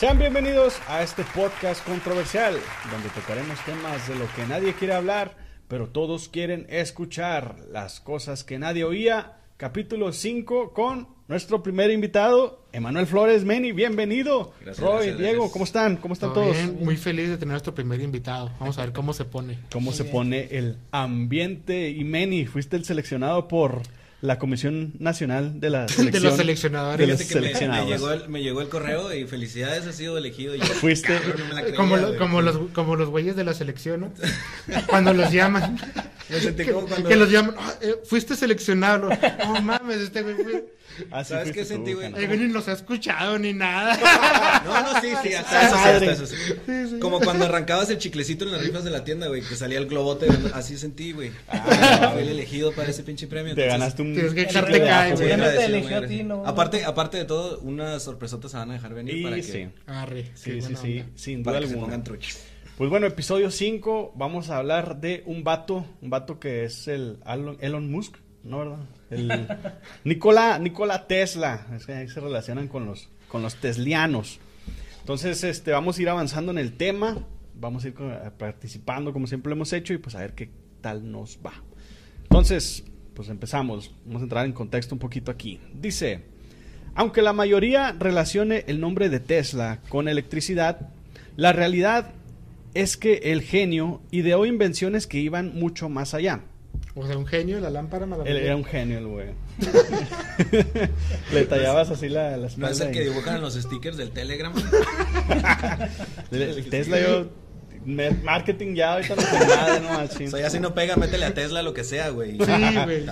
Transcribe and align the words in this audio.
Sean 0.00 0.18
bienvenidos 0.18 0.80
a 0.88 1.02
este 1.02 1.24
podcast 1.24 1.86
controversial, 1.86 2.54
donde 2.90 3.10
tocaremos 3.10 3.62
temas 3.66 4.08
de 4.08 4.14
lo 4.14 4.24
que 4.34 4.46
nadie 4.46 4.72
quiere 4.72 4.94
hablar, 4.94 5.36
pero 5.68 5.88
todos 5.88 6.30
quieren 6.30 6.66
escuchar, 6.70 7.56
las 7.70 8.00
cosas 8.00 8.42
que 8.42 8.58
nadie 8.58 8.84
oía. 8.84 9.36
Capítulo 9.58 10.14
5 10.14 10.72
con 10.72 11.06
nuestro 11.28 11.62
primer 11.62 11.90
invitado, 11.90 12.64
Emanuel 12.72 13.06
Flores 13.06 13.44
Meni, 13.44 13.72
bienvenido. 13.72 14.54
Gracias, 14.62 14.78
Roy, 14.82 14.94
gracias, 14.94 15.18
Diego, 15.18 15.32
gracias. 15.32 15.52
¿cómo 15.52 15.64
están? 15.66 15.96
¿Cómo 15.98 16.14
están 16.14 16.32
Todo 16.32 16.44
todos? 16.44 16.56
bien, 16.56 16.78
muy 16.82 16.96
feliz 16.96 17.28
de 17.28 17.36
tener 17.36 17.50
a 17.50 17.56
nuestro 17.56 17.74
primer 17.74 18.00
invitado. 18.00 18.50
Vamos 18.58 18.78
a 18.78 18.80
ver 18.80 18.94
cómo 18.94 19.12
se 19.12 19.26
pone. 19.26 19.58
¿Cómo 19.70 19.92
se 19.92 20.04
pone 20.04 20.48
el 20.50 20.78
ambiente? 20.92 21.90
Y 21.90 22.04
Meni, 22.04 22.46
fuiste 22.46 22.74
el 22.76 22.86
seleccionado 22.86 23.48
por 23.48 23.82
la 24.22 24.38
Comisión 24.38 24.92
Nacional 24.98 25.60
de 25.60 25.70
la 25.70 25.88
Selección. 25.88 26.24
los 26.24 26.36
seleccionadores. 26.36 27.06
de 27.06 27.12
los 27.12 27.22
que 27.22 27.34
me- 27.34 27.40
me, 27.40 27.46
seleccionados. 27.46 27.88
llegó 27.88 28.10
el, 28.12 28.28
me 28.28 28.42
llegó 28.42 28.60
el 28.60 28.68
correo 28.68 29.14
y 29.14 29.26
felicidades, 29.26 29.86
has 29.86 29.94
sido 29.96 30.18
elegido. 30.18 30.54
Y 30.54 30.58
yo, 30.60 30.66
Fuiste- 30.66 31.08
cabrón, 31.18 31.34
no 31.38 31.44
me 31.46 31.54
la 31.54 31.60
creía, 31.62 31.76
Como, 31.76 31.96
lo- 31.96 32.16
como 32.18 32.42
los 32.42 32.58
como 32.72 32.96
los 32.96 33.08
güeyes 33.08 33.36
de 33.36 33.44
la 33.44 33.54
selección, 33.54 34.00
¿no? 34.00 34.12
Cuando 34.88 35.12
los 35.14 35.32
llaman. 35.32 35.78
Me 36.28 36.38
sentí 36.40 36.64
que, 36.64 36.72
como 36.72 36.86
cuando... 36.86 37.08
que 37.08 37.16
los 37.16 37.30
llaman. 37.30 37.54
"Ah, 37.58 37.74
eh, 37.80 37.96
fuiste 38.04 38.36
seleccionado. 38.36 39.08
No 39.44 39.60
mames, 39.62 39.96
este 39.98 40.22
güey. 40.22 40.36
Fue- 40.96 41.06
Así 41.10 41.32
¿Sabes 41.32 41.52
qué 41.52 41.64
sentí, 41.64 41.92
güey? 41.94 42.06
El 42.06 42.26
güey 42.26 42.38
ni 42.38 42.52
nos 42.52 42.68
ha 42.68 42.72
escuchado 42.72 43.38
ni 43.38 43.52
nada. 43.52 43.98
No, 44.64 44.92
no, 44.92 45.00
sí, 45.00 45.08
sí, 45.22 45.32
hasta 45.34 45.62
eso, 45.66 45.74
sí, 45.76 45.80
Madre. 45.82 46.10
hasta 46.10 46.24
eso. 46.24 46.26
sí. 46.26 46.98
Como 47.00 47.18
cuando 47.20 47.46
arrancabas 47.46 47.88
el 47.90 47.98
chiclecito 47.98 48.44
en 48.44 48.52
las 48.52 48.62
rifas 48.62 48.84
de 48.84 48.90
la 48.90 49.04
tienda, 49.04 49.26
güey, 49.28 49.40
que 49.42 49.56
salía 49.56 49.78
el 49.78 49.86
globote, 49.86 50.26
así 50.52 50.76
sentí, 50.76 51.12
güey. 51.12 51.30
Ah, 51.48 52.10
Fui 52.12 52.22
el 52.22 52.28
elegido 52.28 52.72
para 52.72 52.90
ese 52.90 53.02
pinche 53.02 53.26
premio. 53.26 53.54
Te 53.54 53.62
entonces, 53.62 53.80
ganaste 53.80 54.02
un... 54.02 54.12
Tienes 54.14 54.34
que 54.34 54.42
echarte 54.42 54.80
cae, 54.80 55.14
güey. 55.14 55.28
Ya 55.28 55.36
no 55.38 55.44
te 55.44 55.48
agradecido, 55.50 55.76
eligió 55.78 55.96
a 55.98 56.06
ti, 56.06 56.22
no. 56.22 56.46
Aparte, 56.46 56.84
aparte 56.84 57.16
de 57.18 57.24
todo, 57.24 57.58
unas 57.60 58.02
sorpresotas 58.02 58.50
se 58.50 58.58
van 58.58 58.70
a 58.70 58.74
dejar 58.74 58.92
venir 58.94 59.16
Y 59.16 59.22
para 59.22 59.36
que, 59.36 59.42
sí, 59.42 59.68
Arre, 59.86 60.30
sí, 60.34 60.60
sí, 60.60 61.04
sin 61.14 61.42
duda 61.42 61.52
para 61.52 61.60
que 61.60 61.66
se 61.68 61.72
alguna. 61.72 61.86
pongan 61.86 62.04
truchos. 62.04 62.38
Pues 62.76 62.90
bueno, 62.90 63.06
episodio 63.06 63.50
5, 63.50 64.12
vamos 64.16 64.50
a 64.50 64.58
hablar 64.58 65.00
de 65.00 65.22
un 65.26 65.42
vato, 65.44 65.86
un 66.02 66.10
vato 66.10 66.38
que 66.38 66.64
es 66.64 66.86
el 66.88 67.18
Elon 67.60 67.90
Musk, 67.90 68.16
¿no 68.42 68.58
verdad? 68.58 68.78
El 69.10 69.46
Nikola, 70.04 71.06
Tesla, 71.08 71.66
es 71.74 71.86
que 71.86 71.92
ahí 71.92 72.08
se 72.08 72.20
relacionan 72.20 72.68
con 72.68 72.86
los, 72.86 73.08
con 73.28 73.42
los 73.42 73.56
teslianos. 73.56 74.38
Entonces, 75.00 75.42
este, 75.44 75.72
vamos 75.72 75.98
a 75.98 76.02
ir 76.02 76.08
avanzando 76.08 76.52
en 76.52 76.58
el 76.58 76.72
tema, 76.76 77.18
vamos 77.54 77.84
a 77.84 77.88
ir 77.88 77.94
co- 77.94 78.10
participando 78.38 79.12
como 79.12 79.26
siempre 79.26 79.50
lo 79.50 79.56
hemos 79.56 79.72
hecho 79.72 79.92
y 79.92 79.98
pues 79.98 80.14
a 80.14 80.20
ver 80.20 80.34
qué 80.34 80.50
tal 80.80 81.10
nos 81.10 81.38
va. 81.44 81.52
Entonces, 82.22 82.84
pues 83.14 83.28
empezamos, 83.28 83.92
vamos 84.04 84.20
a 84.22 84.24
entrar 84.24 84.46
en 84.46 84.52
contexto 84.52 84.94
un 84.94 84.98
poquito 84.98 85.30
aquí. 85.30 85.58
Dice, 85.74 86.22
aunque 86.94 87.22
la 87.22 87.32
mayoría 87.32 87.92
relacione 87.98 88.64
el 88.68 88.80
nombre 88.80 89.08
de 89.08 89.20
Tesla 89.20 89.80
con 89.88 90.06
electricidad, 90.08 90.90
la 91.36 91.52
realidad 91.52 92.12
es 92.74 92.96
que 92.96 93.14
el 93.24 93.42
genio 93.42 94.00
ideó 94.12 94.46
invenciones 94.46 95.06
que 95.08 95.18
iban 95.18 95.52
mucho 95.58 95.88
más 95.88 96.14
allá. 96.14 96.42
O 96.96 97.06
sea, 97.06 97.16
un 97.16 97.26
genio 97.26 97.56
de 97.56 97.62
la 97.62 97.70
lámpara 97.70 98.04
Él 98.04 98.10
maravillosa. 98.10 98.42
era 98.44 98.56
un 98.56 98.64
genio, 98.64 98.98
el 98.98 99.06
güey. 99.06 99.26
Le 101.32 101.44
tallabas 101.46 101.90
así 101.90 102.08
la, 102.08 102.36
la 102.36 102.48
No 102.56 102.68
es 102.68 102.80
el 102.80 102.90
que 102.90 103.02
dibujan 103.02 103.36
en 103.36 103.42
los 103.42 103.54
stickers 103.54 103.96
del 103.96 104.10
Telegram. 104.10 104.52
Le- 106.30 106.50
el 106.50 106.68
Tesla, 106.68 107.00
yo. 107.00 107.28
Marketing 108.22 108.74
ya, 108.74 108.92
ahorita 108.92 109.14
no 109.16 109.22
sé 109.22 109.38
nada, 109.46 109.80
no 109.80 109.88
machín. 109.94 110.26
O 110.28 110.30
sea, 110.32 110.40
ya 110.40 110.50
si 110.50 110.60
no 110.60 110.74
pega, 110.74 110.96
métele 110.96 111.24
a 111.24 111.32
Tesla 111.32 111.62
lo 111.62 111.72
que 111.72 111.82
sea, 111.82 112.10
güey. 112.10 112.32
Sí, 112.32 112.38
güey. 112.84 113.06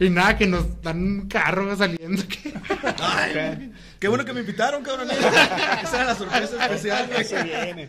Y 0.00 0.08
nada, 0.08 0.38
que 0.38 0.46
nos 0.46 0.80
dan 0.80 1.02
un 1.02 1.28
carro 1.28 1.76
saliendo. 1.76 2.22
que- 2.26 2.54
Ay, 2.98 3.72
qué 3.98 4.08
bueno 4.08 4.24
que 4.24 4.32
me 4.32 4.40
invitaron, 4.40 4.82
cabrón. 4.82 5.08
Esa 5.10 5.96
era 5.96 6.04
la 6.04 6.14
sorpresa 6.14 6.64
especial, 6.64 7.08
güey. 7.12 7.24
Se 7.24 7.42
viene. 7.42 7.88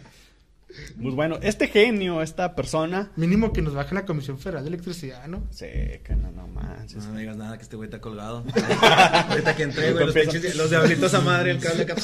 Pues 1.02 1.16
bueno, 1.16 1.38
este 1.42 1.68
genio, 1.68 2.22
esta 2.22 2.56
persona. 2.56 3.12
Mínimo 3.16 3.54
que 3.54 3.62
nos 3.62 3.74
baje 3.74 3.94
la 3.96 4.06
Comisión 4.06 4.40
Federal 4.40 4.64
de 4.64 4.70
Electricidad, 4.70 5.28
¿no? 5.28 5.44
Sí, 5.52 5.66
que 6.04 6.16
no, 6.16 6.32
no 6.32 6.48
manches. 6.48 7.06
No 7.06 7.18
digas 7.18 7.38
nada 7.38 7.58
que 7.58 7.64
este 7.64 7.76
güey 7.76 7.88
está 7.88 8.00
colgado. 8.02 8.44
Ahorita 9.30 9.56
que 9.56 9.64
entré, 9.64 9.94
güey, 9.94 10.06
los, 10.06 10.16
pinches- 10.16 10.56
los 10.56 10.70
diablitos 10.70 11.14
a 11.14 11.22
madre, 11.22 11.52
el 11.52 11.60
cable 11.60 11.84
acá. 11.84 11.96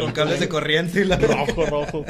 Con 0.00 0.12
cables 0.12 0.40
de 0.40 0.48
corriente 0.48 1.00
y 1.00 1.04
la 1.04 1.16
rojo, 1.16 1.66
rojo. 1.66 2.04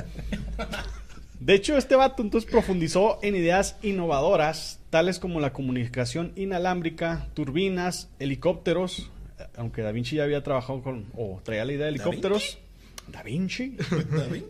De 1.41 1.55
hecho, 1.55 1.77
este 1.77 1.95
vato 1.97 2.23
entonces 2.23 2.51
profundizó 2.51 3.19
en 3.23 3.37
ideas 3.37 3.77
innovadoras, 3.83 4.81
tales 4.91 5.19
como 5.19 5.39
la 5.41 5.53
comunicación 5.53 6.33
inalámbrica, 6.35 7.29
turbinas, 7.35 8.09
helicópteros, 8.19 9.11
eh, 9.39 9.45
aunque 9.57 9.83
Da 9.83 9.93
Vinci 9.93 10.17
ya 10.17 10.25
había 10.25 10.43
trabajado 10.43 10.83
con, 10.83 11.07
o 11.17 11.41
traía 11.45 11.65
la 11.65 11.73
idea 11.73 11.85
de 11.87 11.91
helicópteros. 11.91 12.59
Da 13.13 13.23
Vinci, 13.23 13.77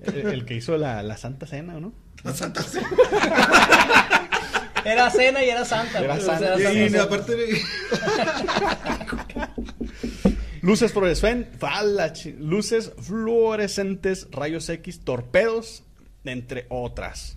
el, 0.06 0.16
el 0.28 0.44
que 0.44 0.54
hizo 0.54 0.76
la, 0.76 1.02
la 1.02 1.16
Santa 1.16 1.46
Cena, 1.46 1.78
¿no? 1.80 1.92
La 2.24 2.34
Santa 2.34 2.62
Cena. 2.62 2.88
Era 4.84 5.10
cena 5.10 5.42
y 5.44 5.48
era 5.50 5.64
santa. 5.64 5.98
Era 5.98 6.14
o 6.14 6.20
sea, 6.20 6.38
santa. 6.38 6.54
Santa 6.58 6.72
Y 6.72 6.88
Cena. 6.90 7.02
aparte 7.02 7.34
de... 7.34 7.60
Luces 10.62 10.92
fluorescentes, 10.92 12.26
luces 12.38 12.92
fluorescentes, 13.00 14.28
rayos 14.30 14.68
X, 14.68 15.00
torpedos, 15.00 15.82
entre 16.24 16.66
otras. 16.70 17.36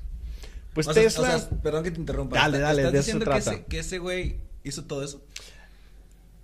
Pues 0.74 0.88
O 0.88 0.94
sea, 0.94 1.03
Tesla... 1.03 1.36
o 1.36 1.40
sea, 1.40 1.50
perdón 1.62 1.84
que 1.84 1.91
te 1.91 2.00
interrumpa. 2.00 2.38
Dale, 2.38 2.57
¿Estás 2.57 2.78
dale, 2.78 2.81
de 2.84 2.88
eso 2.88 2.91
se 2.91 2.97
diciendo 2.97 3.25
que 3.25 3.31
trata. 3.31 3.51
ese, 3.53 3.66
que 3.66 3.80
ese 3.80 3.97
güey 4.00 4.36
hizo 4.63 4.84
todo 4.86 5.03
eso? 5.03 5.22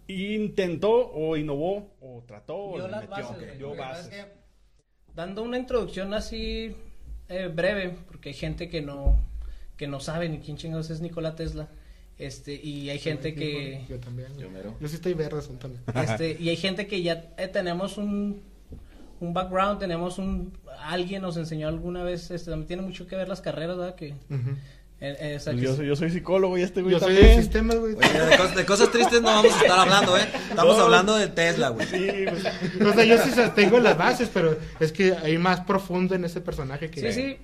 intentó 0.07 0.91
o 0.91 1.35
innovó 1.35 1.95
o 2.01 2.23
trató 2.27 2.55
o 2.55 2.75
Dio 2.75 2.85
le 2.87 2.91
las 2.91 3.01
metió, 3.01 3.15
bases. 3.29 3.77
pasa 3.77 4.09
bases. 4.09 4.25
Dando 5.15 5.43
una 5.43 5.57
introducción 5.57 6.13
así 6.13 6.75
eh, 7.29 7.47
breve, 7.47 7.95
porque 8.07 8.29
hay 8.29 8.35
gente 8.35 8.69
que 8.69 8.81
no 8.81 9.19
que 9.77 9.87
no 9.87 9.99
sabe 9.99 10.29
ni 10.29 10.39
quién 10.39 10.57
chingados 10.57 10.89
es 10.89 11.01
Nikola 11.01 11.35
Tesla. 11.35 11.67
Este, 12.17 12.53
y 12.53 12.89
hay 12.89 12.99
gente 12.99 13.35
que 13.35 13.85
Yo 13.89 13.99
también. 13.99 14.37
Yo 14.37 14.49
mero. 14.49 14.77
Yo 14.79 14.87
sí 14.87 14.95
estoy 14.95 15.13
verde, 15.13 15.41
son 15.41 15.59
también. 15.59 15.83
este, 15.95 16.37
y 16.39 16.49
hay 16.49 16.55
gente 16.55 16.87
que 16.87 17.01
ya 17.01 17.33
eh, 17.37 17.47
tenemos 17.47 17.97
un 17.97 18.41
un 19.19 19.33
background, 19.33 19.79
tenemos 19.79 20.17
un 20.17 20.57
alguien 20.81 21.21
nos 21.21 21.37
enseñó 21.37 21.67
alguna 21.67 22.03
vez, 22.03 22.31
este 22.31 22.51
también 22.51 22.67
tiene 22.67 22.83
mucho 22.83 23.07
que 23.07 23.15
ver 23.15 23.29
las 23.29 23.41
carreras, 23.41 23.77
¿verdad? 23.77 23.95
Que. 23.95 24.13
Eh, 25.01 25.17
eh, 25.19 25.35
o 25.35 25.39
sea, 25.39 25.53
Pues 25.53 25.63
yo, 25.65 25.75
soy, 25.75 25.87
yo 25.87 25.95
soy 25.95 26.09
psicólogo 26.09 26.57
y 26.57 26.61
este 26.61 26.81
güey 26.81 26.93
Yo 26.93 26.99
soy 26.99 27.13
también. 27.15 27.35
del 27.35 27.43
sistema, 27.43 27.73
güey. 27.75 27.95
Oye, 27.95 28.07
de, 28.29 28.37
cosas, 28.37 28.55
de 28.55 28.65
cosas 28.65 28.91
tristes 28.91 29.21
no 29.21 29.27
vamos 29.27 29.53
a 29.53 29.61
estar 29.61 29.79
hablando, 29.79 30.17
¿eh? 30.17 30.27
Estamos 30.49 30.77
No. 30.77 30.83
hablando 30.85 31.15
de 31.15 31.27
Tesla, 31.27 31.69
güey. 31.69 31.85
Sí, 31.87 32.07
pues, 32.29 32.45
O 32.89 32.93
sea, 32.93 33.03
yo 33.03 33.17
sí 33.17 33.31
tengo 33.55 33.79
las 33.79 33.97
bases, 33.97 34.29
pero 34.33 34.57
es 34.79 34.91
que 34.91 35.13
hay 35.13 35.37
más 35.37 35.61
profundo 35.61 36.15
en 36.15 36.23
ese 36.25 36.39
personaje 36.41 36.89
que... 36.89 37.01
Sí, 37.11 37.21
sí. 37.21 37.37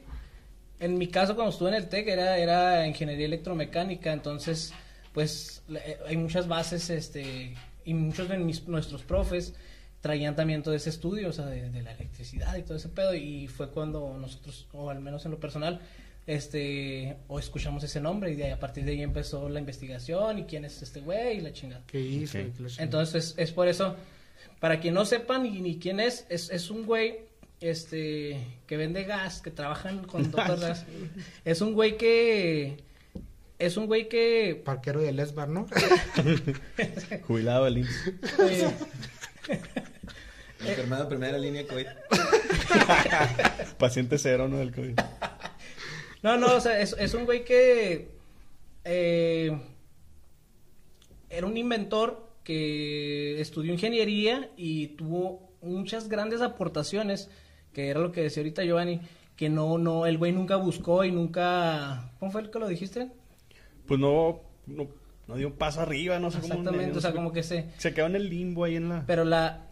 En 0.79 0.97
mi 0.97 1.07
caso, 1.07 1.35
cuando 1.35 1.51
estuve 1.51 1.69
en 1.69 1.75
el 1.75 1.89
TEC, 1.89 2.07
era, 2.07 2.37
era 2.37 2.87
ingeniería 2.87 3.27
electromecánica, 3.27 4.11
entonces, 4.13 4.73
pues, 5.13 5.61
eh, 5.75 5.97
hay 6.07 6.17
muchas 6.17 6.47
bases, 6.47 6.89
este, 6.89 7.53
y 7.85 7.93
muchos 7.93 8.27
de 8.29 8.37
mis, 8.39 8.67
nuestros 8.67 9.03
profes 9.03 9.53
traían 9.99 10.35
también 10.35 10.63
todo 10.63 10.73
ese 10.73 10.89
estudio, 10.89 11.29
o 11.29 11.33
sea, 11.33 11.45
de, 11.45 11.69
de 11.69 11.83
la 11.83 11.91
electricidad 11.91 12.55
y 12.55 12.63
todo 12.63 12.77
ese 12.77 12.89
pedo, 12.89 13.13
y 13.13 13.47
fue 13.47 13.69
cuando 13.69 14.17
nosotros, 14.19 14.67
o 14.71 14.89
al 14.89 15.01
menos 15.01 15.23
en 15.25 15.31
lo 15.31 15.39
personal, 15.39 15.81
este, 16.27 17.17
o 17.27 17.39
escuchamos 17.39 17.83
ese 17.83 17.99
nombre, 17.99 18.31
y 18.31 18.35
de 18.35 18.45
ahí, 18.45 18.51
a 18.51 18.59
partir 18.59 18.85
de 18.85 18.91
ahí 18.91 19.01
empezó 19.01 19.49
la 19.49 19.59
investigación, 19.59 20.39
y 20.39 20.43
quién 20.45 20.65
es 20.65 20.81
este 20.81 21.01
güey, 21.01 21.37
y 21.37 21.41
la 21.41 21.51
chingada. 21.53 21.83
Y. 21.93 22.25
Entonces, 22.77 23.33
es 23.37 23.51
por 23.51 23.67
eso, 23.67 23.95
para 24.59 24.79
quien 24.79 24.93
no 24.93 25.05
sepa 25.05 25.37
ni, 25.39 25.59
ni 25.61 25.77
quién 25.79 25.99
es, 25.99 26.25
es, 26.29 26.49
es 26.49 26.69
un 26.69 26.85
güey 26.85 27.19
este 27.59 28.39
que 28.65 28.77
vende 28.77 29.03
gas, 29.03 29.41
que 29.41 29.51
trabaja 29.51 29.89
en 29.89 29.99
conductor 30.03 30.59
de 30.59 30.67
gas. 30.67 30.85
Es 31.45 31.61
un 31.61 31.73
güey 31.73 31.97
que 31.97 32.83
es 33.59 33.77
un 33.77 33.85
güey 33.85 34.09
que 34.09 34.59
Parquero 34.65 34.99
de 35.01 35.11
Lesbar, 35.11 35.47
¿no? 35.47 35.67
jubilado 37.27 37.65
del 37.65 37.79
IMSS. 37.79 38.07
eh, 38.39 38.71
Enfermedad 40.65 41.03
de 41.03 41.09
primera 41.09 41.37
línea 41.37 41.65
COVID. 41.67 41.87
Paciente 43.77 44.17
cero, 44.17 44.47
¿no? 44.47 44.57
Del 44.57 44.73
COVID. 44.73 44.99
No, 46.23 46.37
no, 46.37 46.55
o 46.55 46.59
sea, 46.59 46.79
es, 46.79 46.95
es 46.99 47.13
un 47.13 47.25
güey 47.25 47.43
que 47.43 48.09
eh, 48.83 49.59
era 51.29 51.47
un 51.47 51.57
inventor 51.57 52.29
que 52.43 53.39
estudió 53.39 53.71
ingeniería 53.71 54.49
y 54.57 54.87
tuvo 54.89 55.51
muchas 55.61 56.09
grandes 56.09 56.41
aportaciones, 56.41 57.29
que 57.73 57.89
era 57.89 57.99
lo 57.99 58.11
que 58.11 58.21
decía 58.21 58.41
ahorita 58.41 58.63
Giovanni, 58.63 59.01
que 59.35 59.49
no, 59.49 59.77
no, 59.77 60.05
el 60.05 60.17
güey 60.17 60.31
nunca 60.31 60.55
buscó 60.55 61.03
y 61.03 61.11
nunca, 61.11 62.11
¿cómo 62.19 62.31
fue 62.31 62.41
el 62.41 62.51
que 62.51 62.59
lo 62.59 62.67
dijiste? 62.67 63.09
Pues 63.87 63.99
no, 63.99 64.41
no, 64.67 64.87
no 65.27 65.35
dio 65.35 65.47
un 65.47 65.53
paso 65.53 65.81
arriba, 65.81 66.19
no 66.19 66.31
sé 66.31 66.39
cómo. 66.39 66.53
Exactamente, 66.53 66.91
no 66.91 66.97
o 66.97 67.01
sea, 67.01 67.13
como 67.13 67.31
que 67.31 67.43
se, 67.43 67.65
Se 67.77 67.93
quedó 67.93 68.07
en 68.07 68.15
el 68.15 68.29
limbo 68.29 68.65
ahí 68.65 68.75
en 68.75 68.89
la, 68.89 69.03
pero 69.05 69.23
la, 69.23 69.67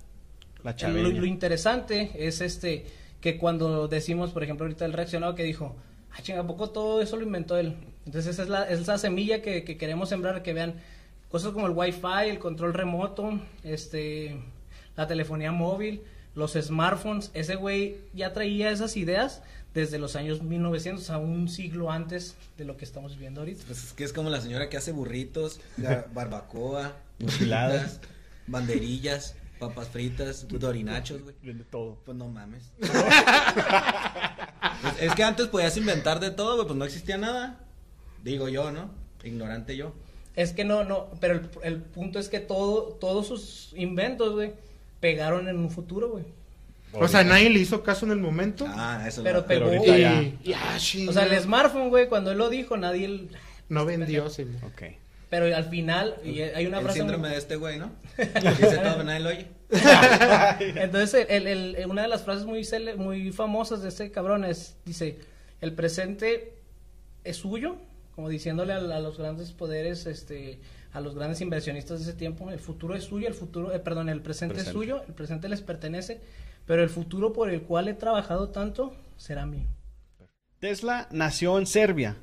la 0.63 0.75
lo, 0.89 1.09
lo 1.09 1.25
interesante 1.25 2.11
es 2.15 2.41
este, 2.41 2.85
que 3.21 3.37
cuando 3.37 3.87
decimos, 3.87 4.31
por 4.31 4.43
ejemplo, 4.43 4.65
ahorita 4.65 4.85
el 4.85 4.93
reaccionado 4.93 5.35
que 5.35 5.43
dijo, 5.43 5.75
ah, 6.11 6.21
chinga, 6.21 6.41
¿a 6.41 6.47
poco 6.47 6.69
todo 6.69 7.01
eso 7.01 7.15
lo 7.17 7.23
inventó 7.23 7.57
él? 7.57 7.75
Entonces 8.05 8.33
esa 8.33 8.43
es 8.43 8.49
la, 8.49 8.63
es 8.69 8.87
la 8.87 8.97
semilla 8.97 9.41
que, 9.41 9.63
que 9.63 9.77
queremos 9.77 10.09
sembrar, 10.09 10.41
que 10.43 10.53
vean 10.53 10.75
cosas 11.29 11.51
como 11.51 11.67
el 11.67 11.73
wifi, 11.73 12.29
el 12.29 12.39
control 12.39 12.73
remoto, 12.73 13.39
este, 13.63 14.35
la 14.95 15.07
telefonía 15.07 15.51
móvil, 15.51 16.01
los 16.35 16.53
smartphones, 16.53 17.31
ese 17.33 17.55
güey 17.55 17.97
ya 18.13 18.33
traía 18.33 18.71
esas 18.71 18.97
ideas 18.97 19.41
desde 19.73 19.99
los 19.99 20.15
años 20.15 20.41
1900, 20.41 21.03
o 21.03 21.05
sea, 21.05 21.17
un 21.17 21.47
siglo 21.47 21.91
antes 21.91 22.35
de 22.57 22.65
lo 22.65 22.77
que 22.77 22.85
estamos 22.85 23.13
viviendo 23.13 23.41
ahorita. 23.41 23.63
Pues 23.67 23.83
es 23.83 23.93
que 23.93 24.03
es 24.03 24.13
como 24.13 24.29
la 24.29 24.41
señora 24.41 24.69
que 24.69 24.77
hace 24.77 24.91
burritos, 24.91 25.59
barbacoa, 26.13 26.93
Enchiladas. 27.19 27.99
fritas, 27.99 28.09
banderillas, 28.47 29.35
papas 29.59 29.89
fritas, 29.89 30.47
dorinachos, 30.47 31.21
güey. 31.21 31.35
Vende 31.43 31.65
todo. 31.65 31.99
Pues 32.05 32.17
no 32.17 32.27
mames. 32.27 32.71
Pues 33.53 34.95
es 35.01 35.15
que 35.15 35.23
antes 35.23 35.47
podías 35.47 35.75
inventar 35.77 36.19
de 36.19 36.31
todo, 36.31 36.55
güey, 36.55 36.67
pues 36.67 36.77
no 36.77 36.85
existía 36.85 37.17
nada. 37.17 37.57
Digo 38.23 38.49
yo, 38.49 38.71
¿no? 38.71 38.89
Ignorante 39.23 39.75
yo. 39.75 39.93
Es 40.35 40.53
que 40.53 40.63
no, 40.63 40.83
no, 40.83 41.07
pero 41.19 41.33
el, 41.35 41.49
el 41.63 41.77
punto 41.81 42.19
es 42.19 42.29
que 42.29 42.39
todo, 42.39 42.83
todos 42.99 43.27
sus 43.27 43.73
inventos, 43.75 44.33
güey, 44.33 44.53
pegaron 44.99 45.47
en 45.49 45.57
un 45.57 45.69
futuro, 45.69 46.09
güey. 46.09 46.25
O 46.93 47.07
sea, 47.07 47.23
nadie 47.23 47.49
le 47.49 47.59
hizo 47.59 47.83
caso 47.83 48.05
en 48.05 48.13
el 48.13 48.17
momento. 48.19 48.65
Ah, 48.67 49.03
eso 49.07 49.21
Pero 49.21 49.41
no. 49.41 49.45
pero 49.47 49.69
pegó. 49.69 49.81
ahorita 49.83 49.97
y, 49.97 50.01
ya. 50.01 50.21
y- 50.23 50.53
ah, 50.53 50.77
O 51.09 51.13
sea, 51.13 51.25
el 51.25 51.39
smartphone, 51.41 51.89
güey, 51.89 52.07
cuando 52.07 52.31
él 52.31 52.37
lo 52.37 52.49
dijo, 52.49 52.77
nadie... 52.77 53.05
el- 53.05 53.29
No 53.67 53.85
vendió, 53.85 54.29
sí. 54.29 54.45
Ok. 54.65 54.83
Pero 55.29 55.45
al 55.55 55.65
final, 55.65 56.15
y 56.23 56.41
hay 56.41 56.65
una 56.65 56.79
El 56.79 56.83
frase... 56.85 56.99
muy- 57.03 57.09
síndrome 57.09 57.29
de 57.29 57.37
este 57.37 57.55
güey, 57.55 57.77
¿no? 57.77 57.91
Dice 58.17 58.77
todo, 58.77 58.93
pero 58.93 59.03
nadie 59.03 59.19
lo 59.19 59.29
oye. 59.29 59.47
Entonces, 60.81 61.27
el, 61.29 61.47
el- 61.47 61.75
el- 61.75 61.89
una 61.89 62.01
de 62.01 62.07
las 62.07 62.23
frases 62.23 62.45
muy, 62.45 62.61
cele- 62.63 62.95
muy 62.95 63.31
famosas 63.31 63.81
de 63.83 63.89
este 63.89 64.11
cabrón 64.11 64.43
es, 64.43 64.75
dice, 64.85 65.19
el 65.61 65.73
presente 65.73 66.53
es 67.23 67.37
suyo, 67.37 67.75
como 68.15 68.29
diciéndole 68.29 68.73
a, 68.73 68.77
a 68.77 68.99
los 68.99 69.17
grandes 69.17 69.51
poderes, 69.51 70.05
este, 70.07 70.59
a 70.93 70.99
los 71.01 71.13
grandes 71.15 71.41
inversionistas 71.41 71.99
de 71.99 72.09
ese 72.09 72.17
tiempo, 72.17 72.49
el 72.49 72.59
futuro 72.59 72.95
es 72.95 73.03
suyo, 73.03 73.27
el 73.27 73.35
futuro, 73.35 73.71
eh, 73.73 73.79
perdón, 73.79 74.09
el 74.09 74.21
presente, 74.21 74.55
es 74.55 74.63
Presente. 74.63 74.79
suyo, 74.79 75.03
el 75.07 75.13
presente 75.13 75.47
les 75.47 75.61
pertenece, 75.61 76.21
pero 76.65 76.81
el 76.81 76.89
futuro 76.89 77.33
por 77.33 77.51
el 77.51 77.61
cual 77.61 77.87
he 77.87 77.93
trabajado 77.93 78.49
tanto 78.49 78.95
será 79.17 79.45
mío. 79.45 79.67
Tesla 80.59 81.07
nació 81.11 81.57
en 81.59 81.67
Serbia. 81.67 82.17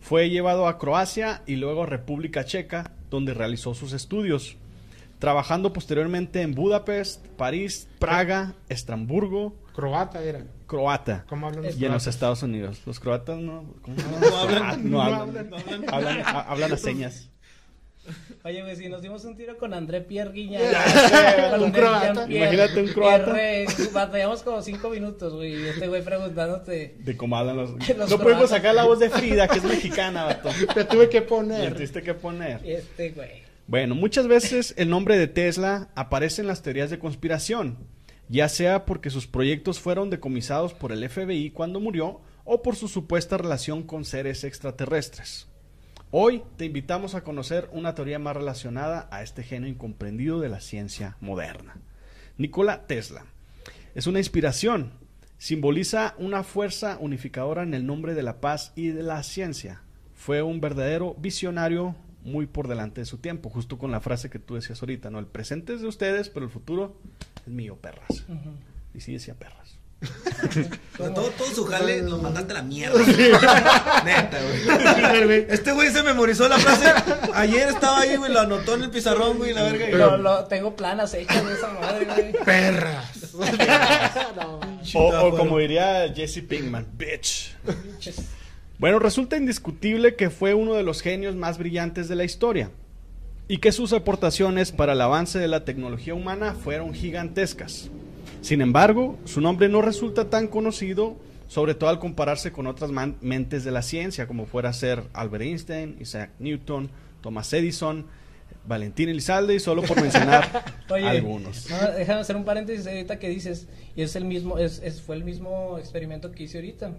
Fue 0.00 0.30
llevado 0.30 0.66
a 0.68 0.78
Croacia 0.78 1.42
y 1.46 1.56
luego 1.56 1.82
a 1.82 1.86
República 1.86 2.44
Checa, 2.44 2.92
donde 3.10 3.34
realizó 3.34 3.74
sus 3.74 3.92
estudios. 3.92 4.56
Trabajando 5.18 5.72
posteriormente 5.72 6.42
en 6.42 6.54
Budapest, 6.54 7.26
París, 7.36 7.88
Praga, 7.98 8.54
Estrasburgo, 8.68 9.56
Croata 9.74 10.22
era. 10.22 10.44
Croata 10.66 11.24
¿Cómo 11.28 11.46
hablan 11.46 11.64
los 11.64 11.80
y 11.80 11.84
en 11.84 11.92
los? 11.92 12.06
Estados 12.08 12.42
Unidos. 12.42 12.82
Los 12.84 12.98
croatas 12.98 13.38
no, 13.38 13.64
hablan. 14.42 14.90
No 14.90 15.00
hablan. 15.00 15.50
No 15.50 15.56
hablan. 15.88 16.22
Hablan 16.26 16.72
a 16.72 16.76
señas. 16.76 17.30
Oye, 18.44 18.62
güey, 18.62 18.76
si 18.76 18.88
nos 18.88 19.02
dimos 19.02 19.24
un 19.24 19.36
tiro 19.36 19.58
con 19.58 19.74
André 19.74 20.00
Pierre 20.00 20.32
Guiña. 20.32 20.60
un 21.60 21.70
croata. 21.70 22.26
Imagínate 22.28 22.80
un 22.80 22.88
croata. 22.88 23.36
Batallamos 23.92 24.42
como 24.42 24.62
cinco 24.62 24.90
minutos, 24.90 25.34
güey, 25.34 25.54
y 25.54 25.66
este 25.66 25.88
güey 25.88 26.02
preguntándote... 26.02 26.96
De 26.98 27.16
cómo 27.16 27.36
hablan 27.36 27.56
los... 27.56 27.70
Los 27.98 28.10
no 28.10 28.18
podemos 28.18 28.18
croatas. 28.18 28.50
sacar 28.50 28.74
la 28.74 28.84
voz 28.84 28.98
de 28.98 29.10
Frida, 29.10 29.48
que 29.48 29.58
es 29.58 29.64
mexicana, 29.64 30.24
vato. 30.24 30.50
Te 30.74 30.84
tuve 30.84 31.08
que 31.08 31.22
poner. 31.22 31.74
tuviste 31.74 32.02
que 32.02 32.14
poner. 32.14 32.60
Este, 32.64 33.10
güey. 33.10 33.48
Bueno, 33.66 33.94
muchas 33.94 34.26
veces 34.28 34.72
el 34.78 34.88
nombre 34.88 35.18
de 35.18 35.26
Tesla 35.26 35.90
aparece 35.94 36.40
en 36.40 36.48
las 36.48 36.62
teorías 36.62 36.88
de 36.90 36.98
conspiración, 36.98 37.76
ya 38.28 38.48
sea 38.48 38.86
porque 38.86 39.10
sus 39.10 39.26
proyectos 39.26 39.78
fueron 39.78 40.08
decomisados 40.08 40.72
por 40.72 40.90
el 40.92 41.06
FBI 41.08 41.50
cuando 41.50 41.78
murió 41.80 42.20
o 42.44 42.62
por 42.62 42.76
su 42.76 42.88
supuesta 42.88 43.36
relación 43.36 43.82
con 43.82 44.06
seres 44.06 44.42
extraterrestres. 44.44 45.48
Hoy 46.10 46.42
te 46.56 46.64
invitamos 46.64 47.14
a 47.14 47.22
conocer 47.22 47.68
una 47.70 47.94
teoría 47.94 48.18
más 48.18 48.34
relacionada 48.34 49.08
a 49.10 49.22
este 49.22 49.42
genio 49.42 49.68
incomprendido 49.68 50.40
de 50.40 50.48
la 50.48 50.60
ciencia 50.60 51.18
moderna. 51.20 51.76
Nikola 52.38 52.86
Tesla 52.86 53.26
es 53.94 54.06
una 54.06 54.18
inspiración, 54.18 54.92
simboliza 55.36 56.14
una 56.16 56.44
fuerza 56.44 56.96
unificadora 56.98 57.62
en 57.62 57.74
el 57.74 57.84
nombre 57.84 58.14
de 58.14 58.22
la 58.22 58.40
paz 58.40 58.72
y 58.74 58.88
de 58.88 59.02
la 59.02 59.22
ciencia. 59.22 59.82
Fue 60.14 60.40
un 60.40 60.62
verdadero 60.62 61.12
visionario 61.12 61.94
muy 62.24 62.46
por 62.46 62.68
delante 62.68 63.02
de 63.02 63.04
su 63.04 63.18
tiempo, 63.18 63.50
justo 63.50 63.76
con 63.76 63.90
la 63.90 64.00
frase 64.00 64.30
que 64.30 64.38
tú 64.38 64.54
decías 64.54 64.80
ahorita, 64.80 65.10
¿no? 65.10 65.18
El 65.18 65.26
presente 65.26 65.74
es 65.74 65.82
de 65.82 65.88
ustedes, 65.88 66.30
pero 66.30 66.46
el 66.46 66.50
futuro 66.50 66.96
es 67.46 67.52
mío, 67.52 67.76
perras. 67.76 68.24
Ujú. 68.28 68.54
Y 68.94 69.00
sí 69.00 69.12
decía 69.12 69.34
perras. 69.34 69.77
O 70.00 70.96
sea, 70.96 71.12
todo, 71.14 71.30
todo 71.30 71.48
su 71.48 71.64
jale 71.64 72.02
lo 72.02 72.18
mandaste 72.18 72.52
a 72.52 72.56
la 72.56 72.62
mierda. 72.62 72.98
Neta, 74.04 74.38
güey. 75.24 75.46
Este 75.48 75.72
güey 75.72 75.90
se 75.92 76.02
memorizó 76.02 76.48
la 76.48 76.58
frase. 76.58 76.86
Ayer 77.34 77.68
estaba 77.68 78.00
ahí, 78.00 78.16
güey, 78.16 78.32
lo 78.32 78.40
anotó 78.40 78.74
en 78.74 78.84
el 78.84 78.90
pizarrón, 78.90 79.38
güey, 79.38 79.52
la 79.52 79.64
verga. 79.64 79.88
y- 79.88 79.92
Lo, 79.92 80.16
lo- 80.16 80.44
tengo 80.44 80.76
planas 80.76 81.14
hechas 81.14 81.44
de 81.44 81.54
esa 81.54 81.68
madre, 81.72 82.04
güey. 82.06 82.32
Perras. 82.44 83.34
No. 84.36 84.60
O, 84.94 85.08
o 85.26 85.36
como 85.36 85.58
diría 85.58 86.12
Jesse 86.14 86.42
Pinkman, 86.48 86.86
bitch. 86.96 87.54
Bueno, 88.78 88.98
resulta 89.00 89.36
indiscutible 89.36 90.14
que 90.14 90.30
fue 90.30 90.54
uno 90.54 90.74
de 90.74 90.84
los 90.84 91.02
genios 91.02 91.34
más 91.34 91.58
brillantes 91.58 92.08
de 92.08 92.14
la 92.14 92.24
historia 92.24 92.70
y 93.48 93.58
que 93.58 93.72
sus 93.72 93.92
aportaciones 93.92 94.70
para 94.72 94.92
el 94.92 95.00
avance 95.00 95.38
de 95.38 95.48
la 95.48 95.64
tecnología 95.64 96.14
humana 96.14 96.54
fueron 96.54 96.94
gigantescas. 96.94 97.88
Sin 98.48 98.62
embargo, 98.62 99.18
su 99.26 99.42
nombre 99.42 99.68
no 99.68 99.82
resulta 99.82 100.30
tan 100.30 100.48
conocido, 100.48 101.16
sobre 101.48 101.74
todo 101.74 101.90
al 101.90 101.98
compararse 101.98 102.50
con 102.50 102.66
otras 102.66 102.90
mentes 103.20 103.62
de 103.62 103.70
la 103.70 103.82
ciencia, 103.82 104.26
como 104.26 104.46
fuera 104.46 104.70
a 104.70 104.72
ser 104.72 105.02
Albert 105.12 105.42
Einstein, 105.44 105.98
Isaac 106.00 106.30
Newton, 106.38 106.88
Thomas 107.20 107.52
Edison, 107.52 108.06
Valentín 108.66 109.10
Elizalde, 109.10 109.54
y 109.54 109.60
solo 109.60 109.82
por 109.82 110.00
mencionar 110.00 110.64
Oye, 110.88 111.06
algunos. 111.06 111.68
no, 111.68 111.76
déjame 111.92 112.20
hacer 112.20 112.36
un 112.36 112.46
paréntesis 112.46 112.86
ahorita 112.86 113.18
que 113.18 113.28
dices, 113.28 113.68
y 113.94 114.00
es 114.00 114.16
el 114.16 114.24
mismo, 114.24 114.56
es, 114.56 114.80
es- 114.82 115.02
fue 115.02 115.16
el 115.16 115.24
mismo 115.24 115.76
experimento 115.76 116.32
que 116.32 116.44
hice 116.44 116.56
ahorita. 116.56 116.92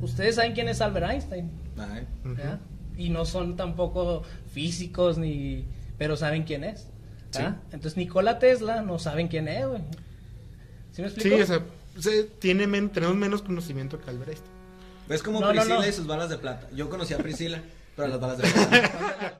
Ustedes 0.00 0.36
saben 0.36 0.54
quién 0.54 0.68
es 0.70 0.80
Albert 0.80 1.10
Einstein. 1.10 1.50
Y 2.96 3.10
no 3.10 3.26
son 3.26 3.54
tampoco 3.56 4.22
físicos 4.50 5.18
ni, 5.18 5.66
pero 5.98 6.16
saben 6.16 6.44
quién 6.44 6.64
es. 6.64 6.88
Entonces 7.70 7.98
Nikola 7.98 8.38
Tesla 8.38 8.80
no 8.80 8.98
saben 8.98 9.28
quién 9.28 9.46
es, 9.48 9.66
güey. 9.66 9.82
¿Sí 10.96 11.02
me 11.02 11.08
Sí, 11.10 11.14
explico? 11.16 11.42
o 11.42 11.46
sea, 11.46 11.60
se- 12.00 12.24
tiene 12.24 12.66
men- 12.66 12.88
tenemos 12.88 13.14
menos 13.16 13.42
conocimiento 13.42 14.00
que 14.00 14.08
Albert 14.10 14.30
Einstein. 14.30 14.50
Es 15.10 15.22
como 15.22 15.40
No, 15.40 15.46
no, 15.48 15.52
Priscila 15.52 15.74
no. 15.80 15.86
y 15.86 15.92
sus 15.92 16.06
balas 16.06 16.30
de 16.30 16.38
plata. 16.38 16.68
Yo 16.74 16.88
conocí 16.88 17.12
a 17.14 17.18
Priscila, 17.18 17.60
pero 17.94 18.08
las 18.08 18.18
balas 18.18 18.38
de 18.38 18.44
plata. 18.50 19.38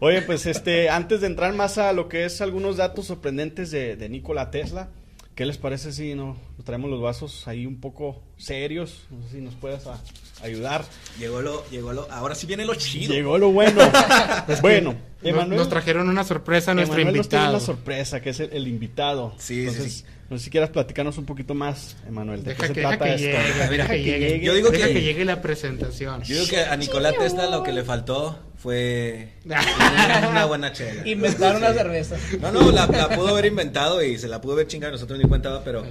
Oye, 0.00 0.22
pues 0.22 0.46
este, 0.46 0.90
antes 0.90 1.20
de 1.20 1.26
entrar 1.26 1.52
más 1.54 1.76
a 1.78 1.92
lo 1.92 2.08
que 2.08 2.24
es 2.24 2.40
algunos 2.40 2.76
datos 2.76 3.06
sorprendentes 3.06 3.70
de, 3.70 3.96
de 3.96 4.08
Nikola 4.08 4.50
Tesla, 4.50 4.88
¿qué 5.34 5.46
les 5.46 5.58
parece 5.58 5.92
si 5.92 6.14
no 6.14 6.36
nos 6.56 6.64
traemos 6.64 6.90
los 6.90 7.00
vasos 7.00 7.46
ahí 7.48 7.66
un 7.66 7.80
poco 7.80 8.22
serios? 8.36 9.02
No 9.10 9.22
sé 9.26 9.36
si 9.36 9.40
nos 9.40 9.54
puedas 9.54 9.86
a- 9.86 10.00
ayudar. 10.42 10.84
Llegó 11.18 11.40
lo, 11.42 11.68
llegó 11.70 11.92
lo. 11.92 12.10
Ahora 12.10 12.34
sí 12.34 12.46
viene 12.46 12.64
lo 12.64 12.74
chido. 12.74 13.12
Llegó 13.14 13.38
lo 13.38 13.50
bueno. 13.50 13.80
bueno, 14.62 14.94
Emanuel, 15.22 15.58
nos 15.58 15.68
trajeron 15.68 16.08
una 16.08 16.24
sorpresa 16.24 16.70
a 16.72 16.74
nuestro 16.74 16.96
Emanuel 16.98 17.16
nos 17.18 17.26
invitado. 17.26 17.50
una 17.50 17.60
sorpresa, 17.60 18.20
que 18.20 18.30
es 18.30 18.40
el, 18.40 18.52
el 18.52 18.68
invitado. 18.68 19.34
Sí, 19.38 19.54
sí, 19.54 19.60
Entonces, 19.68 19.92
sí. 19.92 20.04
no 20.30 20.38
sé 20.38 20.44
si 20.44 20.50
quieras 20.50 20.70
platicarnos 20.70 21.16
un 21.18 21.24
poquito 21.24 21.54
más, 21.54 21.96
Emanuel, 22.06 22.42
de 22.44 22.50
Deja 22.50 22.62
qué 22.62 22.66
se 22.68 22.72
que, 22.74 22.80
deja 22.80 22.90
trata 22.98 23.04
que 23.04 23.14
esto. 23.14 23.26
llegue, 23.26 23.54
deja 23.58 23.70
Deja 23.70 23.88
que 23.88 24.02
llegue. 24.02 24.40
Yo 24.40 24.54
digo 24.54 24.70
Deja 24.70 24.86
que- 24.88 24.92
que 24.94 25.02
llegue 25.02 25.24
la 25.24 25.40
presentación. 25.42 26.22
Yo 26.22 26.34
digo 26.36 26.48
que 26.48 26.58
a 26.60 26.76
Nicolás 26.76 27.14
Tesla 27.18 27.46
lo 27.48 27.62
que 27.62 27.72
le 27.72 27.82
faltó 27.84 28.38
fue 28.64 29.28
una 29.44 30.46
buena 30.46 30.72
chela. 30.72 31.06
Inventaron 31.06 31.58
una 31.58 31.72
Sí. 31.72 31.76
cerveza. 31.78 32.16
No, 32.40 32.50
no, 32.50 32.70
la, 32.72 32.86
la 32.86 33.10
pudo 33.14 33.28
haber 33.28 33.44
inventado 33.44 34.02
y 34.02 34.16
se 34.18 34.26
la 34.26 34.40
pudo 34.40 34.54
haber 34.54 34.66
chingado, 34.68 34.90
nosotros 34.92 35.18
ni 35.18 35.26
cuenta, 35.28 35.50
va, 35.50 35.62
pero 35.62 35.84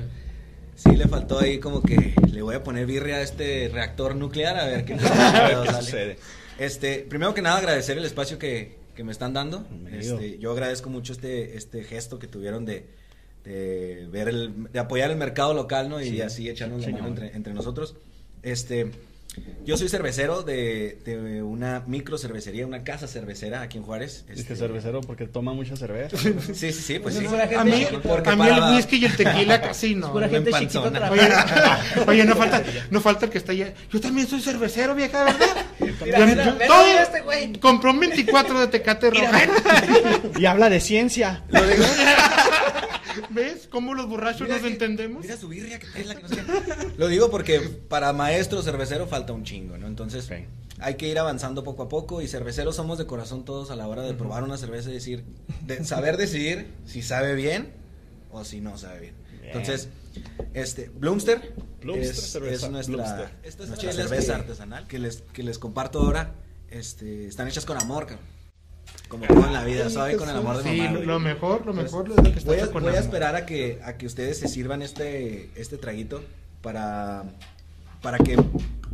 sí 0.75 0.95
le 0.95 1.07
faltó 1.07 1.37
ahí 1.39 1.59
como 1.59 1.83
que 1.83 2.15
le 2.31 2.41
voy 2.41 2.55
a 2.55 2.63
poner 2.63 2.87
birria 2.87 3.17
a 3.17 3.21
este 3.21 3.69
reactor 3.71 4.15
nuclear 4.15 4.57
a 4.57 4.65
ver 4.65 4.85
qué, 4.85 4.95
qué 4.95 4.99
pedo 5.49 5.63
¿Qué 5.65 5.69
sale. 5.69 5.83
sucede? 5.85 6.17
Este, 6.57 7.05
primero 7.07 7.35
que 7.35 7.43
nada 7.43 7.59
agradecer 7.59 7.95
el 7.99 8.05
espacio 8.05 8.39
que, 8.39 8.75
que 8.95 9.03
me 9.03 9.11
están 9.11 9.33
dando. 9.33 9.67
Este, 9.91 10.39
yo 10.39 10.51
agradezco 10.51 10.89
mucho 10.89 11.13
este, 11.13 11.55
este 11.55 11.83
gesto 11.83 12.17
que 12.17 12.25
tuvieron 12.25 12.65
de, 12.65 12.87
de 13.43 14.07
ver 14.11 14.29
el, 14.29 14.71
de 14.71 14.79
apoyar 14.79 15.11
el 15.11 15.17
mercado 15.17 15.53
local, 15.53 15.89
¿no? 15.89 16.01
Y 16.01 16.09
Sí, 16.09 16.21
así 16.21 16.49
echarnos 16.49 16.81
la 16.87 16.91
mano 16.91 17.07
entre, 17.09 17.35
entre 17.35 17.53
nosotros. 17.53 17.95
Este, 18.41 18.89
yo 19.65 19.77
soy 19.77 19.87
cervecero 19.89 20.43
de, 20.43 20.99
de 21.05 21.41
una 21.41 21.83
micro 21.87 22.17
cervecería, 22.17 22.67
una 22.67 22.83
casa 22.83 23.07
cervecera 23.07 23.61
aquí 23.61 23.77
en 23.77 23.83
Juárez. 23.83 24.25
Es 24.27 24.35
que 24.35 24.41
Este, 24.41 24.55
cervecero 24.55 25.01
porque 25.01 25.25
toma 25.27 25.53
mucha 25.53 25.75
cerveza. 25.75 26.17
Sí, 26.53 26.53
sí, 26.53 26.73
sí, 26.73 26.99
pues 26.99 27.15
Es 27.15 27.21
sí. 27.29 27.35
A 27.57 27.63
mí. 27.63 27.87
Porque 28.03 28.29
a 28.29 28.35
mí 28.35 28.39
para- 28.49 28.69
el 28.69 28.75
whisky 28.75 28.97
y 28.97 29.05
el 29.05 29.15
tequila 29.15 29.61
casi 29.61 29.95
no. 29.95 30.11
Pura 30.11 30.27
gente 30.29 30.51
chiquita 30.51 31.09
Oye, 31.11 31.29
oye, 32.07 32.25
no 32.25 32.35
falta, 32.35 32.61
no 32.89 32.99
falta 33.01 33.25
el 33.25 33.31
que 33.31 33.37
está 33.37 33.51
allá. 33.53 33.73
Yo 33.91 34.01
también 34.01 34.27
soy 34.27 34.41
cervecero, 34.41 34.95
vieja, 34.95 35.23
¿verdad? 35.23 35.47
Mira, 36.03 36.19
Yo- 36.19 36.25
mira, 36.27 36.45
yo- 36.45 36.53
mira, 36.53 36.67
todo- 36.67 36.85
mira 36.85 37.03
este 37.03 37.21
güey. 37.21 37.53
Compró 37.59 37.91
un 37.91 37.99
24 38.01 38.59
de 38.59 38.67
Tecate 38.67 39.09
roja. 39.11 39.41
y 40.37 40.45
habla 40.45 40.69
de 40.69 40.79
ciencia. 40.79 41.43
Lo 41.49 41.65
digo- 41.65 41.83
¿Ves 43.29 43.67
cómo 43.69 43.93
los 43.93 44.07
borrachos 44.07 44.41
Mira 44.41 44.55
nos 44.55 44.63
que- 44.63 44.71
entendemos? 44.71 45.21
Mira 45.21 45.37
su 45.37 45.47
birria 45.47 45.79
que 45.79 45.87
es 45.99 46.07
la 46.07 46.15
que 46.15 46.21
no 46.23 46.29
sé. 46.29 46.43
Lo 46.97 47.07
digo 47.07 47.29
porque 47.31 47.59
para 47.59 48.13
maestro 48.13 48.61
cervecero 48.61 49.07
falta 49.07 49.33
un 49.33 49.43
chingo, 49.43 49.77
¿no? 49.77 49.87
Entonces 49.87 50.29
hay 50.79 50.95
que 50.95 51.07
ir 51.07 51.19
avanzando 51.19 51.63
poco 51.63 51.83
a 51.83 51.89
poco 51.89 52.21
y 52.21 52.27
cerveceros 52.27 52.75
somos 52.75 52.97
de 52.97 53.05
corazón 53.05 53.45
todos 53.45 53.71
a 53.71 53.75
la 53.75 53.87
hora 53.87 54.01
de 54.03 54.13
probar 54.13 54.43
una 54.43 54.57
cerveza 54.57 54.89
y 54.89 54.93
decir, 54.93 55.23
de 55.65 55.83
saber 55.85 56.17
decidir 56.17 56.67
si 56.85 57.01
sabe 57.01 57.35
bien 57.35 57.71
o 58.31 58.43
si 58.43 58.59
no 58.61 58.77
sabe 58.77 58.99
bien. 58.99 59.15
Bien. 59.41 59.45
Entonces, 59.57 59.89
este, 60.53 60.89
Bloomster, 60.89 61.53
Bloomster, 61.81 62.09
es, 62.11 62.31
cerveza 62.31 62.65
es 62.65 62.71
nuestra, 62.71 62.95
Bloomster. 62.95 63.29
esta 63.43 63.63
es 63.63 63.69
Nuestra 63.69 63.69
nuestra 63.69 63.91
cerveza 63.91 64.09
cerveza 64.09 64.35
artesanal 64.35 64.87
que 64.87 64.99
les, 64.99 65.17
que 65.33 65.43
les 65.43 65.59
comparto 65.59 65.99
ahora. 65.99 66.35
Este, 66.69 67.27
están 67.27 67.47
hechas 67.47 67.65
con 67.65 67.77
amor, 67.77 68.07
cabrón. 68.07 68.25
Como 69.07 69.25
todo 69.27 69.45
en 69.45 69.53
la 69.53 69.63
vida, 69.63 69.89
¿sabe? 69.89 70.17
Con 70.17 70.29
el 70.29 70.35
amor 70.37 70.57
de 70.63 70.71
Sí, 70.71 70.77
mamá. 70.77 70.91
güey. 70.93 71.05
lo 71.05 71.19
mejor, 71.19 71.65
lo 71.65 71.73
mejor 71.73 72.09
es 72.09 72.15
lo 72.17 72.23
que 72.23 72.29
está 72.39 72.51
voy 72.51 72.59
a, 72.59 72.65
voy 72.67 72.95
a 72.95 72.99
esperar 72.99 73.35
a 73.35 73.45
que, 73.45 73.79
a 73.83 73.95
que 73.97 74.05
ustedes 74.07 74.39
se 74.39 74.47
sirvan 74.47 74.81
este, 74.81 75.49
este 75.55 75.77
traguito 75.77 76.23
para, 76.61 77.23
para 78.01 78.17
que, 78.17 78.37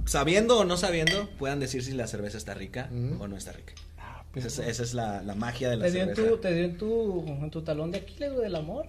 sabiendo 0.05 0.57
o 0.59 0.65
no 0.65 0.75
sabiendo, 0.75 1.29
puedan 1.37 1.59
decir 1.61 1.83
si 1.83 1.93
la 1.93 2.07
cerveza 2.07 2.37
está 2.37 2.53
rica 2.53 2.89
Mm. 2.91 3.21
o 3.21 3.27
no 3.29 3.37
está 3.37 3.53
rica. 3.53 3.73
Ah, 3.97 4.23
pues, 4.33 4.45
Esa 4.45 4.63
es, 4.63 4.69
esa 4.69 4.83
es 4.83 4.93
la, 4.93 5.21
la 5.23 5.35
magia 5.35 5.69
de 5.69 5.77
la 5.77 5.85
Te 5.85 5.91
dio, 5.91 6.01
en 6.01 6.15
cerveza. 6.15 6.29
tu, 6.35 6.37
te 6.41 6.53
dio 6.53 6.65
en 6.65 6.77
tu, 6.77 7.25
en 7.27 7.49
tu 7.49 7.61
talón 7.61 7.91
de 7.91 7.99
Aquiles, 7.99 8.31
güey, 8.33 8.43
del 8.43 8.55
amor. 8.55 8.87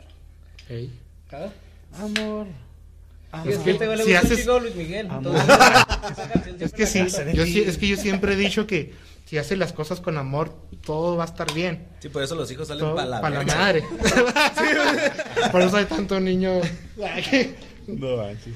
Ey. 0.69 0.91
¿Ah? 1.33 1.49
amor. 2.01 2.47
Y 3.45 3.49
es 3.51 3.59
que 3.59 3.71
este 3.73 3.97
le 3.97 4.05
si 4.05 4.15
haces- 4.15 4.39
chico 4.41 4.59
Luis 4.59 4.75
Miguel. 4.75 5.09
Entonces, 5.11 5.45
Es 6.61 6.73
que 6.73 6.87
sí, 6.87 7.07
yo, 7.35 7.45
sí- 7.47 7.63
es 7.67 7.79
que 7.79 7.87
yo 7.89 7.97
siempre 7.97 8.33
he 8.33 8.37
dicho 8.37 8.67
que 8.67 8.93
si 9.27 9.39
haces 9.39 9.57
las 9.57 9.73
cosas 9.73 10.01
con 10.01 10.19
amor, 10.19 10.53
todo 10.85 11.17
va 11.17 11.25
a 11.25 11.27
estar 11.27 11.53
bien. 11.55 11.87
Sí, 12.01 12.09
por 12.09 12.23
eso 12.25 12.35
los 12.35 12.51
hijos 12.51 12.67
salen 12.67 12.85
Todo 12.85 12.97
para 12.97 13.09
la, 13.09 13.21
pa' 13.21 13.31
la 13.31 13.39
verga. 13.39 13.55
madre. 13.57 13.85
Por 15.53 15.63
eso 15.63 15.77
hay 15.77 15.85
tanto 15.85 16.19
niño. 16.19 16.61
No 17.87 18.17
manches. 18.17 18.55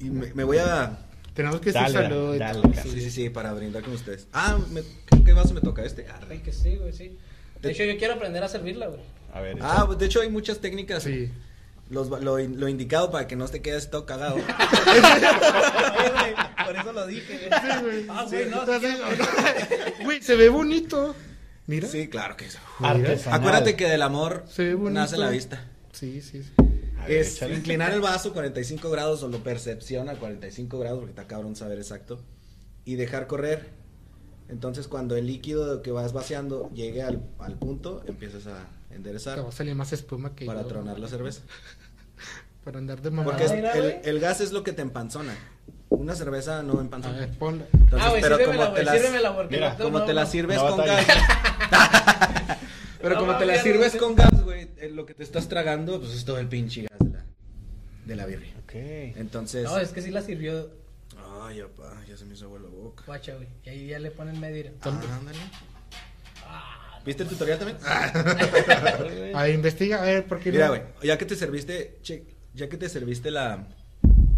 Y 0.00 0.10
me, 0.10 0.32
me 0.34 0.44
voy 0.44 0.58
a... 0.58 0.98
Tenemos 1.34 1.60
que 1.60 1.72
decir 1.72 1.92
Dale, 1.94 2.38
dale. 2.38 2.60
Sí, 2.82 3.00
sí, 3.00 3.10
sí, 3.10 3.30
para 3.30 3.52
brindar 3.54 3.82
con 3.82 3.94
ustedes. 3.94 4.26
Ah, 4.34 4.58
me, 4.70 4.82
¿qué, 5.24 5.32
vaso 5.32 5.54
me 5.54 5.60
toca? 5.62 5.82
¿Este? 5.82 6.06
Ah, 6.10 6.20
Ay, 6.28 6.40
que 6.40 6.52
sí, 6.52 6.76
güey, 6.76 6.92
sí. 6.92 7.16
De 7.62 7.70
hecho, 7.70 7.84
yo 7.84 7.96
quiero 7.96 8.14
aprender 8.14 8.42
a 8.44 8.48
servirla, 8.48 8.88
güey. 8.88 9.00
A 9.32 9.40
ver. 9.40 9.56
Ah, 9.62 9.88
de 9.98 10.04
hecho 10.04 10.20
hay 10.20 10.28
muchas 10.28 10.58
técnicas. 10.58 11.04
Sí. 11.04 11.30
Los, 11.92 12.08
lo, 12.08 12.38
lo 12.38 12.68
indicado 12.68 13.10
para 13.10 13.26
que 13.28 13.36
no 13.36 13.46
te 13.46 13.60
quedes 13.62 13.90
todo 13.90 14.06
cagado. 14.06 14.36
Güey, 16.12 16.34
por 16.66 16.76
eso 16.76 16.92
lo 16.92 17.06
dije. 17.06 17.48
güey. 17.82 18.06
Ah, 18.08 18.24
güey, 18.28 18.48
no, 18.50 18.64
sí. 18.80 20.02
Güey, 20.04 20.22
se 20.22 20.36
ve 20.36 20.48
bonito. 20.48 21.14
Mira. 21.66 21.88
Sí, 21.88 22.08
claro 22.08 22.36
que. 22.36 22.46
Artesanal. 22.80 23.40
Acuérdate 23.40 23.76
que 23.76 23.86
del 23.88 24.02
amor 24.02 24.44
Se 24.48 24.64
ve 24.64 24.74
bonito. 24.74 25.00
nace 25.00 25.16
la 25.18 25.30
vista. 25.30 25.64
Sí, 25.92 26.20
sí. 26.22 26.42
sí. 26.42 26.50
Ver, 27.06 27.10
Es 27.10 27.36
échale. 27.36 27.54
inclinar 27.56 27.92
el 27.92 28.00
vaso 28.00 28.32
45 28.32 28.90
grados 28.90 29.22
o 29.22 29.28
lo 29.28 29.42
percepción 29.42 30.08
a 30.08 30.14
45 30.14 30.78
grados, 30.78 30.98
porque 31.00 31.10
está 31.10 31.26
cabrón 31.26 31.56
saber 31.56 31.78
exacto. 31.78 32.20
Y 32.84 32.94
dejar 32.96 33.26
correr. 33.26 33.70
Entonces, 34.48 34.88
cuando 34.88 35.16
el 35.16 35.26
líquido 35.26 35.82
que 35.82 35.90
vas 35.92 36.12
vaciando 36.12 36.70
llegue 36.74 37.02
al, 37.02 37.22
al 37.38 37.54
punto, 37.58 38.02
empiezas 38.06 38.46
a 38.46 38.66
enderezar 38.90 39.36
Te 39.36 39.40
va 39.42 39.48
a 39.48 39.52
salir 39.52 39.74
más 39.74 39.92
espuma 39.92 40.34
que 40.34 40.44
para 40.46 40.62
yo. 40.62 40.68
tronar 40.68 40.98
la 40.98 41.08
cerveza. 41.08 41.42
Para 42.64 42.78
andar 42.78 43.00
de 43.02 43.10
mamada. 43.10 43.36
Porque 43.38 43.44
es- 43.44 44.06
el, 44.06 44.20
gas 44.20 44.40
es 44.40 44.52
lo 44.52 44.62
que 44.62 44.72
te 44.72 44.82
empanzona. 44.82 45.34
Una 45.88 46.14
cerveza 46.14 46.62
no 46.62 46.78
A 46.78 46.80
empanzona. 46.82 47.18
ver, 47.18 47.30
ponla. 47.38 47.64
Entonces, 47.72 48.00
Ah, 48.00 48.10
güey, 48.10 48.22
pero 48.22 48.36
sírvemela, 48.38 48.64
como 48.64 48.74
te 48.76 48.82
güey, 48.82 48.84
las, 48.84 48.94
sírvemela 49.02 49.34
porque 49.36 49.54
Mira, 49.56 49.76
como 49.76 49.98
no, 49.98 50.04
te 50.04 50.14
la 50.14 50.26
sirves 50.26 50.56
No 50.56 50.76
con 50.76 50.86
gas. 50.86 51.06
Pero 53.02 53.14
No, 53.16 53.20
como 53.20 53.36
te 53.38 53.46
la 53.46 53.60
sirves 53.60 53.96
con 53.96 54.14
gas, 54.14 54.42
güey, 54.44 54.68
eh, 54.76 54.88
lo 54.90 55.04
que 55.06 55.14
te 55.14 55.24
estás 55.24 55.48
tragando, 55.48 55.98
pues 56.00 56.12
es 56.14 56.24
todo 56.24 56.38
el 56.38 56.46
pinche 56.48 56.82
gas 56.82 56.98
de 57.00 57.10
la, 57.10 57.24
de 58.06 58.16
la 58.16 58.26
birria. 58.26 58.54
Ok. 58.62 58.72
Entonces, 58.74 59.64
No, 59.64 59.76
es 59.78 59.88
que 59.90 60.02
sí 60.02 60.10
la 60.12 60.22
sirvió 60.22 60.70
ay, 61.42 61.62
papá, 61.62 62.00
ya 62.08 62.16
se 62.16 62.24
me 62.24 62.34
hizo 62.34 62.44
agua 62.44 62.60
la 62.60 62.68
boca. 62.68 63.02
guacha, 63.04 63.34
güey. 63.34 63.48
Y 63.64 63.68
ahí 63.70 63.86
ya 63.88 63.98
le 63.98 64.12
ponen 64.12 64.38
medio. 64.38 64.70
Ah, 64.82 64.88
ándale. 65.18 65.38
¿Viste 67.04 67.24
el 67.24 67.28
tutorial 67.28 67.58
también? 67.58 67.78
A 69.34 69.42
ver, 69.42 69.54
investiga, 69.54 70.00
a 70.00 70.04
ver, 70.04 70.24
¿por 70.26 70.38
qué 70.38 70.52
Mira, 70.52 70.66
no? 70.68 70.72
güey, 70.74 70.82
ya 71.02 71.18
que 71.18 71.24
te 71.24 71.34
serviste, 71.34 71.98
che, 72.02 72.24
ya 72.54 72.68
que 72.68 72.76
te 72.76 72.88
serviste 72.88 73.30
la, 73.30 73.66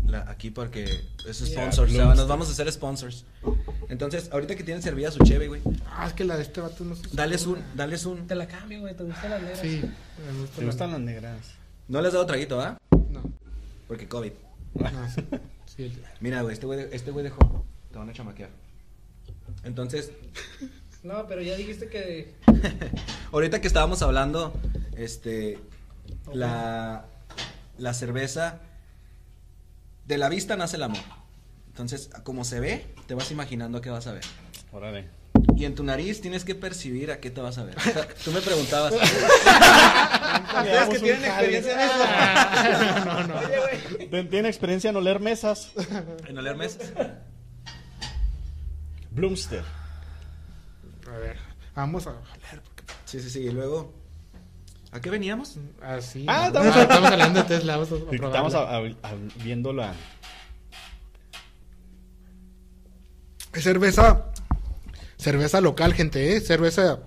la 0.07 0.29
aquí 0.31 0.51
porque 0.51 0.85
es 1.27 1.39
sponsors, 1.39 1.91
o 1.93 1.95
sea, 1.95 2.15
nos 2.15 2.29
vamos 2.29 2.49
a 2.49 2.53
hacer 2.53 2.71
sponsors. 2.73 3.25
Entonces, 3.89 4.31
ahorita 4.33 4.55
que 4.57 4.65
tienen 4.65 4.83
servida 4.83 5.11
su 5.11 5.19
cheve, 5.25 5.49
güey, 5.49 5.61
Ah, 5.87 6.07
es 6.07 6.13
que 6.13 6.25
la 6.25 6.37
de 6.37 6.43
este 6.43 6.61
vato 6.61 6.85
no 6.85 6.95
sé. 6.97 7.03
dales 7.13 7.47
un, 7.47 7.59
dales 7.75 8.05
un. 8.07 8.27
Te 8.27 8.35
la 8.35 8.47
cambio, 8.47 8.81
güey. 8.81 8.97
¿Te 8.97 9.05
gustan 9.05 9.31
las 9.31 9.43
negras? 9.43 9.61
Sí, 9.61 9.83
me 10.27 10.41
gusta 10.41 10.55
¿Te 10.57 10.61
la- 10.63 10.67
gustan 10.67 10.91
las 10.93 11.01
negras? 11.01 11.39
No 11.89 11.99
les 12.01 12.09
has 12.09 12.15
dado 12.15 12.27
traguito, 12.27 12.61
¿ah? 12.61 12.79
No, 13.11 13.23
Porque 13.89 14.09
COVID. 14.09 14.33
no, 14.75 14.89
sí. 15.15 15.23
Sí, 15.77 15.83
el- 15.85 16.03
Mira, 16.21 16.43
güey, 16.43 16.55
este 16.55 16.67
güey, 16.67 16.87
este 16.93 17.11
güey 17.11 17.25
dejó. 17.25 17.65
Te 17.93 17.99
van 17.99 18.09
a 18.09 18.13
chamaquear. 18.13 18.51
Entonces, 19.65 20.11
No, 21.03 21.27
pero 21.27 21.43
ya 21.43 21.55
dijiste 21.57 21.89
que. 21.89 22.33
ahorita 23.33 23.61
que 23.61 23.67
estábamos 23.67 24.01
hablando, 24.03 24.55
este, 24.97 25.59
la, 26.33 27.05
la 27.79 27.95
cerveza, 27.95 28.61
de 30.07 30.19
la 30.19 30.29
vista 30.29 30.57
nace 30.57 30.77
el 30.77 30.83
amor. 30.85 31.03
Entonces, 31.69 32.11
como 32.23 32.45
se 32.45 32.61
ve, 32.61 32.87
te 33.07 33.15
vas 33.15 33.31
imaginando 33.31 33.79
a 33.79 33.81
qué 33.83 33.91
vas 33.91 34.07
a 34.07 34.13
ver. 34.13 34.23
Órale. 34.73 35.09
Y 35.57 35.65
en 35.67 35.75
tu 35.75 35.83
nariz 35.85 36.21
tienes 36.21 36.45
que 36.45 36.55
percibir 36.55 37.11
a 37.11 37.21
qué 37.21 37.31
te 37.31 37.41
vas 37.41 37.59
a 37.59 37.65
ver. 37.65 37.77
O 37.77 37.81
sea, 37.93 38.07
tú 38.25 38.31
me 38.33 38.41
preguntabas. 38.41 38.93
Ustedes 40.55 40.89
que 40.89 40.99
tienen 41.01 41.25
experiencia 41.25 41.73
en 41.75 41.81
eso. 41.81 43.05
No, 43.05 43.27
no. 43.27 43.39
Oye, 43.39 43.59
güey. 43.59 44.11
¿Tien- 44.11 44.29
¿Tiene 44.31 44.49
experiencia 44.49 44.91
en 44.91 44.97
oler 44.97 45.21
mesas? 45.21 45.73
En 46.29 46.39
oler 46.39 46.57
mesas. 46.57 46.93
Bloomster. 49.11 49.65
A 51.13 51.17
ver, 51.19 51.37
vamos 51.75 52.07
a 52.07 52.13
porque- 52.13 52.93
Sí, 53.05 53.21
sí, 53.21 53.31
sí. 53.31 53.41
Y 53.41 53.51
luego, 53.51 53.93
¿a 54.95 55.01
qué 55.01 55.11
veníamos? 55.11 55.59
Así. 55.83 56.25
Ah, 56.29 56.51
no, 56.53 56.61
estamos- 56.65 56.77
estamos 56.77 57.11
hablando 57.13 57.43
de 57.43 57.49
Tesla. 57.49 57.77
Vamos 57.77 57.93
a, 57.93 58.15
Estamos 58.27 58.55
a- 58.55 58.59
a- 58.71 58.79
a- 58.79 59.15
viendo 59.43 59.73
la. 59.73 59.93
Es 63.53 63.63
cerveza. 63.63 64.27
Cerveza 65.17 65.61
local, 65.61 65.95
gente, 65.95 66.37
¿eh? 66.37 66.41
Cerveza 66.41 66.99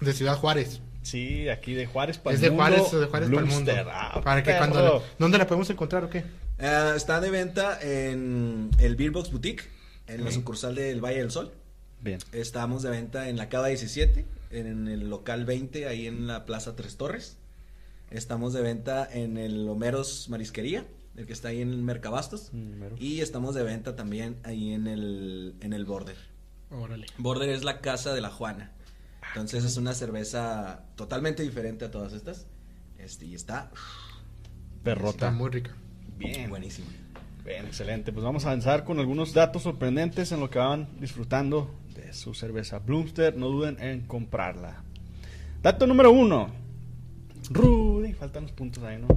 de 0.00 0.12
Ciudad 0.12 0.36
Juárez. 0.36 0.80
Sí, 1.02 1.48
aquí 1.48 1.74
de 1.74 1.86
Juárez 1.86 2.18
para 2.18 2.34
es 2.34 2.42
el 2.42 2.44
de 2.44 2.50
mundo. 2.50 2.62
Juárez, 2.64 2.82
de 2.92 3.06
Juárez 3.06 3.10
para 3.10 3.24
el 3.40 3.46
mundo. 3.46 3.72
Ah, 3.92 4.20
para 4.24 4.42
que 4.42 4.50
perro. 4.52 4.58
cuando. 4.72 5.04
¿Dónde 5.18 5.38
la 5.38 5.46
podemos 5.46 5.68
encontrar 5.70 6.04
o 6.04 6.10
qué? 6.10 6.24
Eh, 6.58 6.92
está 6.96 7.20
de 7.20 7.30
venta 7.30 7.78
en 7.82 8.70
el 8.78 8.96
Beer 8.96 9.10
Box 9.10 9.30
Boutique, 9.30 9.64
en 10.06 10.24
la 10.24 10.30
sucursal 10.32 10.74
del 10.74 11.04
Valle 11.04 11.18
del 11.18 11.30
Sol. 11.30 11.52
Bien. 12.00 12.18
Estamos 12.32 12.82
de 12.82 12.90
venta 12.90 13.28
en 13.28 13.36
la 13.36 13.48
Cava 13.48 13.66
17, 13.68 14.24
en 14.50 14.88
el 14.88 15.08
local 15.10 15.44
20, 15.44 15.86
ahí 15.86 16.06
en 16.06 16.26
la 16.26 16.44
Plaza 16.44 16.76
Tres 16.76 16.96
Torres. 16.96 17.38
Estamos 18.10 18.52
de 18.52 18.62
venta 18.62 19.08
en 19.10 19.36
el 19.36 19.68
Homeros 19.68 20.28
Marisquería, 20.28 20.86
el 21.16 21.26
que 21.26 21.32
está 21.32 21.48
ahí 21.48 21.60
en 21.60 21.70
el 21.70 21.82
Mercabastos. 21.82 22.50
Mm, 22.52 22.78
mero. 22.78 22.96
Y 22.98 23.20
estamos 23.20 23.54
de 23.54 23.62
venta 23.62 23.96
también 23.96 24.36
ahí 24.44 24.72
en 24.72 24.86
el, 24.86 25.54
en 25.60 25.72
el 25.72 25.84
Border. 25.84 26.16
Órale. 26.70 27.06
Border 27.18 27.48
es 27.48 27.64
la 27.64 27.80
casa 27.80 28.14
de 28.14 28.20
la 28.20 28.30
Juana. 28.30 28.72
Entonces 29.28 29.64
es 29.64 29.76
una 29.76 29.92
cerveza 29.92 30.84
totalmente 30.94 31.42
diferente 31.42 31.84
a 31.84 31.90
todas 31.90 32.12
estas. 32.12 32.46
Este, 32.98 33.26
y 33.26 33.34
está 33.34 33.70
Perrota. 34.82 35.10
Está 35.10 35.30
muy 35.32 35.50
rica. 35.50 35.74
Bien. 36.16 36.48
buenísima. 36.48 36.88
Bien, 37.44 37.66
excelente. 37.66 38.12
Pues 38.12 38.24
vamos 38.24 38.44
a 38.44 38.48
avanzar 38.48 38.84
con 38.84 38.98
algunos 38.98 39.34
datos 39.34 39.62
sorprendentes 39.62 40.32
en 40.32 40.40
lo 40.40 40.48
que 40.48 40.58
van 40.58 40.88
disfrutando 41.00 41.74
de 41.96 42.12
su 42.12 42.34
cerveza 42.34 42.78
Bloomster. 42.78 43.36
No 43.36 43.48
duden 43.48 43.80
en 43.80 44.02
comprarla. 44.02 44.82
Dato 45.62 45.86
número 45.86 46.12
uno. 46.12 46.50
Rudy, 47.50 48.12
faltan 48.12 48.44
los 48.44 48.52
puntos 48.52 48.82
ahí, 48.84 48.98
¿no? 48.98 49.08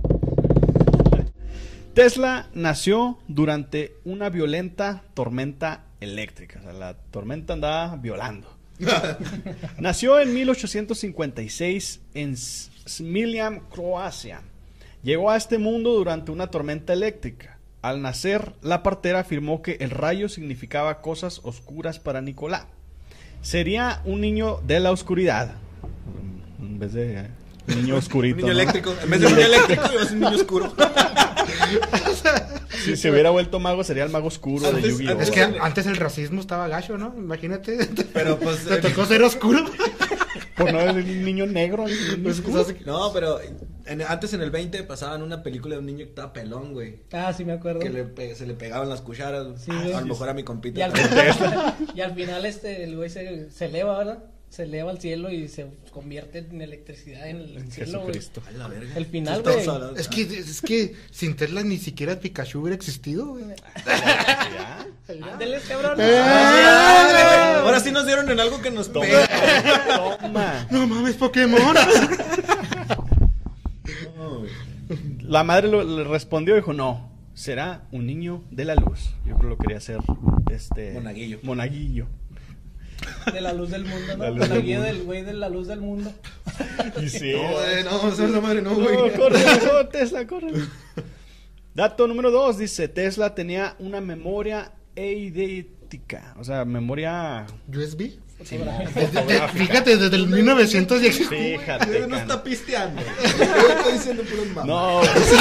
Tesla 1.94 2.50
nació 2.54 3.20
durante 3.28 3.98
una 4.06 4.30
violenta 4.30 5.04
tormenta 5.14 5.84
eléctrica. 6.00 6.60
O 6.60 6.64
sea, 6.64 6.74
la 6.74 6.94
tormenta 6.96 7.54
andaba 7.54 7.96
violando. 7.98 8.48
Nació 9.80 10.20
en 10.20 10.34
1856 10.34 12.00
en 12.14 12.38
Smiljan, 12.38 13.62
Croacia. 13.70 14.42
Llegó 15.04 15.30
a 15.30 15.38
este 15.38 15.58
mundo 15.58 15.94
durante 15.94 16.32
una 16.32 16.48
tormenta 16.48 16.94
eléctrica. 16.94 17.59
Al 17.82 18.02
nacer, 18.02 18.54
la 18.62 18.84
partera 18.84 19.20
afirmó 19.20 19.62
que 19.62 19.78
el 19.80 19.90
rayo 19.90 20.28
significaba 20.28 21.02
cosas 21.02 21.40
oscuras 21.44 22.00
para 22.00 22.22
Nicolás. 22.22 22.66
Sería 23.42 24.02
un 24.04 24.20
niño 24.20 24.60
de 24.68 24.82
la 24.82 24.92
oscuridad. 24.92 25.56
En 26.60 26.78
vez 26.78 26.94
de 26.94 27.20
eh, 27.20 27.28
niño 27.68 27.96
oscurito. 27.96 28.36
Un 28.40 28.42
niño 28.42 28.54
¿no? 28.54 28.60
eléctrico. 28.62 28.96
En 29.02 29.10
vez 29.10 29.22
de 29.22 29.28
un 29.28 29.36
niño 29.36 29.46
eléctrico, 29.54 29.84
es 30.02 30.12
un 30.12 30.20
niño 30.20 30.36
oscuro. 30.36 30.74
Si 32.84 32.96
se 32.96 33.12
hubiera 33.12 33.30
vuelto 33.30 33.60
mago, 33.60 33.84
sería 33.84 34.04
el 34.04 34.10
mago 34.10 34.28
oscuro 34.28 34.72
de 34.72 34.82
Yu-Gi-Oh! 34.82 35.20
Es 35.20 35.32
que 35.32 35.42
antes 35.42 35.86
el 35.86 35.98
racismo 35.98 36.40
estaba 36.40 36.68
gacho, 36.68 36.98
¿no? 36.98 37.14
Imagínate. 37.18 37.78
Pero 38.14 38.40
pues. 38.40 38.66
Te 38.66 38.76
eh, 38.76 38.78
tocó 38.78 39.06
ser 39.06 39.22
oscuro. 39.22 39.66
Por 40.60 40.72
no 40.74 40.94
decir 40.94 41.18
un 41.18 41.24
niño 41.26 41.46
negro. 41.48 41.86
Pues, 42.24 42.44
No, 42.86 43.12
pero 43.14 43.40
en- 43.86 44.02
antes 44.04 44.34
en 44.34 44.42
el 44.42 44.52
20 44.52 44.84
pasaban 44.84 45.22
una 45.24 45.42
película 45.42 45.76
de 45.76 45.80
un 45.80 45.86
niño 45.88 46.00
que 46.00 46.10
estaba 46.10 46.32
pelón, 46.34 46.74
güey. 46.74 47.00
Ah, 47.12 47.34
sí 47.34 47.44
me 47.46 47.54
acuerdo. 47.54 47.80
Que 47.80 47.90
le 47.90 48.04
pe- 48.04 48.36
se 48.36 48.46
le 48.46 48.54
pegaban 48.54 48.88
las 48.90 49.02
cucharas. 49.02 49.48
Sí, 49.62 49.72
Ah, 49.74 49.98
a 49.98 50.02
lo 50.02 50.08
mejor 50.08 50.30
a 50.30 50.34
mi 50.34 50.42
Y 50.42 50.44
compita. 50.44 50.86
al, 50.86 50.94
también. 50.94 51.34
y 51.96 52.02
al 52.02 52.14
final 52.14 52.46
este, 52.46 52.84
el 52.84 52.96
güey 52.96 53.10
se, 53.10 53.50
se 53.50 53.66
eleva, 53.66 53.98
¿verdad? 53.98 54.20
Se 54.50 54.64
eleva 54.64 54.90
al 54.92 55.00
cielo 55.00 55.30
y 55.32 55.48
se 55.48 55.68
convierte 55.92 56.40
en 56.40 56.62
electricidad 56.62 57.28
en 57.30 57.38
el 57.38 57.72
cielo. 57.72 58.00
Jesucristo. 58.02 58.42
A 58.48 58.52
la 58.52 58.68
verga. 58.68 58.96
El 58.96 59.06
final, 59.06 59.44
güey. 59.44 59.58
Es 59.98 60.08
que, 60.08 60.22
es 60.22 60.62
que 60.62 60.96
sin 61.12 61.36
Tesla 61.36 61.62
ni 61.64 61.78
siquiera 61.78 62.20
Pikachu 62.20 62.60
hubiera 62.62 62.76
existido, 62.76 63.28
güey. 63.28 63.46
¿Ya? 63.86 64.86
Ándeles, 65.32 65.64
cabrón. 65.64 65.98
Eh. 66.00 66.20
Ah, 66.22 67.62
Ahora 67.64 67.80
sí 67.80 67.92
nos 67.92 68.06
dieron 68.06 68.30
en 68.32 68.40
algo 68.40 68.60
que 68.62 68.72
nos 68.72 68.90
pega. 68.90 69.28
Toma. 70.20 70.68
No 70.72 70.88
mames, 70.88 71.16
Pokémon. 71.16 71.76
La 75.22 75.44
madre 75.44 75.68
lo- 75.68 75.84
le 75.84 76.04
respondió 76.04 76.56
y 76.56 76.58
dijo, 76.58 76.74
no, 76.74 77.12
será 77.36 77.84
un 77.92 78.08
niño 78.08 78.44
de 78.50 78.66
la 78.66 78.74
luz. 78.76 79.12
Yo 79.28 79.36
creo 79.36 79.42
que 79.42 79.48
lo 79.50 79.58
quería 79.58 79.78
hacer 79.78 80.00
este... 80.52 80.94
Monaguillo. 80.94 81.40
Monaguillo. 81.44 82.08
De 83.34 83.42
la 83.42 83.54
luz 83.54 83.70
del 83.70 83.86
mundo, 83.86 84.18
La 84.18 84.30
¿no? 84.30 84.36
luz 84.38 84.48
La 84.50 84.56
del 84.56 84.64
guía 84.64 84.78
mundo. 84.80 84.94
del 84.94 85.04
güey 85.04 85.24
de 85.24 85.34
la 85.34 85.50
luz 85.50 85.68
del 85.68 85.82
mundo. 85.82 86.14
Y 87.02 87.10
sí. 87.10 87.32
No, 87.34 87.52
güey, 87.52 87.84
no, 87.84 88.10
esa 88.12 88.26
es 88.26 88.30
la 88.32 88.42
madre, 88.42 88.62
no, 88.62 88.72
No, 88.72 88.76
güey. 88.78 89.14
corre, 89.16 89.38
mejor, 89.46 89.90
Tesla, 89.90 90.28
corre. 90.28 90.52
Dato 91.74 92.08
número 92.08 92.32
dos, 92.32 92.58
dice, 92.58 92.88
Tesla 92.88 93.34
tenía 93.36 93.76
una 93.80 94.02
memoria 94.02 94.72
eidética, 94.96 96.36
o 96.40 96.44
sea, 96.44 96.66
memoria... 96.66 97.46
USB. 97.68 98.12
fotográfica. 98.44 99.22
De- 99.24 99.48
Fíjate, 99.50 99.98
desde 99.98 100.16
el 100.16 100.28
1900 100.28 101.02
ya 101.02 101.08
existía. 101.08 101.60
Fíjate, 101.60 102.08
No 102.08 102.18
está 102.18 102.44
pisteando. 102.44 103.02
Yo 103.02 103.70
estoy 103.78 103.94
diciendo 103.94 104.24
puros. 104.24 104.66
No, 104.66 105.02
pues, 105.02 105.34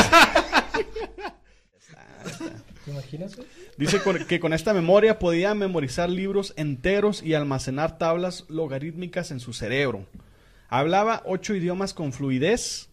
Dice 3.77 4.01
con- 4.03 4.25
que 4.27 4.41
con 4.41 4.53
esta 4.53 4.73
memoria 4.75 5.19
podía 5.19 5.55
memorizar 5.55 6.09
libros 6.11 6.53
enteros 6.57 7.23
y 7.23 7.35
almacenar 7.35 7.99
tablas 7.99 8.45
logarítmicas 8.49 9.31
en 9.31 9.41
su 9.41 9.53
cerebro. 9.53 10.05
Hablaba 10.69 11.23
ocho 11.25 11.55
idiomas 11.55 11.95
con 11.95 12.13
fluidez. 12.13 12.89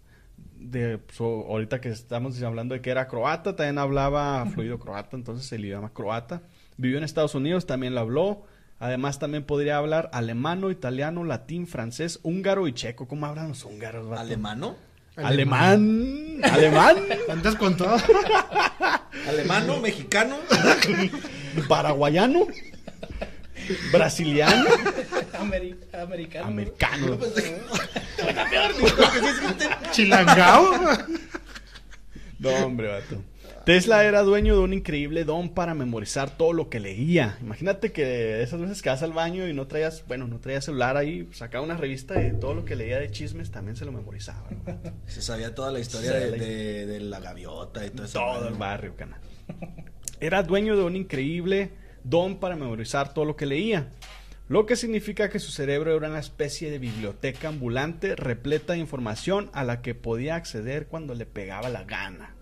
De, 0.57 0.99
so- 1.13 1.45
ahorita 1.47 1.79
que 1.81 1.89
estamos 1.89 2.41
hablando 2.41 2.73
de 2.73 2.81
que 2.81 2.89
era 2.89 3.07
croata, 3.07 3.55
también 3.55 3.77
hablaba 3.77 4.45
fluido 4.53 4.79
croata, 4.79 5.15
entonces 5.15 5.51
el 5.51 5.65
idioma 5.65 5.91
croata. 5.93 6.41
Vivió 6.77 6.97
en 6.97 7.03
Estados 7.03 7.35
Unidos, 7.35 7.65
también 7.65 7.93
lo 7.93 8.01
habló. 8.01 8.43
Además, 8.79 9.19
también 9.19 9.43
podría 9.45 9.77
hablar 9.77 10.09
alemano, 10.11 10.69
italiano, 10.69 11.23
latín, 11.23 11.65
francés, 11.65 12.19
húngaro 12.23 12.67
y 12.67 12.73
checo. 12.73 13.07
¿Cómo 13.07 13.25
hablan 13.25 13.47
los 13.49 13.63
húngaros? 13.63 14.09
vato? 14.09 14.21
¿Alemano? 14.21 14.75
Alemán. 15.15 16.39
Alemán. 16.43 16.97
Andas 17.29 17.55
con 17.55 17.77
todo. 17.77 17.95
¿Alemano? 19.27 19.79
¿Mexicano? 19.79 20.37
Paraguayano. 21.67 22.47
Brasiliano. 23.91 24.65
Ameri- 25.39 25.75
americano. 25.93 26.45
Americano. 26.47 27.17
Chilangao. 29.91 30.65
No, 32.37 32.49
hombre, 32.65 32.87
vato. 32.89 33.23
Tesla 33.65 34.03
era 34.05 34.21
dueño 34.21 34.55
de 34.55 34.61
un 34.61 34.73
increíble 34.73 35.23
don 35.23 35.49
para 35.49 35.73
memorizar 35.73 36.37
todo 36.37 36.53
lo 36.53 36.69
que 36.69 36.79
leía. 36.79 37.37
Imagínate 37.41 37.91
que 37.91 38.43
esas 38.43 38.61
veces 38.61 38.83
que 38.83 38.89
vas 38.89 39.01
al 39.01 39.11
baño 39.11 39.47
y 39.47 39.53
no 39.53 39.65
traías, 39.65 40.03
bueno, 40.07 40.27
no 40.27 40.39
traías 40.39 40.65
celular 40.65 40.97
ahí, 40.97 41.27
sacaba 41.33 41.63
una 41.63 41.75
revista 41.75 42.21
y 42.23 42.33
todo 42.39 42.53
lo 42.53 42.63
que 42.63 42.75
leía 42.75 42.99
de 42.99 43.09
chismes 43.09 43.49
también 43.49 43.75
se 43.75 43.83
lo 43.85 43.91
memorizaba. 43.91 44.47
¿no? 44.51 44.93
Se 45.07 45.23
sabía 45.23 45.55
toda 45.55 45.71
la 45.71 45.79
historia 45.79 46.11
de, 46.13 46.29
la- 46.31 46.37
de- 46.37 46.85
de 46.85 46.99
la 46.99 47.19
gaviota 47.19 47.83
y 47.85 47.89
todo 47.89 48.05
eso. 48.05 48.19
todo 48.19 48.47
el 48.49 48.53
barrio, 48.53 48.95
cana. 48.95 49.19
Era 50.19 50.43
dueño 50.43 50.77
de 50.77 50.83
un 50.83 50.95
increíble 50.95 51.71
don 52.03 52.39
para 52.39 52.55
memorizar 52.55 53.15
todo 53.15 53.25
lo 53.25 53.35
que 53.35 53.47
leía. 53.47 53.89
Lo 54.47 54.67
que 54.67 54.75
significa 54.75 55.31
que 55.31 55.39
su 55.39 55.51
cerebro 55.51 55.97
era 55.97 56.07
una 56.07 56.19
especie 56.19 56.69
de 56.69 56.77
biblioteca 56.77 57.47
ambulante 57.47 58.15
repleta 58.15 58.73
de 58.73 58.79
información 58.79 59.49
a 59.53 59.63
la 59.63 59.81
que 59.81 59.95
podía 59.95 60.35
acceder 60.35 60.85
cuando 60.85 61.15
le 61.15 61.25
pegaba 61.25 61.67
la 61.69 61.83
gana. 61.83 62.34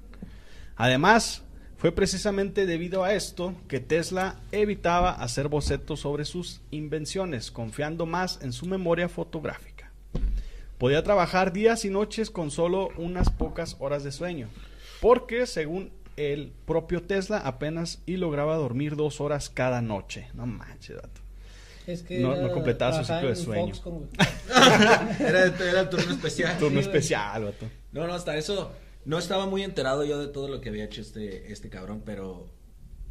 Además, 0.76 1.44
fue 1.78 1.92
precisamente 1.92 2.66
debido 2.66 3.04
a 3.04 3.14
esto 3.14 3.56
que 3.68 3.80
Tesla 3.80 4.40
evitaba 4.52 5.12
hacer 5.12 5.48
bocetos 5.50 6.00
sobre 6.02 6.26
sus 6.26 6.62
invenciones, 6.72 7.52
confiando 7.52 8.06
más 8.06 8.40
en 8.42 8.54
su 8.54 8.66
memoria 8.66 9.10
fotográfica. 9.10 9.92
Podía 10.78 11.04
trabajar 11.04 11.54
días 11.54 11.86
y 11.86 11.90
noches 11.90 12.30
con 12.30 12.52
solo 12.52 12.90
unas 12.98 13.30
pocas 13.30 13.76
horas 13.80 14.04
de 14.04 14.12
sueño, 14.12 14.50
porque 15.02 15.46
según 15.46 15.92
el 16.18 16.52
propio 16.66 17.02
Tesla 17.04 17.38
apenas 17.40 18.02
y 18.06 18.18
lograba 18.18 18.56
dormir 18.56 18.96
dos 18.96 19.20
horas 19.22 19.50
cada 19.50 19.82
noche. 19.82 20.28
No 20.34 20.46
manches, 20.46 20.96
dato. 20.96 21.22
Es 21.88 22.02
que 22.04 22.20
No- 22.20 22.52
completaba 22.52 22.98
su 23.04 23.04
ciclo 23.14 23.30
de 23.30 23.36
sueño. 23.36 23.74
Era, 25.20 25.46
era 25.46 25.82
el 25.82 25.90
turno 25.90 26.12
especial. 26.14 26.58
Turno 26.58 26.80
especial, 26.80 27.44
vato. 27.46 27.66
No, 27.92 28.08
no, 28.08 28.14
hasta 28.14 28.38
eso. 28.38 28.72
No 29.06 29.18
estaba 29.18 29.46
muy 29.46 29.64
enterado 29.64 30.04
yo 30.06 30.20
de 30.20 30.28
todo 30.28 30.48
lo 30.48 30.62
que 30.62 30.70
había 30.70 30.86
hecho 30.86 31.02
este, 31.02 31.52
este 31.52 31.70
cabrón, 31.70 32.02
pero 32.06 32.50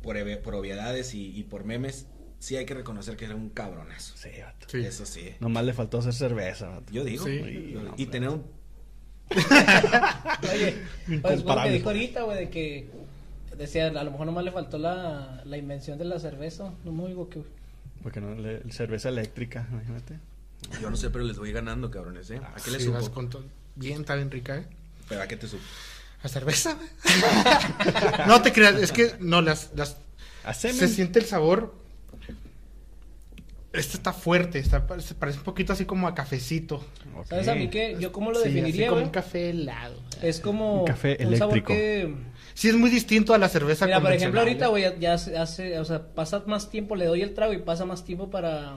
por, 0.02 0.16
por 0.42 0.54
obviedades 0.54 1.14
y, 1.14 1.36
y 1.38 1.42
por 1.44 1.64
memes, 1.64 2.06
sí 2.38 2.56
hay 2.56 2.64
que 2.66 2.74
reconocer 2.74 3.16
que 3.16 3.26
era 3.26 3.34
un 3.36 3.50
cabronazo. 3.50 4.14
Sí, 4.16 4.30
vato. 4.42 4.66
Sí. 4.70 4.78
Eso 4.78 5.04
sí. 5.06 5.34
Nomás 5.40 5.64
le 5.64 5.72
faltó 5.74 5.98
hacer 5.98 6.14
cerveza, 6.14 6.68
vato. 6.68 6.92
Yo 6.92 7.04
digo. 7.04 7.24
Sí. 7.24 7.32
Y, 7.32 7.74
No, 7.74 7.94
y 7.96 8.06
tener 8.06 8.28
un. 8.30 8.44
Oye, 10.52 10.76
pues 11.20 11.42
como 11.42 11.62
que 11.62 11.70
dijo 11.70 11.88
ahorita, 11.88 12.22
güey, 12.22 12.38
de 12.38 12.50
que 12.50 12.90
decía, 13.56 13.86
a 13.88 14.04
lo 14.04 14.10
mejor 14.10 14.26
nomás 14.26 14.44
le 14.44 14.52
faltó 14.52 14.78
la, 14.78 15.42
la 15.44 15.56
invención 15.56 15.98
de 15.98 16.04
la 16.04 16.18
cerveza. 16.18 16.72
No 16.84 16.92
me 16.92 17.08
digo 17.08 17.28
que. 17.28 17.42
Porque 18.02 18.20
no, 18.20 18.34
le- 18.34 18.62
cerveza 18.72 19.08
eléctrica, 19.08 19.66
imagínate. 19.70 20.18
Yo 20.80 20.90
no 20.90 20.96
sé, 20.96 21.10
pero 21.10 21.24
les 21.24 21.38
voy 21.38 21.52
ganando, 21.52 21.90
cabrones, 21.90 22.30
¿eh? 22.30 22.36
¿A 22.42 22.54
qué 22.62 22.70
les 22.70 22.82
supo? 22.84 22.98
Bien, 23.74 24.00
está 24.00 24.14
bien 24.14 24.30
rica, 24.30 24.58
¿eh? 24.58 24.66
¿Pero 25.12 25.22
a 25.24 25.28
qué 25.28 25.36
te 25.36 25.46
supo? 25.46 25.62
¿A 26.22 26.28
cerveza? 26.28 26.78
no 28.26 28.40
te 28.42 28.52
creas, 28.52 28.76
es 28.76 28.92
que 28.92 29.14
no, 29.20 29.42
las, 29.42 29.70
las 29.74 29.96
Haceme. 30.44 30.74
se 30.74 30.88
siente 30.88 31.18
el 31.18 31.26
sabor. 31.26 31.74
Este 33.72 33.96
está 33.96 34.12
fuerte, 34.12 34.58
está, 34.58 34.86
parece, 34.86 35.14
parece 35.14 35.38
un 35.38 35.44
poquito 35.44 35.72
así 35.72 35.84
como 35.86 36.06
a 36.06 36.14
cafecito. 36.14 36.84
¿Sabes 37.28 37.48
a 37.48 37.54
mí 37.54 37.68
qué? 37.68 37.96
Yo 37.98 38.12
cómo 38.12 38.30
lo 38.30 38.38
Sí, 38.38 38.48
así 38.48 38.54
definiría, 38.54 38.88
como 38.88 39.02
un 39.02 39.08
café 39.10 39.50
helado. 39.50 39.96
Es 40.20 40.40
como 40.40 40.80
Un 40.80 40.86
café 40.86 41.16
un 41.20 41.36
sabor 41.36 41.54
eléctrico. 41.56 41.68
que... 41.68 42.14
Sí, 42.54 42.68
es 42.68 42.74
muy 42.76 42.90
distinto 42.90 43.32
a 43.32 43.38
la 43.38 43.48
cerveza 43.48 43.86
Mira, 43.86 44.00
por 44.00 44.12
ejemplo, 44.12 44.40
ahorita, 44.40 44.66
¿eh? 44.66 44.68
güey, 44.68 44.82
ya, 44.82 44.96
ya 44.98 45.18
se 45.18 45.38
hace, 45.38 45.78
o 45.78 45.84
sea, 45.86 46.02
pasa 46.14 46.42
más 46.46 46.68
tiempo, 46.68 46.96
le 46.96 47.06
doy 47.06 47.22
el 47.22 47.32
trago 47.32 47.54
y 47.54 47.58
pasa 47.58 47.86
más 47.86 48.04
tiempo 48.04 48.30
para, 48.30 48.76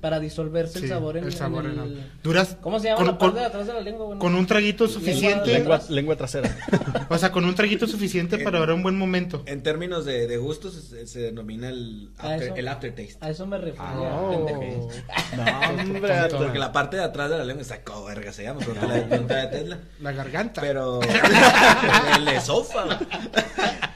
para 0.00 0.20
disolverse 0.20 0.78
el 0.80 0.88
sabor 0.88 1.16
en 1.16 1.24
el 1.24 1.32
sabor 1.34 1.64
en 1.66 1.72
en 1.72 1.78
el... 1.80 1.96
la- 1.98 2.04
Duras 2.22 2.56
¿Cómo 2.60 2.78
se 2.78 2.86
llama 2.88 2.96
con, 2.98 3.06
la 3.06 3.18
parte 3.18 3.32
con- 3.32 3.40
de 3.40 3.46
atrás 3.46 3.66
de 3.66 3.72
la 3.72 3.80
lengua, 3.80 4.06
güey? 4.06 4.18
con 4.18 4.34
un 4.34 4.46
traguito 4.46 4.86
suficiente. 4.88 5.52
Lengua, 5.52 5.80
lengua 5.88 6.16
trasera. 6.16 6.54
O 7.08 7.18
sea, 7.18 7.30
con 7.30 7.44
un 7.44 7.54
traguito 7.54 7.86
suficiente 7.86 8.38
para 8.38 8.58
dar 8.58 8.72
un 8.72 8.82
buen 8.82 8.98
momento. 8.98 9.42
En 9.46 9.62
términos 9.62 10.04
de, 10.04 10.26
de 10.26 10.36
gustos, 10.38 10.74
se, 10.74 11.06
se 11.06 11.20
denomina 11.20 11.68
el, 11.68 12.10
after- 12.18 12.42
eso. 12.42 12.54
el 12.56 12.68
aftertaste. 12.68 13.16
A 13.20 13.30
eso 13.30 13.46
me 13.46 13.58
refería, 13.58 13.84
Ah, 13.86 14.28
pendejo. 14.30 14.88
No, 15.36 15.82
hombre. 15.94 16.12
Porque 16.36 16.58
la 16.58 16.72
parte 16.72 16.96
de 16.96 17.04
atrás 17.04 17.30
de 17.30 17.38
la 17.38 17.44
lengua 17.44 17.62
está 17.62 17.82
como 17.84 18.04
verga, 18.06 18.32
se 18.32 18.42
llama, 18.42 18.60
la 18.86 18.94
de 18.94 19.18
de 19.18 19.46
Tesla. 19.46 19.78
La 20.00 20.12
garganta. 20.12 20.60
Pero 20.60 21.00
el 21.02 22.28
esófago. 22.28 22.90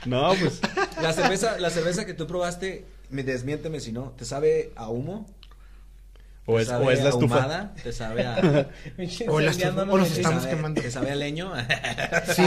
No, 0.07 0.33
pues. 0.41 0.61
La 1.03 1.13
cerveza, 1.13 1.59
la 1.59 1.71
cerveza 1.71 2.07
que 2.07 2.15
tú 2.15 2.27
probaste, 2.27 2.85
me 3.11 3.23
desmiénteme 3.23 3.81
si 3.81 3.93
no, 3.93 4.13
¿te 4.17 4.25
sabe 4.25 4.73
a 4.77 4.89
humo? 4.89 5.27
O 6.53 6.57
¿Te 6.57 6.63
es, 6.63 6.69
sabe 6.69 6.87
o 6.87 6.91
es 6.91 6.99
la 7.01 7.07
a 7.07 7.09
estufa. 7.11 7.35
ahumada? 7.37 7.75
¿Te 7.83 7.93
sabe 7.93 8.27
a 8.27 8.35
O 9.29 9.41
las- 9.41 9.59
o 9.59 9.97
los 9.97 10.07
aquí. 10.07 10.15
¿te 10.15 10.21
Estamos 10.21 10.43
sabe- 10.43 10.55
quemando. 10.57 10.83
¿Te 10.83 10.91
sabe 10.91 11.11
a 11.13 11.15
leño? 11.15 11.53
Sí. 12.35 12.43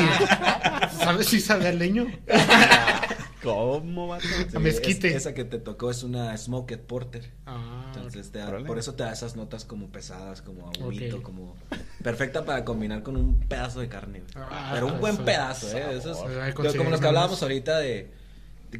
¿Sabes 1.00 1.28
si 1.28 1.40
sabe 1.40 1.68
al 1.70 1.80
leño? 1.80 2.08
¿Cómo, 3.44 4.08
vato? 4.08 4.26
A 4.56 4.60
mezquite. 4.60 5.10
es- 5.10 5.16
esa 5.16 5.34
que 5.34 5.44
te 5.44 5.60
tocó 5.60 5.92
es 5.92 6.04
una 6.04 6.36
smoked 6.38 6.80
porter. 6.80 7.30
Ah, 7.46 7.92
Entonces 7.94 8.32
te 8.32 8.40
da- 8.40 8.58
por 8.66 8.78
eso 8.80 8.94
te 8.96 9.04
da 9.04 9.12
esas 9.12 9.36
notas 9.36 9.66
como 9.66 9.90
pesadas, 9.90 10.42
como 10.42 10.68
a 10.68 10.72
humito, 10.80 11.18
Ok. 11.18 11.24
como 11.24 11.56
perfecta 12.02 12.46
para 12.46 12.64
combinar 12.64 13.04
con 13.04 13.18
un 13.18 13.40
pedazo 13.42 13.82
de 13.82 13.90
carne. 13.90 14.24
Ah, 14.36 14.72
Pero 14.74 14.88
un 14.88 15.00
buen 15.02 15.18
pedazo, 15.18 15.68
eh. 15.78 15.98
Eso 15.98 16.12
es- 16.14 16.56
como 16.76 16.90
los 16.90 17.02
que 17.02 17.08
hablábamos 17.08 17.42
ahorita 17.44 17.80
de 17.80 18.12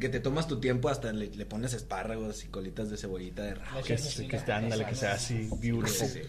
que 0.00 0.08
te 0.08 0.20
tomas 0.20 0.46
tu 0.48 0.60
tiempo 0.60 0.88
hasta 0.88 1.12
le, 1.12 1.28
le 1.28 1.46
pones 1.46 1.72
espárragos 1.74 2.44
y 2.44 2.48
colitas 2.48 2.90
de 2.90 2.96
cebollita 2.96 3.42
de 3.42 3.54
rajo. 3.54 3.82
Que, 3.82 3.96
se- 3.98 4.26
que 4.26 4.36
esté, 4.36 4.52
ándale, 4.52 4.84
que 4.86 4.94
sea 4.94 5.12
así, 5.14 5.48
beautiful. 5.60 5.88
Sí, 6.08 6.08
sí. 6.08 6.20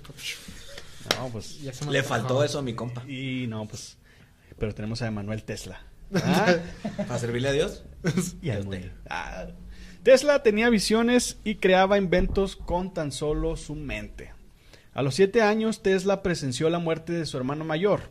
No, 1.18 1.30
pues. 1.30 1.60
Le 1.90 2.04
faltó 2.04 2.44
eso 2.44 2.60
a 2.60 2.62
mi 2.62 2.74
compa. 2.74 3.04
Y 3.08 3.46
no, 3.48 3.68
pues. 3.68 3.98
Pero 4.58 4.74
tenemos 4.74 5.02
a 5.02 5.08
Emanuel 5.08 5.44
Tesla. 5.44 5.82
Ah, 6.14 6.56
Para 6.98 7.20
servirle 7.20 7.50
a 7.50 7.52
Dios. 7.52 7.84
y 8.42 8.50
al 8.50 8.60
Este. 8.60 8.70
mundo. 8.80 8.88
Ah. 9.10 9.48
Tesla 10.04 10.44
tenía 10.44 10.70
visiones 10.70 11.38
y 11.44 11.56
creaba 11.56 11.98
inventos 11.98 12.56
con 12.56 12.94
tan 12.94 13.12
solo 13.12 13.56
su 13.58 13.74
mente. 13.76 14.32
A 14.94 15.02
los 15.02 15.16
siete 15.16 15.42
años, 15.42 15.82
Tesla 15.82 16.22
presenció 16.24 16.70
la 16.70 16.80
muerte 16.80 17.12
de 17.14 17.26
su 17.26 17.36
hermano 17.38 17.66
mayor, 17.66 18.04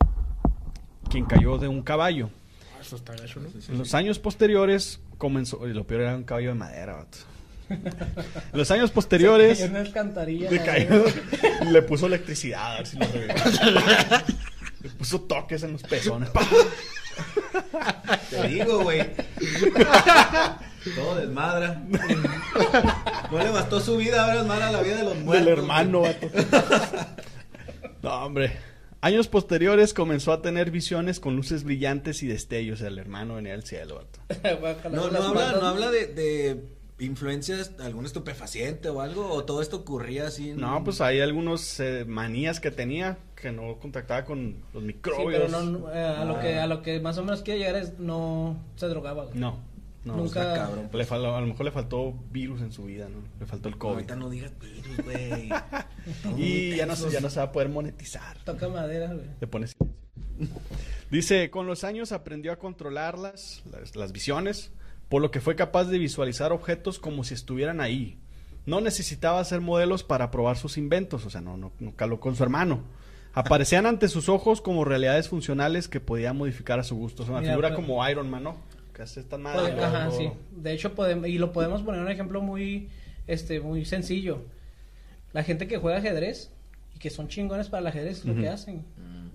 quien 1.09 1.25
cayó 1.25 1.57
de 1.57 1.67
un 1.67 1.81
caballo. 1.81 2.29
Ah, 2.77 2.81
Eso 2.81 2.97
está 2.97 3.15
gacho, 3.15 3.39
¿no? 3.39 3.47
En 3.69 3.77
los 3.77 3.93
años 3.93 4.19
posteriores 4.19 4.99
comenzó, 5.17 5.67
y 5.67 5.73
lo 5.73 5.85
peor 5.85 6.01
era 6.01 6.15
un 6.15 6.23
caballo 6.23 6.49
de 6.49 6.55
madera, 6.55 6.93
vato. 6.95 7.17
En 7.69 7.81
los 8.53 8.69
años 8.71 8.91
posteriores 8.91 9.57
Cayó 9.57 9.65
en 9.65 9.71
una 9.71 9.79
alcantarilla. 9.81 10.51
le 10.51 10.59
¿no? 10.59 10.65
cayó, 10.65 11.05
le 11.71 11.81
puso 11.81 12.05
electricidad, 12.05 12.73
a 12.73 12.77
ver 12.77 12.87
si 12.87 12.97
lo. 12.97 13.05
Le 14.81 14.89
puso 14.91 15.21
toques 15.21 15.63
en 15.63 15.71
los 15.71 15.81
pezones. 15.81 16.29
¡pah! 16.29 16.45
Te 18.29 18.47
digo, 18.47 18.83
güey. 18.83 19.01
Todo 20.95 21.15
desmadra. 21.15 21.81
No 23.31 23.39
le 23.39 23.49
bastó 23.49 23.79
su 23.79 23.97
vida, 23.97 24.23
ahora 24.23 24.35
desmadra 24.37 24.71
la 24.71 24.81
vida 24.83 24.97
de 24.97 25.03
los 25.03 25.17
muertos. 25.17 25.45
Del 25.45 25.57
hermano, 25.57 26.01
vato. 26.01 26.29
No, 28.03 28.25
hombre. 28.25 28.55
Años 29.05 29.27
posteriores 29.27 29.93
comenzó 29.93 30.31
a 30.33 30.41
tener 30.41 30.71
visiones 30.71 31.19
con 31.19 31.35
luces 31.35 31.63
brillantes 31.63 32.23
y 32.23 32.27
destellos. 32.27 32.81
El 32.81 32.97
hermano 32.97 33.35
venía 33.35 33.51
del 33.51 33.63
cielo, 33.63 34.03
No, 34.91 35.11
no 35.11 35.21
habla, 35.23 35.51
no 35.61 35.67
habla 35.67 35.91
de, 35.91 36.07
de 36.07 36.59
influencias, 36.97 37.73
algún 37.79 38.05
estupefaciente 38.05 38.89
o 38.89 39.01
algo, 39.01 39.31
o 39.31 39.43
todo 39.45 39.61
esto 39.61 39.77
ocurría 39.77 40.25
así. 40.25 40.49
en- 40.49 40.57
No, 40.59 40.83
pues 40.83 41.01
hay 41.01 41.19
algunos 41.21 41.79
eh, 41.79 42.03
manías 42.07 42.59
que 42.59 42.71
tenía 42.71 43.19
que 43.39 43.51
no 43.51 43.77
contactaba 43.79 44.25
con 44.25 44.63
los 44.73 44.81
Sí, 44.81 44.87
microbios. 44.87 45.43
pero 45.43 45.49
no, 45.49 45.61
no, 45.79 45.93
eh, 45.93 46.03
a, 46.03 46.25
lo 46.25 46.39
que, 46.39 46.55
a 46.57 46.65
lo 46.65 46.81
que 46.81 46.99
más 46.99 47.17
o 47.19 47.23
menos 47.23 47.43
quiere 47.43 47.59
llegar 47.59 47.75
es 47.75 47.99
no 47.99 48.57
se 48.75 48.87
drogaba. 48.87 49.25
güey. 49.25 49.37
No, 49.37 49.59
no. 50.05 50.15
Nunca- 50.15 50.41
está 50.41 50.53
cabrón. 50.67 50.89
Le 50.93 51.05
fal- 51.05 51.25
a 51.35 51.41
lo 51.41 51.47
mejor 51.47 51.65
le 51.65 51.71
faltó 51.71 52.13
virus 52.31 52.61
en 52.61 52.71
su 52.71 52.85
vida, 52.85 53.07
¿no? 53.09 53.17
Le 53.39 53.45
faltó 53.45 53.67
el 53.69 53.77
COVID. 53.77 53.93
Ahorita 53.95 54.15
no 54.15 54.29
digas 54.29 54.53
virus, 54.59 55.03
güey. 55.03 55.49
Y 56.37 56.75
ya 56.77 56.85
no, 56.85 56.93
ya 57.09 57.19
no 57.19 57.29
se 57.29 57.39
va 57.39 57.45
a 57.47 57.51
poder 57.51 57.69
monetizar. 57.69 58.37
Toca 58.43 58.67
madera, 58.69 59.07
güey. 59.13 59.25
Le 59.41 59.47
pone 59.47 59.67
silencio. 59.67 59.95
Dice, 61.11 61.49
con 61.49 61.67
los 61.67 61.83
años 61.83 62.11
aprendió 62.11 62.51
a 62.51 62.57
controlarlas, 62.57 63.63
las, 63.71 63.95
las 63.95 64.11
visiones, 64.11 64.71
por 65.09 65.21
lo 65.21 65.31
que 65.31 65.39
fue 65.41 65.55
capaz 65.55 65.85
de 65.85 65.97
visualizar 65.97 66.51
objetos 66.51 66.99
como 66.99 67.23
si 67.23 67.33
estuvieran 67.33 67.79
ahí. 67.81 68.19
No 68.65 68.81
necesitaba 68.81 69.39
hacer 69.39 69.61
modelos 69.61 70.03
para 70.03 70.31
probar 70.31 70.57
sus 70.57 70.77
inventos, 70.77 71.25
o 71.25 71.29
sea, 71.29 71.41
no, 71.41 71.55
no, 71.57 71.71
no 71.79 71.95
caló 71.95 72.19
con 72.19 72.35
su 72.35 72.43
hermano. 72.43 72.81
Aparecían 73.33 73.85
ante 73.85 74.07
sus 74.07 74.29
ojos 74.29 74.61
como 74.61 74.85
realidades 74.85 75.29
funcionales 75.29 75.87
que 75.87 75.99
podía 75.99 76.33
modificar 76.33 76.79
a 76.79 76.83
su 76.83 76.95
gusto. 76.95 77.23
Es 77.23 77.29
una 77.29 77.41
Mira, 77.41 77.51
figura 77.53 77.75
como 77.75 78.07
Iron 78.09 78.29
Man, 78.29 78.43
¿no? 78.43 78.55
Pues, 79.61 79.73
ajá, 79.83 80.11
sí. 80.11 80.29
De 80.55 80.71
hecho, 80.73 80.93
podemos, 80.95 81.27
y 81.27 81.37
lo 81.37 81.51
podemos 81.51 81.81
poner 81.81 82.01
un 82.01 82.09
ejemplo 82.09 82.41
muy, 82.41 82.89
este, 83.27 83.59
muy 83.59 83.85
sencillo. 83.85 84.41
La 85.33 85.43
gente 85.43 85.67
que 85.67 85.77
juega 85.77 85.97
ajedrez 85.97 86.49
y 86.95 86.99
que 86.99 87.09
son 87.09 87.27
chingones 87.27 87.67
para 87.69 87.81
el 87.81 87.87
ajedrez, 87.87 88.19
es 88.19 88.25
lo 88.25 88.35
que 88.35 88.47
hacen. 88.47 88.85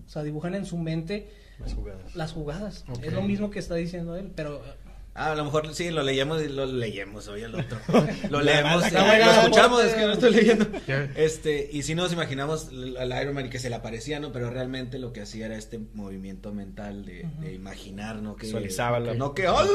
O 0.07 0.09
sea, 0.09 0.23
dibujan 0.23 0.55
en 0.55 0.65
su 0.67 0.77
mente 0.79 1.29
Las 1.59 1.75
jugadas. 1.75 2.17
las 2.17 2.33
jugadas. 2.33 2.85
Es 3.03 3.13
lo 3.13 3.23
mismo 3.23 3.51
que 3.51 3.59
está 3.59 3.75
diciendo 3.75 4.17
él, 4.17 4.33
pero 4.35 4.63
Ah, 5.13 5.33
a 5.33 5.35
lo 5.35 5.45
mejor 5.45 5.75
sí, 5.75 5.91
lo 5.91 6.03
leíamos 6.05 6.41
y 6.41 6.49
lo 6.49 6.67
leímos, 6.67 7.27
oye 7.29 7.45
el 7.45 7.55
otro. 7.57 7.79
Lo 8.31 8.41
leemos, 8.41 8.85
sí, 8.85 8.91
la- 8.93 9.19
lo 9.19 9.31
escuchamos, 9.43 9.85
es 9.85 9.95
que 9.95 10.03
no 10.03 10.13
estoy 10.13 10.33
leyendo. 10.33 10.67
Este, 11.17 11.69
y 11.73 11.83
si 11.83 11.97
nos 11.97 12.13
imaginamos 12.13 12.69
al 12.99 13.21
Iron 13.21 13.35
Man 13.35 13.47
y 13.47 13.51
que 13.51 13.59
se 13.59 13.69
le 13.71 13.75
aparecía, 13.77 14.21
¿no? 14.21 14.31
Pero 14.33 14.51
realmente 14.51 14.99
lo 15.01 15.13
que 15.13 15.21
hacía 15.23 15.47
era 15.47 15.57
este 15.57 15.81
movimiento 15.95 16.53
mental 16.55 17.05
de, 17.05 17.27
de 17.41 17.53
imaginar, 17.53 18.23
¿no? 18.23 18.37
Que, 18.37 18.47
Visualizaba 18.47 19.01
la- 19.01 19.15
No 19.15 19.35
que, 19.35 19.49
¡hola, 19.49 19.69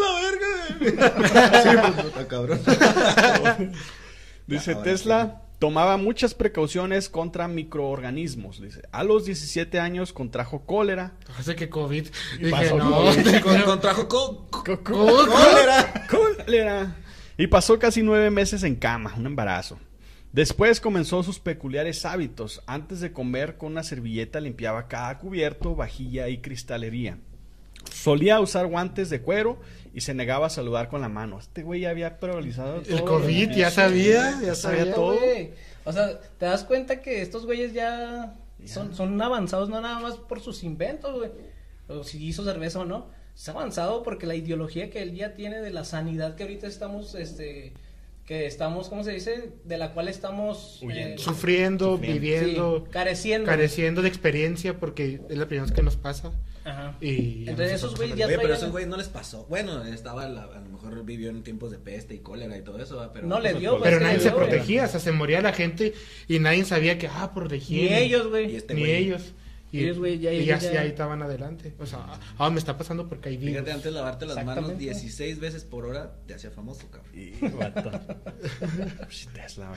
verga! 0.80 1.62
sí, 1.64 1.70
pues, 1.82 1.96
no, 1.96 2.02
está 2.08 2.28
cabrón. 2.28 2.62
Dice 4.48 4.72
Ahora 4.72 4.84
Tesla 4.84 5.42
tomaba 5.60 5.98
muchas 5.98 6.34
precauciones 6.34 7.10
contra 7.10 7.48
microorganismos. 7.48 8.62
Dice, 8.62 8.82
a 8.92 9.04
los 9.04 9.26
17 9.26 9.80
años 9.80 10.14
contrajo 10.14 10.66
cólera. 10.66 11.14
Hace 11.38 11.56
que 11.56 11.70
COVID. 11.70 12.08
Dije, 12.40 12.52
pasó 12.52 12.78
no. 12.78 12.92
COVID. 12.92 13.40
Con- 13.44 13.62
contrajo 13.66 14.08
co- 14.08 14.48
co- 14.50 14.64
Co- 14.64 14.84
co- 14.84 15.26
cólera. 15.28 16.08
cólera. 16.10 16.96
Y 17.38 17.48
pasó 17.48 17.78
casi 17.80 18.02
nueve 18.02 18.30
meses 18.30 18.64
en 18.64 18.76
cama, 18.76 19.14
un 19.18 19.26
embarazo. 19.26 19.78
Después 20.32 20.82
comenzó 20.82 21.24
sus 21.24 21.40
peculiares 21.40 22.06
hábitos. 22.06 22.62
Antes 22.68 23.00
de 23.00 23.14
comer, 23.14 23.58
con 23.58 23.72
una 23.72 23.84
servilleta 23.84 24.42
limpiaba 24.42 24.88
cada 24.88 25.18
cubierto, 25.18 25.76
vajilla 25.76 26.28
y 26.28 26.40
cristalería. 26.40 27.18
Solía 27.92 28.40
usar 28.40 28.68
guantes 28.68 29.10
de 29.10 29.22
cuero 29.22 29.60
y 29.96 30.02
se 30.02 30.14
negaba 30.14 30.48
a 30.48 30.50
saludar 30.50 30.90
con 30.90 31.00
la 31.00 31.08
mano. 31.08 31.40
Este 31.40 31.64
güey 31.64 31.80
ya 31.80 31.90
había 31.90 32.20
paralizado 32.20 32.82
todo. 32.82 32.98
El 32.98 33.06
COVID 33.06 33.52
ya 33.52 33.72
sabía, 33.72 34.38
ya 34.44 34.54
sabía 34.54 34.94
todo. 34.94 35.18
O 35.86 35.94
sea, 35.94 36.20
te 36.20 36.46
das 36.46 36.66
cuenta 36.66 37.02
que 37.02 37.22
estos 37.22 37.46
güeyes 37.46 37.72
ya 37.72 38.36
son, 38.66 38.94
son 38.94 39.22
avanzados 39.22 39.70
no 39.70 39.80
nada 39.80 40.00
más 40.00 40.18
por 40.18 40.42
sus 40.42 40.66
inventos, 40.66 41.18
güey. 41.18 41.32
O 41.88 42.04
si 42.04 42.22
hizo 42.28 42.44
cerveza 42.44 42.82
o 42.82 42.86
no. 42.86 43.08
Es 43.34 43.48
avanzado 43.48 44.04
porque 44.04 44.28
la 44.28 44.36
ideología 44.36 44.90
que 44.90 45.02
él 45.02 45.16
ya 45.16 45.34
tiene 45.34 45.62
de 45.62 45.72
la 45.72 45.86
sanidad 45.86 46.36
que 46.36 46.44
ahorita 46.44 46.68
estamos, 46.68 47.16
este, 47.16 47.72
que 48.26 48.48
estamos, 48.48 48.90
¿cómo 48.90 49.04
se 49.04 49.12
dice? 49.12 49.52
De 49.66 49.78
la 49.78 49.94
cual 49.94 50.08
estamos 50.08 50.80
Huyendo. 50.82 51.22
Sufriendo, 51.22 51.92
Sufriendo. 51.92 51.98
viviendo, 52.20 52.84
sí, 52.86 52.92
careciendo. 52.92 53.46
careciendo 53.46 54.02
de 54.02 54.08
experiencia 54.08 54.80
porque 54.80 55.22
es 55.30 55.38
la 55.38 55.46
primera 55.48 55.66
vez 55.66 55.72
que 55.76 55.84
nos 55.84 55.96
pasa. 55.96 56.32
Ajá. 56.64 56.98
Y 57.00 57.48
Entonces 57.48 57.74
esos 57.76 57.96
güeyes 57.96 58.18
ya 58.18 58.26
Oye, 58.26 58.38
pero 58.38 58.48
traían- 58.48 58.58
esos 58.58 58.72
güeyes 58.72 58.90
no 58.90 58.98
les 58.98 59.10
pasó. 59.10 59.46
Bueno, 59.48 59.84
estaba, 59.86 60.28
la- 60.28 60.46
a 60.46 60.60
lo 60.60 60.70
mejor 60.70 61.06
vivió 61.06 61.30
en 61.30 61.44
tiempos 61.44 61.70
de 61.70 61.78
peste 61.78 62.16
y 62.16 62.20
cólera 62.20 62.58
y 62.58 62.64
todo 62.64 62.82
eso, 62.82 63.08
pero 63.14 63.28
No 63.28 63.40
le 63.40 63.54
dio, 63.54 63.74
Pero 63.74 63.84
Pero 63.84 63.98
pues, 63.98 64.02
nadie 64.02 64.18
se 64.20 64.30
dio, 64.30 64.34
güey. 64.38 64.48
protegía, 64.50 64.86
o 64.86 64.88
sea, 64.88 65.00
se 65.00 65.12
moría 65.12 65.42
la 65.42 65.54
gente 65.54 65.94
y 66.28 66.40
nadie 66.40 66.66
sabía 66.66 66.98
que, 66.98 67.08
ah, 67.08 67.32
por 67.32 67.52
Ni 67.52 67.88
ellos, 67.94 68.28
güey. 68.30 68.56
este 68.56 68.74
Ni 68.74 68.80
güey. 68.82 68.96
ellos. 68.96 69.34
Güey, 69.98 70.20
ya- 70.20 70.32
y 70.34 70.38
ellos 70.42 70.58
así 70.64 70.74
ya- 70.74 70.82
ahí 70.82 70.90
estaban 70.90 71.22
adelante. 71.22 71.74
O 71.80 71.86
sea, 71.86 72.06
ah, 72.38 72.50
me 72.50 72.60
está 72.60 72.78
pasando 72.78 73.08
porque 73.08 73.30
hay 73.30 73.38
virus. 73.38 73.54
Fíjate, 73.56 73.72
antes 73.72 73.94
lavarte 73.94 74.26
las 74.26 74.36
manos 74.38 74.50
Exactamente. 74.72 74.84
16 74.84 75.40
veces 75.40 75.64
por 75.66 75.86
hora 75.86 76.14
te 76.28 76.34
hacía 76.34 76.52
famoso, 76.52 76.88
cabrón. 76.92 77.12
Y. 77.14 77.34
Sí, 79.10 79.28
Tesla. 79.34 79.72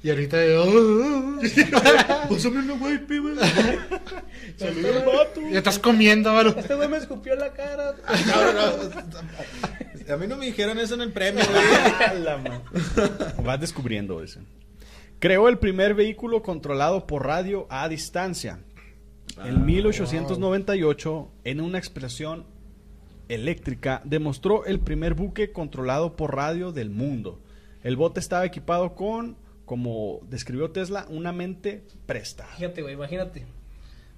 Y 0.00 0.10
ahorita, 0.10 0.36
oh, 0.60 1.38
Pásame 2.30 2.58
una 2.60 2.74
wipe, 2.74 3.18
güey. 3.18 3.34
Salió 4.56 4.88
el 4.96 5.04
vato. 5.04 5.40
ya 5.50 5.58
estás 5.58 5.78
comiendo, 5.80 6.30
Álvaro. 6.30 6.58
Este 6.58 6.74
güey 6.76 6.88
me 6.88 6.98
escupió 6.98 7.34
la 7.34 7.52
cara. 7.52 7.94
A 10.08 10.16
mí 10.16 10.26
no 10.26 10.36
me 10.36 10.46
dijeron 10.46 10.78
eso 10.78 10.94
en 10.94 11.00
el 11.02 11.12
premio, 11.12 11.44
güey. 11.44 11.64
Vas 13.44 13.60
descubriendo 13.60 14.22
eso. 14.22 14.40
Creó 15.18 15.48
el 15.48 15.58
primer 15.58 15.94
vehículo 15.94 16.42
controlado 16.42 17.06
por 17.06 17.26
radio 17.26 17.66
a 17.70 17.88
distancia. 17.88 18.60
En 19.44 19.64
1898, 19.64 21.28
en 21.44 21.60
una 21.60 21.78
expresión 21.78 22.44
eléctrica, 23.28 24.02
demostró 24.04 24.64
el 24.64 24.80
primer 24.80 25.14
buque 25.14 25.52
controlado 25.52 26.16
por 26.16 26.34
radio 26.34 26.72
del 26.72 26.90
mundo. 26.90 27.40
El 27.82 27.96
bote 27.96 28.20
estaba 28.20 28.44
equipado 28.44 28.94
con, 28.94 29.36
como 29.64 30.20
describió 30.28 30.70
Tesla, 30.70 31.06
una 31.08 31.32
mente 31.32 31.84
presta. 32.06 32.46
Fíjate, 32.56 32.82
güey, 32.82 32.94
imagínate. 32.94 33.44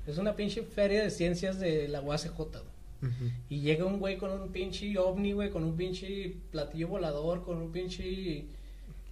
Es 0.06 0.18
una 0.18 0.34
pinche 0.34 0.62
feria 0.62 1.02
de 1.02 1.10
ciencias 1.10 1.58
de 1.60 1.88
la 1.88 2.00
UACJ. 2.00 2.30
Ujú. 2.40 3.30
Y 3.48 3.60
llega 3.60 3.84
un 3.84 3.98
güey 3.98 4.16
con 4.16 4.30
un 4.30 4.48
pinche 4.50 4.96
ovni, 4.98 5.32
güey, 5.32 5.50
con 5.50 5.64
un 5.64 5.76
pinche 5.76 6.36
platillo 6.50 6.88
volador, 6.88 7.44
con 7.44 7.58
un 7.58 7.72
pinche... 7.72 8.44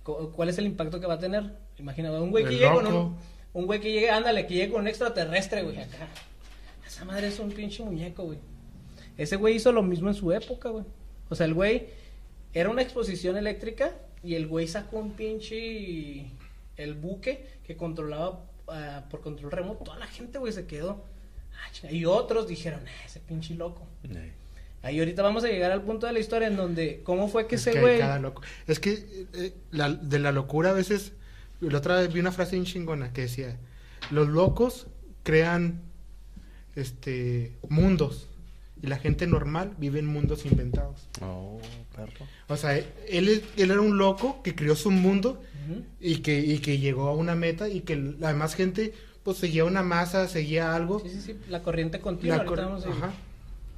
¿Cuál 0.03 0.49
es 0.49 0.57
el 0.57 0.65
impacto 0.65 1.01
que 1.01 1.07
va 1.07 1.15
a 1.15 1.19
tener? 1.19 1.45
Imagínate, 1.79 2.19
un 2.19 2.31
güey 2.31 2.45
que 2.45 2.51
El 2.51 2.59
llegue 2.59 2.75
con 2.75 2.87
un... 2.87 3.17
Un 3.53 3.67
güey 3.67 3.81
que 3.81 3.91
llegue, 3.93 4.11
ándale, 4.11 4.47
que 4.47 4.55
llegue 4.55 4.73
con 4.73 4.83
un 4.83 4.89
extraterrestre, 4.89 5.63
güey, 5.63 5.79
acá. 5.79 6.09
Esa 6.87 7.05
madre 7.05 7.29
es 7.29 7.39
un 7.39 7.51
pinche 7.51 7.83
muñeco, 7.83 8.25
güey. 8.25 8.39
Ese 9.17 9.37
güey 9.37 9.57
hizo 9.57 9.73
lo 9.73 9.83
mismo 9.83 10.09
en 10.09 10.15
su 10.15 10.33
época, 10.33 10.69
güey. 10.71 10.85
O 11.29 11.35
sea, 11.35 11.47
el 11.47 11.55
güey 11.55 11.89
era 12.53 12.71
una 12.71 12.83
exposición 12.83 13.37
eléctrica 13.37 13.93
y 14.23 14.35
el 14.35 14.47
güey 14.47 14.69
sacó 14.69 14.99
un 14.99 15.13
pinche... 15.13 16.27
El 16.77 16.95
buque 16.95 17.45
que 17.67 17.77
controlaba 17.77 18.45
ah, 18.69 19.05
por 19.11 19.21
control 19.21 19.51
remoto. 19.51 19.83
Toda 19.85 19.99
la 19.99 20.07
gente, 20.07 20.39
güey, 20.39 20.53
se 20.53 20.67
quedó. 20.67 21.05
Ah, 21.83 21.91
y 21.91 22.05
otros 22.05 22.47
dijeron, 22.47 22.81
"Ah, 22.87 23.05
ese 23.05 23.19
pinche 23.19 23.55
loco. 23.55 23.85
Eh, 24.05 24.33
Ahí 24.83 25.01
ahorita 25.01 25.23
vamos 25.23 25.43
a 25.43 25.49
llegar 25.49 25.73
al 25.73 25.83
punto 25.83 26.07
de 26.07 26.13
la 26.13 26.21
historia 26.21 26.47
en 26.47 26.57
donde, 26.57 27.01
¿cómo 27.03 27.27
fue 27.27 27.49
que 27.49 27.57
Es 27.57 27.63
ese 27.63 27.73
que 27.73 27.81
güey? 27.81 27.99
cada 27.99 28.21
loco. 28.21 28.43
Es 28.69 28.79
que 28.79 29.27
eh, 29.35 29.53
la- 29.73 29.91
de 29.93 30.21
la 30.21 30.31
locura 30.31 30.71
a 30.71 30.73
veces. 30.73 31.13
La 31.61 31.79
otra 31.79 31.97
vez 32.01 32.13
vi 32.13 32.21
una 32.21 32.33
frase 32.33 32.53
bien 32.53 32.65
chingona 32.65 33.13
que 33.13 33.23
decía: 33.23 33.57
Los 34.11 34.29
locos 34.29 34.87
crean 35.25 35.83
este 36.77 37.57
mundos 37.69 38.29
y 38.81 38.87
la 38.87 38.99
gente 38.99 39.27
normal 39.27 39.75
vive 39.79 39.99
en 39.99 40.07
mundos 40.07 40.47
inventados. 40.47 41.09
Oh, 41.21 41.59
perro. 41.97 42.27
O 42.49 42.57
sea, 42.57 42.77
él, 42.79 43.43
él 43.57 43.71
era 43.71 43.81
un 43.81 43.99
loco 43.99 44.41
que 44.43 44.55
creó 44.55 44.77
su 44.77 44.91
mundo 44.91 45.43
y 46.01 46.19
que, 46.19 46.39
y 46.39 46.61
que 46.61 46.79
llegó 46.79 47.09
a 47.09 47.15
una 47.15 47.35
meta 47.35 47.69
y 47.69 47.81
que 47.81 47.97
la 47.97 48.29
demás 48.29 48.55
gente 48.55 48.95
pues 49.25 49.37
seguía 49.39 49.65
una 49.65 49.83
masa, 49.83 50.29
seguía 50.29 50.75
algo. 50.75 51.01
Sí, 51.01 51.11
sí, 51.11 51.21
sí, 51.21 51.37
la 51.51 51.63
corriente 51.63 52.01
continua. 52.01 52.39
La 52.39 52.45
cor- 52.45 52.61
Ajá. 52.61 53.13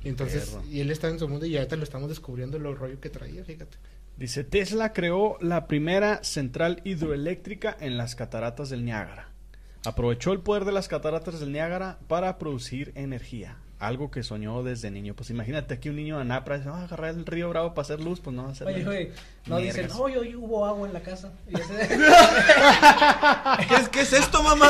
Y 0.05 0.09
entonces, 0.09 0.51
Perro. 0.51 0.63
y 0.71 0.81
él 0.81 0.91
está 0.91 1.09
en 1.09 1.19
su 1.19 1.29
mundo 1.29 1.47
y 1.47 1.57
ahorita 1.57 1.77
lo 1.77 1.83
estamos 1.85 2.09
descubriendo 2.09 2.59
lo 2.59 2.75
rollo 2.75 3.01
que 3.01 3.11
traía, 3.11 3.43
fíjate. 3.45 3.77
Dice, 4.21 4.45
Tesla 4.45 4.93
creó 4.93 5.39
la 5.41 5.67
primera 5.67 6.23
central 6.23 6.83
hidroeléctrica 6.85 7.75
en 7.81 7.97
las 7.97 8.15
cataratas 8.15 8.69
del 8.69 8.85
Niágara. 8.85 9.31
Aprovechó 9.87 10.33
el 10.35 10.41
poder 10.41 10.67
de 10.67 10.73
las 10.73 10.89
cataratas 10.89 11.41
del 11.41 11.53
Niágara 11.53 11.99
para 12.07 12.39
producir 12.39 12.93
energía. 12.95 13.57
algo 13.79 14.11
que 14.11 14.23
soñó 14.23 14.63
desde 14.63 14.91
niño. 14.91 15.15
Pues 15.17 15.31
imagínate 15.31 15.73
aquí 15.73 15.89
un 15.89 15.97
niño 15.97 16.17
de 16.17 16.21
Anapra 16.21 16.59
dice, 16.59 16.69
"Ah, 16.71 16.85
agarrar 16.85 17.15
el 17.15 17.25
río 17.25 17.49
Bravo 17.49 17.73
para 17.73 17.81
hacer 17.87 17.99
luz, 18.05 18.21
pues 18.21 18.37
no 18.37 18.43
va 18.43 18.51
a 18.51 18.53
hacer 18.53 18.67
Oye, 18.67 18.77
luz". 18.77 18.85
güey, 18.85 19.11
no 19.47 19.57
dicen, 19.57 19.89
oye, 19.99 20.19
hoy 20.19 20.37
hubo 20.37 20.67
agua 20.67 20.87
en 20.87 20.93
la 20.93 21.01
casa. 21.01 21.33
Y 21.49 21.55
ese- 21.59 21.89
¿Qué 23.69 23.75
es, 23.77 23.89
qué 23.89 24.01
es 24.03 24.13
esto, 24.13 24.43
mamá? 24.43 24.69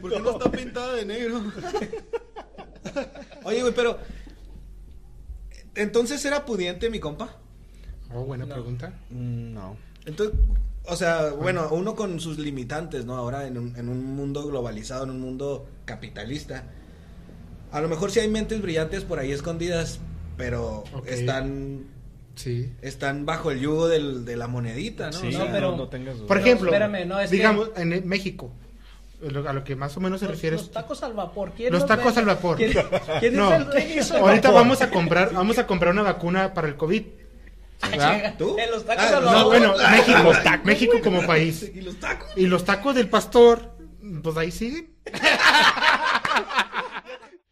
¿Por 0.00 0.10
qué 0.10 0.20
no 0.20 0.30
está 0.30 0.50
pintada 0.50 0.94
de 0.94 1.04
negro? 1.04 1.42
Oye, 3.44 3.60
güey, 3.60 3.74
pero. 3.74 3.98
¿Entonces 5.76 6.24
era 6.24 6.44
pudiente 6.44 6.90
mi 6.90 6.98
compa? 7.00 7.36
Oh, 8.12 8.24
buena 8.24 8.46
No. 8.46 8.54
pregunta. 8.54 8.92
Mm, 9.10 9.52
No. 9.54 9.76
Entonces, 10.04 10.38
o 10.84 10.94
sea, 10.96 11.30
bueno, 11.30 11.68
uno 11.72 11.96
con 11.96 12.20
sus 12.20 12.38
limitantes, 12.38 13.04
¿no? 13.04 13.16
Ahora 13.16 13.46
en 13.46 13.58
un, 13.58 13.76
en 13.76 13.88
un 13.88 14.04
mundo 14.16 14.46
globalizado, 14.46 15.04
en 15.04 15.10
un 15.10 15.20
mundo 15.20 15.66
capitalista. 15.84 16.64
A 17.72 17.80
lo 17.80 17.88
mejor 17.88 18.10
sí 18.12 18.20
hay 18.20 18.28
mentes 18.28 18.62
brillantes 18.62 19.02
por 19.04 19.18
ahí 19.18 19.32
escondidas, 19.32 19.98
pero 20.36 20.84
están 21.06 21.86
Sí. 22.36 22.70
están 22.82 23.24
bajo 23.26 23.50
el 23.50 23.60
yugo 23.60 23.88
del, 23.88 24.24
de 24.26 24.36
la 24.36 24.46
monedita, 24.46 25.06
¿no? 25.10 25.18
Sí, 25.18 25.28
O 25.28 25.32
sea, 25.32 25.46
no, 25.46 25.52
pero- 25.52 25.76
no 25.76 25.88
tengas. 25.88 26.16
Por 26.18 26.38
ejemplo, 26.38 26.66
espérame, 26.68 27.06
no, 27.08 27.18
es 27.18 27.30
que- 27.30 27.36
digamos, 27.36 27.70
en 27.76 28.06
México, 28.06 28.52
a 29.48 29.52
lo 29.52 29.64
que 29.64 29.76
más 29.76 29.96
o 29.96 30.00
menos 30.00 30.20
se 30.20 30.26
Los, 30.26 30.34
refiere 30.34 30.56
los 30.56 30.70
tacos 30.70 31.02
al 31.02 31.12
vapor. 31.14 31.52
¿quién 31.56 31.72
Los 31.72 31.80
los 31.82 31.88
tacos 31.88 32.14
vende? 32.14 32.20
al 32.20 32.26
vapor. 32.36 32.56
¿Quién, 32.56 32.72
quién 33.20 33.36
No. 33.36 33.52
es 33.54 34.10
el 34.10 34.16
Ahorita 34.18 34.48
vapor? 34.48 34.62
vamos 34.62 34.82
a 34.82 34.90
comprar, 34.90 35.32
vamos 35.32 35.58
a 35.58 35.66
comprar 35.66 35.92
una 35.92 36.02
vacuna 36.02 36.52
para 36.54 36.68
el 36.68 36.76
COVID. 36.76 37.02
¿verdad? 37.90 38.34
¿Tú? 38.38 38.56
En 38.58 38.70
los 38.70 38.84
tacos 38.86 39.04
Ah, 39.04 39.16
al 39.18 39.24
no, 39.24 39.30
vapor. 39.30 39.42
No, 39.42 39.48
bueno, 39.48 39.74
Ah, 39.78 39.90
México, 39.90 40.18
los 40.22 40.42
tacos, 40.42 40.66
México 40.66 40.98
como 41.02 41.26
país. 41.26 41.70
¿Y 41.74 41.80
los 41.82 41.96
tacos? 42.00 42.28
Y 42.36 42.46
los 42.46 42.64
tacos 42.64 42.94
del 42.94 43.08
pastor, 43.08 43.76
pues 44.22 44.36
ahí 44.36 44.50
siguen. 44.50 44.94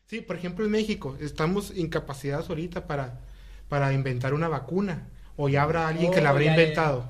Sí, 0.06 0.20
por 0.20 0.36
ejemplo, 0.36 0.64
en 0.64 0.70
México 0.70 1.16
estamos 1.20 1.72
incapacitados 1.74 2.48
ahorita 2.48 2.86
para, 2.86 3.20
para 3.68 3.92
inventar 3.92 4.34
una 4.34 4.48
vacuna. 4.48 5.08
O 5.36 5.48
ya 5.48 5.62
habrá 5.62 5.88
alguien 5.88 6.12
que 6.12 6.20
la 6.20 6.28
Oh, 6.28 6.32
habrá 6.32 6.44
ya, 6.44 6.54
ya, 6.54 6.60
inventado. 6.62 7.08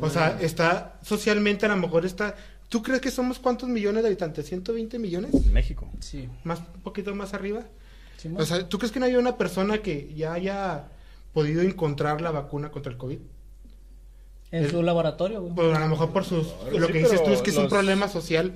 O 0.00 0.10
sea, 0.10 0.36
está 0.40 0.98
socialmente 1.02 1.64
a 1.64 1.70
lo 1.70 1.76
mejor 1.76 2.04
está... 2.04 2.34
¿Tú 2.68 2.82
crees 2.82 3.00
que 3.00 3.10
somos 3.10 3.38
cuántos 3.38 3.68
millones 3.68 4.02
de 4.02 4.08
habitantes? 4.08 4.50
¿120 4.52 4.98
millones? 4.98 5.46
México. 5.46 5.88
Sí. 6.00 6.28
Más, 6.44 6.58
un 6.74 6.82
poquito 6.82 7.14
más 7.14 7.32
arriba. 7.34 7.64
sí, 8.16 8.28
O 8.36 8.44
sea, 8.44 8.68
¿tú 8.68 8.78
crees 8.78 8.90
que 8.92 8.98
no 9.00 9.06
hay 9.06 9.14
una 9.14 9.36
persona 9.36 9.78
que 9.78 10.12
ya 10.14 10.32
haya 10.32 10.88
podido 11.32 11.62
encontrar 11.62 12.20
la 12.20 12.30
vacuna 12.30 12.70
contra 12.70 12.90
el 12.92 12.98
COVID? 12.98 13.18
en 14.52 14.70
su 14.70 14.80
laboratorio, 14.82 15.42
güey. 15.42 15.54
Pues 15.54 15.76
a 15.76 15.80
lo 15.80 15.88
mejor 15.88 16.12
por 16.12 16.24
sus... 16.24 16.46
Lo 16.72 16.86
que 16.86 16.98
dices 17.00 17.22
tú 17.22 17.30
es 17.30 17.42
que 17.42 17.50
es 17.50 17.56
un 17.56 17.68
problema 17.68 18.08
social 18.08 18.54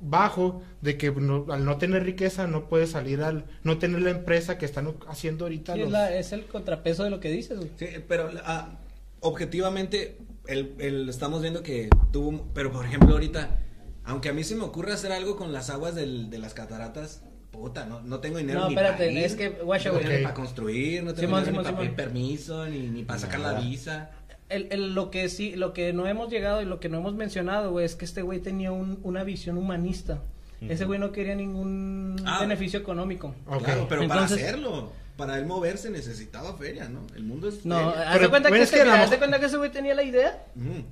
bajo 0.00 0.62
de 0.80 0.96
que 0.96 1.10
no- 1.10 1.46
al 1.50 1.64
no 1.64 1.76
tener 1.76 2.04
riqueza 2.04 2.46
no 2.46 2.68
puede 2.68 2.86
salir 2.86 3.20
al... 3.22 3.44
No 3.64 3.78
tener 3.78 4.00
la 4.02 4.10
empresa 4.10 4.58
que 4.58 4.64
están 4.64 4.94
haciendo 5.08 5.44
ahorita 5.44 5.72
Sí, 5.74 5.80
los... 5.80 5.88
es, 5.88 5.92
la- 5.92 6.16
es 6.16 6.32
el 6.32 6.46
contrapeso 6.46 7.02
de 7.04 7.10
lo 7.10 7.20
que 7.20 7.30
dices, 7.30 7.58
güey. 7.58 7.70
Sí, 7.76 7.86
pero 8.08 8.30
ah, 8.44 8.78
objetivamente 9.20 10.18
el, 10.48 10.74
el- 10.78 11.08
estamos 11.08 11.42
viendo 11.42 11.62
que 11.62 11.88
tuvo, 12.12 12.46
pero 12.54 12.72
por 12.72 12.84
ejemplo 12.84 13.12
ahorita, 13.12 13.58
aunque 14.04 14.28
a 14.28 14.32
mí 14.32 14.44
se 14.44 14.54
me 14.56 14.64
ocurre 14.64 14.92
hacer 14.92 15.12
algo 15.12 15.36
con 15.36 15.52
las 15.52 15.70
aguas 15.70 15.94
del- 15.94 16.30
de 16.30 16.38
las 16.38 16.54
cataratas, 16.54 17.22
puta, 17.50 17.86
no, 17.86 18.00
no 18.02 18.20
tengo 18.20 18.38
dinero 18.38 18.60
No, 18.60 18.66
ni 18.68 18.74
espérate, 18.74 18.98
para 19.06 19.10
ir, 19.12 19.18
es 19.24 19.34
que, 19.34 19.48
guacha, 19.48 19.90
no 19.90 19.98
ni 20.00 20.22
para 20.22 20.34
construir, 20.34 21.02
no 21.02 21.14
tengo 21.14 21.28
Simón, 21.28 21.44
dinero 21.44 21.62
Simón, 21.64 21.64
ni 21.64 21.64
para 21.64 21.76
pedir 21.76 21.90
Simón. 21.90 21.96
permiso, 21.96 22.66
ni, 22.66 22.78
ni 22.90 23.02
para 23.04 23.18
sacar 23.18 23.40
la 23.40 23.52
visa. 23.60 24.10
El, 24.48 24.68
el- 24.70 24.94
lo 24.94 25.10
que 25.10 25.28
sí, 25.28 25.56
lo 25.56 25.72
que 25.72 25.92
no 25.92 26.06
hemos 26.06 26.30
llegado 26.30 26.62
y 26.62 26.66
lo 26.66 26.78
que 26.80 26.88
no 26.88 26.98
hemos 26.98 27.14
mencionado, 27.14 27.72
güey, 27.72 27.84
es 27.84 27.96
que 27.96 28.04
este 28.04 28.22
güey 28.22 28.40
tenía 28.40 28.72
un- 28.72 29.00
una 29.02 29.24
visión 29.24 29.58
humanista. 29.58 30.22
Ese 30.60 30.86
güey 30.86 30.98
no 30.98 31.12
quería 31.12 31.34
ningún 31.34 32.16
Ah. 32.24 32.38
beneficio 32.40 32.78
económico. 32.80 33.34
Claro, 33.62 33.86
pero 33.88 34.02
Entonces- 34.02 34.38
para 34.38 34.48
hacerlo, 34.48 34.90
para 35.16 35.38
él 35.38 35.46
moverse 35.46 35.90
necesitaba 35.90 36.56
feria, 36.56 36.88
¿no? 36.88 37.06
El 37.16 37.24
mundo 37.24 37.48
es 37.48 37.64
No, 37.64 37.76
feria. 37.76 38.02
haz 38.08 38.12
Pero, 38.14 38.24
de 38.24 38.30
cuenta 38.30 38.48
que, 38.48 38.52
bueno, 38.52 38.64
es 38.64 38.68
ese, 38.68 38.76
que 38.76 38.82
a 38.82 38.84
lo 38.84 38.90
mira, 38.92 39.02
haz 39.04 39.10
de 39.10 39.16
mejor- 39.16 39.18
cuenta 39.28 39.40
que 39.40 39.46
ese 39.46 39.56
güey 39.56 39.70
tenía 39.72 39.94
la 39.94 40.02
idea 40.02 40.44
Ujú. 40.56 40.84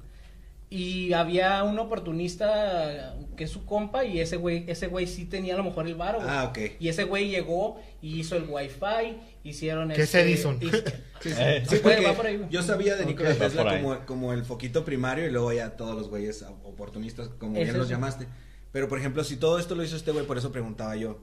y 0.70 1.12
había 1.12 1.62
un 1.62 1.78
oportunista 1.78 3.14
que 3.36 3.44
es 3.44 3.50
su 3.50 3.64
compa 3.64 4.04
y 4.04 4.20
ese 4.20 4.36
güey, 4.36 4.64
ese 4.68 4.86
güey 4.88 5.06
sí 5.06 5.24
tenía 5.26 5.54
a 5.54 5.56
lo 5.58 5.64
mejor 5.64 5.86
el 5.86 5.94
varo, 5.94 6.18
güey. 6.18 6.30
Ah, 6.30 6.44
ok. 6.44 6.58
Y 6.80 6.88
ese 6.88 7.04
güey 7.04 7.28
llegó 7.28 7.80
y 8.02 8.20
hizo 8.20 8.36
el 8.36 8.44
wifi, 8.48 9.18
hicieron 9.44 9.88
¿Qué 9.88 9.94
es 10.02 10.14
este- 10.14 10.22
Edison? 10.22 10.58
y- 10.60 10.70
Sí, 11.20 11.30
sí. 11.30 11.36
Eh. 11.38 11.64
Sí, 11.66 11.76
Va 11.76 11.82
por 11.82 11.90
ahí, 11.92 11.96
porque 11.96 12.06
va 12.10 12.16
por 12.16 12.26
ahí, 12.26 12.46
yo 12.50 12.62
sabía 12.62 12.96
de. 12.96 13.06
Nikola 13.06 13.30
Va 13.30 13.34
Tesla 13.36 13.76
como, 13.80 13.98
como 14.06 14.32
el 14.34 14.44
foquito 14.44 14.84
primario 14.84 15.26
y 15.26 15.30
luego 15.30 15.52
ya 15.54 15.70
todos 15.70 15.94
los 15.96 16.08
güeyes 16.10 16.44
oportunistas, 16.64 17.28
como 17.38 17.56
Es 17.56 17.64
bien 17.64 17.78
los 17.78 17.86
eso. 17.86 17.94
llamaste. 17.94 18.26
Pero, 18.72 18.88
por 18.88 18.98
ejemplo, 18.98 19.24
si 19.24 19.36
todo 19.36 19.58
esto 19.58 19.74
lo 19.74 19.82
hizo 19.84 19.96
este 19.96 20.10
güey, 20.10 20.26
por 20.26 20.36
eso 20.36 20.52
preguntaba 20.52 20.96
yo, 20.96 21.20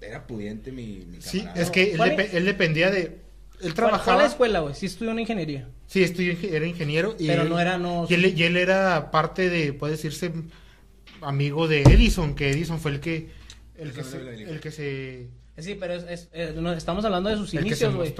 ¿era 0.00 0.26
pudiente 0.26 0.72
mi, 0.72 1.04
mi 1.06 1.20
Sí, 1.20 1.38
camarada? 1.40 1.62
es 1.62 1.70
que 1.70 1.90
él, 1.92 1.96
¿Cuál 1.96 2.10
depe- 2.12 2.24
es? 2.26 2.34
él 2.34 2.44
dependía 2.44 2.90
de... 2.90 3.00
Él 3.00 3.18
Fue- 3.18 3.60
fue 3.60 3.70
a 3.70 3.74
trabajaba... 3.74 4.22
la 4.22 4.28
escuela, 4.28 4.60
güey, 4.60 4.74
sí 4.74 4.86
estudió 4.86 5.12
una 5.12 5.20
ingeniería. 5.20 5.68
Sí, 5.86 6.02
estudió, 6.02 6.34
era 6.42 6.66
ingeniero. 6.66 7.14
Y 7.18 7.26
Pero 7.28 7.42
él- 7.42 7.48
no 7.48 7.60
era, 7.60 7.78
no- 7.78 8.06
Y 8.08 8.14
él, 8.14 8.34
y 8.36 8.42
él 8.42 8.56
era 8.56 9.10
parte 9.10 9.48
de, 9.50 9.72
puede 9.72 9.92
decirse, 9.92 10.32
amigo 11.20 11.68
de 11.68 11.82
Edison, 11.82 12.34
que 12.34 12.50
Edison 12.50 12.80
fue 12.80 12.90
el 12.92 13.00
que... 13.00 13.30
El 13.76 13.92
que 13.92 14.04
se... 14.04 14.18
El 14.44 14.60
que 14.60 14.70
se 14.70 15.26
Sí, 15.58 15.76
pero 15.78 15.92
es, 15.94 16.04
es- 16.08 16.28
eh, 16.32 16.54
estamos 16.76 17.04
hablando 17.04 17.28
de 17.28 17.36
sus 17.36 17.52
inicios, 17.54 17.94
güey. 17.94 18.14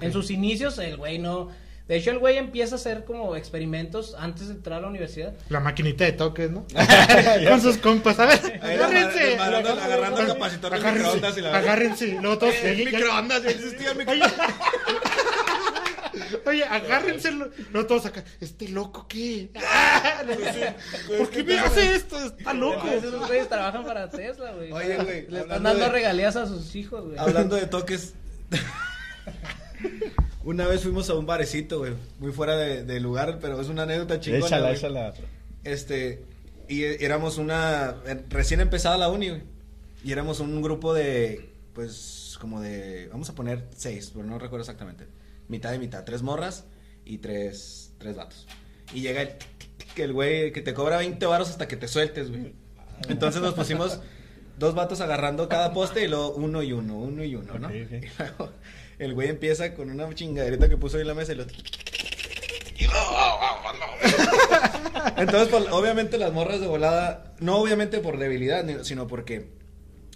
En 0.00 0.12
sus 0.12 0.30
inicios, 0.30 0.78
el 0.78 0.96
güey 0.96 1.18
no. 1.18 1.50
De 1.90 1.96
hecho, 1.96 2.12
el 2.12 2.20
güey 2.20 2.36
empieza 2.36 2.76
a 2.76 2.78
hacer 2.78 3.04
como 3.04 3.34
experimentos 3.34 4.14
antes 4.16 4.46
de 4.46 4.54
entrar 4.54 4.78
a 4.78 4.82
la 4.82 4.86
universidad. 4.86 5.32
La 5.48 5.58
maquinita 5.58 6.04
de 6.04 6.12
toques, 6.12 6.48
¿no? 6.48 6.64
Con 7.48 7.60
sus 7.60 7.78
compas, 7.78 8.16
a 8.20 8.26
ver, 8.26 8.60
agárrense. 8.62 9.36
agarrando- 9.36 10.20
el 10.20 10.26
capacitor 10.28 10.70
de 10.72 10.78
microondas 10.92 11.36
y 11.36 11.40
la- 11.40 11.58
agárrense. 11.58 12.06
Luego 12.22 12.38
todos, 12.38 12.54
Eh, 12.62 12.76
ya- 12.78 12.84
microondas, 12.92 13.42
ya 13.42 13.50
existía 13.50 13.90
el 13.90 13.98
Oye, 13.98 14.06
microondas. 14.06 14.32
oye, 16.46 16.64
agárrense. 16.64 17.32
No 17.72 17.86
todos 17.86 18.06
acá. 18.06 18.22
¿Este 18.40 18.68
loco 18.68 19.06
qué? 19.08 19.50
¿Por 21.18 21.28
qué 21.30 21.42
me 21.42 21.58
hace 21.58 21.96
esto? 21.96 22.24
Está 22.24 22.54
loco. 22.54 22.86
Esos 22.86 23.26
güeyes 23.26 23.48
trabajan 23.48 23.84
para 23.84 24.08
Tesla, 24.08 24.52
güey. 24.52 24.70
Oye, 24.70 24.96
güey, 24.96 25.26
Le 25.28 25.40
están 25.40 25.64
dando 25.64 25.86
de- 25.86 25.90
regalías 25.90 26.36
a 26.36 26.46
sus 26.46 26.72
hijos, 26.76 27.04
güey. 27.06 27.18
Hablando 27.18 27.56
de 27.56 27.66
toques. 27.66 28.14
Una 30.42 30.66
vez 30.66 30.82
fuimos 30.82 31.10
a 31.10 31.14
un 31.14 31.26
barecito, 31.26 31.78
güey, 31.80 31.92
muy 32.18 32.32
fuera 32.32 32.56
de, 32.56 32.84
de 32.84 33.00
lugar, 33.00 33.38
pero 33.40 33.60
es 33.60 33.68
una 33.68 33.82
anécdota 33.82 34.20
chingona. 34.20 34.46
Échala, 34.46 34.66
güey. 34.68 34.76
échala. 34.76 35.14
Este, 35.64 36.24
y 36.68 36.82
e- 36.84 37.04
éramos 37.04 37.36
una, 37.38 37.96
eh, 38.06 38.24
recién 38.30 38.60
empezada 38.60 38.96
la 38.96 39.08
uni, 39.10 39.28
güey, 39.28 39.42
y 40.02 40.12
éramos 40.12 40.40
un 40.40 40.62
grupo 40.62 40.94
de, 40.94 41.50
pues, 41.74 42.38
como 42.40 42.60
de, 42.60 43.08
vamos 43.12 43.28
a 43.28 43.34
poner 43.34 43.66
seis, 43.76 44.12
pero 44.14 44.24
no 44.24 44.38
recuerdo 44.38 44.62
exactamente, 44.62 45.06
mitad 45.48 45.74
y 45.74 45.78
mitad, 45.78 46.04
tres 46.04 46.22
morras 46.22 46.64
y 47.04 47.18
tres, 47.18 47.92
tres 47.98 48.16
vatos. 48.16 48.46
Y 48.94 49.02
llega 49.02 49.20
el, 49.20 49.30
que 49.94 50.04
el 50.04 50.12
güey 50.14 50.52
que 50.52 50.62
te 50.62 50.72
cobra 50.72 50.96
20 50.96 51.24
varos 51.26 51.50
hasta 51.50 51.68
que 51.68 51.76
te 51.76 51.86
sueltes, 51.86 52.30
güey. 52.30 52.54
Entonces 53.08 53.42
nos 53.42 53.54
pusimos 53.54 54.00
dos 54.58 54.74
vatos 54.74 55.00
agarrando 55.00 55.48
cada 55.48 55.72
poste 55.72 56.04
y 56.04 56.08
luego 56.08 56.32
uno 56.32 56.62
y 56.62 56.72
uno, 56.72 56.96
uno 56.98 57.24
y 57.24 57.34
uno, 57.34 57.58
¿no? 57.58 57.68
Ok, 57.68 57.74
ok. 57.86 57.92
Y 57.92 58.08
luego 58.18 58.50
el 59.00 59.14
güey 59.14 59.28
empieza 59.30 59.74
con 59.74 59.90
una 59.90 60.12
chingaderita 60.14 60.68
que 60.68 60.76
puso 60.76 60.96
ahí 60.96 61.02
en 61.02 61.08
la 61.08 61.14
mesa 61.14 61.32
y 61.32 61.36
lo... 61.36 61.44
Entonces, 65.16 65.48
pues, 65.48 65.64
obviamente 65.70 66.18
las 66.18 66.32
morras 66.32 66.60
de 66.60 66.66
volada, 66.66 67.34
no 67.40 67.58
obviamente 67.58 67.98
por 68.00 68.18
debilidad, 68.18 68.64
sino 68.82 69.06
porque 69.06 69.48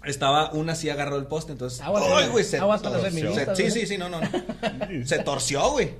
estaba 0.04 0.50
una 0.52 0.72
así 0.74 0.90
agarró 0.90 1.16
el 1.16 1.26
poste, 1.26 1.52
entonces, 1.52 1.80
Aguas, 1.80 2.04
¡ay, 2.06 2.28
güey! 2.28 2.44
Se, 2.44 2.58
aguas 2.58 2.82
torció. 2.82 3.00
feministas, 3.00 3.56
Se- 3.56 3.58
sí, 3.64 3.70
güey. 3.70 3.72
sí, 3.72 3.86
sí, 3.86 3.98
no, 3.98 4.08
no, 4.08 4.20
no. 4.20 5.06
Se 5.06 5.18
torció, 5.20 5.70
güey. 5.70 5.92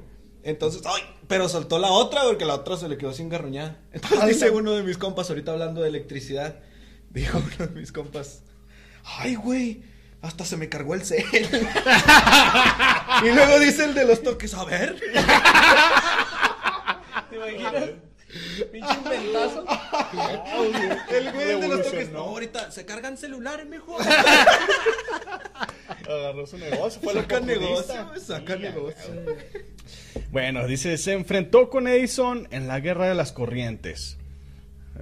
Entonces, 0.43 0.83
¡ay! 0.85 1.03
Pero 1.27 1.49
soltó 1.49 1.79
la 1.79 1.91
otra 1.91 2.23
porque 2.25 2.45
la 2.45 2.55
otra 2.55 2.77
se 2.77 2.89
le 2.89 2.99
quedó 2.99 3.15
sin 3.15 3.31
garruñada. 3.31 3.79
Entonces 3.93 4.27
dice 4.29 4.51
uno 4.51 4.73
de 4.73 4.83
mis 4.83 4.99
compas, 4.99 5.31
ahorita 5.31 5.53
hablando 5.53 5.81
de 5.81 5.89
electricidad, 5.89 6.61
dijo 7.11 7.39
uno 7.39 7.67
de 7.67 7.81
mis 7.81 7.93
compas, 7.93 8.43
¡ay, 9.05 9.37
güey! 9.37 9.83
Hasta 10.25 10.45
se 10.47 10.57
me 10.57 10.71
cargó 10.71 10.95
el 10.95 11.05
cel. 11.05 11.23
y 13.23 13.31
luego 13.31 13.59
dice 13.59 13.85
el 13.85 13.93
de 13.93 14.07
los 14.07 14.23
toques, 14.23 14.55
a 14.55 14.65
ver. 14.65 14.99
¿Te 17.31 17.37
imaginas? 17.37 17.91
Pinche 18.73 18.95
inventazo. 18.95 19.65
El 21.11 21.33
güey 21.33 21.51
el 21.51 21.61
de 21.61 21.69
los 21.69 21.83
toques, 21.83 22.11
no, 22.11 22.21
ahorita 22.21 22.71
se 22.73 22.87
cargan 22.87 23.19
celulares, 23.19 23.67
mejor. 23.67 24.01
Agarró 26.09 26.47
su 26.47 26.57
negocio, 26.59 27.01
fue 27.03 27.13
Saca 27.13 27.41
negocio, 27.41 28.13
saca 28.19 28.57
negocio. 28.57 29.15
Bueno, 30.31 30.67
dice, 30.67 30.97
se 30.99 31.13
enfrentó 31.13 31.71
con 31.71 31.87
Edison 31.87 32.49
en 32.51 32.67
la 32.67 32.81
guerra 32.81 33.07
de 33.07 33.15
las 33.15 33.31
corrientes. 33.31 34.19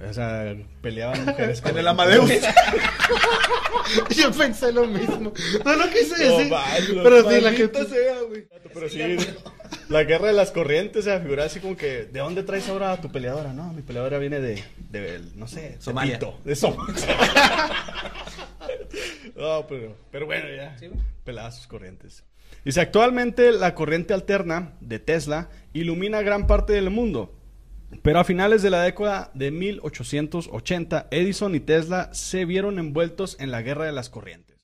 O 0.09 0.13
sea, 0.13 0.55
peleaban 0.81 1.23
mujeres 1.25 1.61
con 1.61 1.71
En 1.71 1.77
el 1.79 1.87
Amadeus. 1.87 2.29
Yo 4.15 4.31
pensé 4.31 4.71
lo 4.71 4.87
mismo. 4.87 5.31
No 5.63 5.75
lo 5.75 5.89
quise 5.89 6.27
No, 6.27 6.37
decir. 6.37 6.53
pero 7.03 7.29
sí, 7.29 7.41
la 7.41 7.51
gente. 7.53 7.85
sea, 7.85 8.21
güey. 8.27 8.47
Pero 8.73 8.89
sí, 8.89 9.17
La 9.89 10.03
guerra 10.03 10.27
de 10.27 10.33
las 10.33 10.51
corrientes 10.51 11.05
se 11.05 11.19
figura 11.19 11.45
así 11.45 11.59
como 11.59 11.77
que, 11.77 12.05
¿de 12.05 12.19
dónde 12.19 12.41
traes 12.43 12.67
ahora 12.69 12.93
a 12.93 13.01
tu 13.01 13.11
peleadora? 13.11 13.53
No, 13.53 13.71
mi 13.73 13.81
peleadora 13.83 14.17
viene 14.17 14.39
de, 14.39 14.63
de 14.89 15.21
no 15.35 15.47
sé, 15.47 15.77
Somalia. 15.79 16.17
Tepito, 16.17 16.39
de 16.43 16.55
Somalia. 16.55 16.95
no, 19.35 19.67
pero, 19.67 19.95
pero 20.11 20.25
bueno, 20.25 20.45
ya. 20.55 20.77
Sí. 20.79 20.89
Peladas 21.23 21.57
sus 21.57 21.67
corrientes. 21.67 22.23
Dice, 22.65 22.81
actualmente 22.81 23.51
la 23.51 23.75
corriente 23.75 24.13
alterna 24.13 24.73
de 24.79 24.99
Tesla 24.99 25.49
ilumina 25.73 26.21
gran 26.21 26.47
parte 26.47 26.73
del 26.73 26.89
mundo. 26.89 27.35
Pero 28.01 28.19
a 28.19 28.23
finales 28.23 28.61
de 28.61 28.69
la 28.69 28.81
década 28.81 29.31
de 29.33 29.51
1880, 29.51 31.07
Edison 31.11 31.55
y 31.55 31.59
Tesla 31.59 32.09
se 32.13 32.45
vieron 32.45 32.79
envueltos 32.79 33.37
en 33.39 33.51
la 33.51 33.61
guerra 33.61 33.85
de 33.85 33.91
las 33.91 34.09
corrientes. 34.09 34.57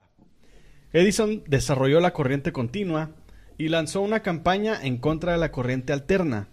Edison 0.91 1.43
desarrolló 1.47 1.99
la 1.99 2.13
corriente 2.13 2.51
continua 2.51 3.11
y 3.57 3.69
lanzó 3.69 4.01
una 4.01 4.21
campaña 4.21 4.79
en 4.81 4.97
contra 4.97 5.33
de 5.33 5.37
la 5.37 5.51
corriente 5.51 5.93
alterna, 5.93 6.49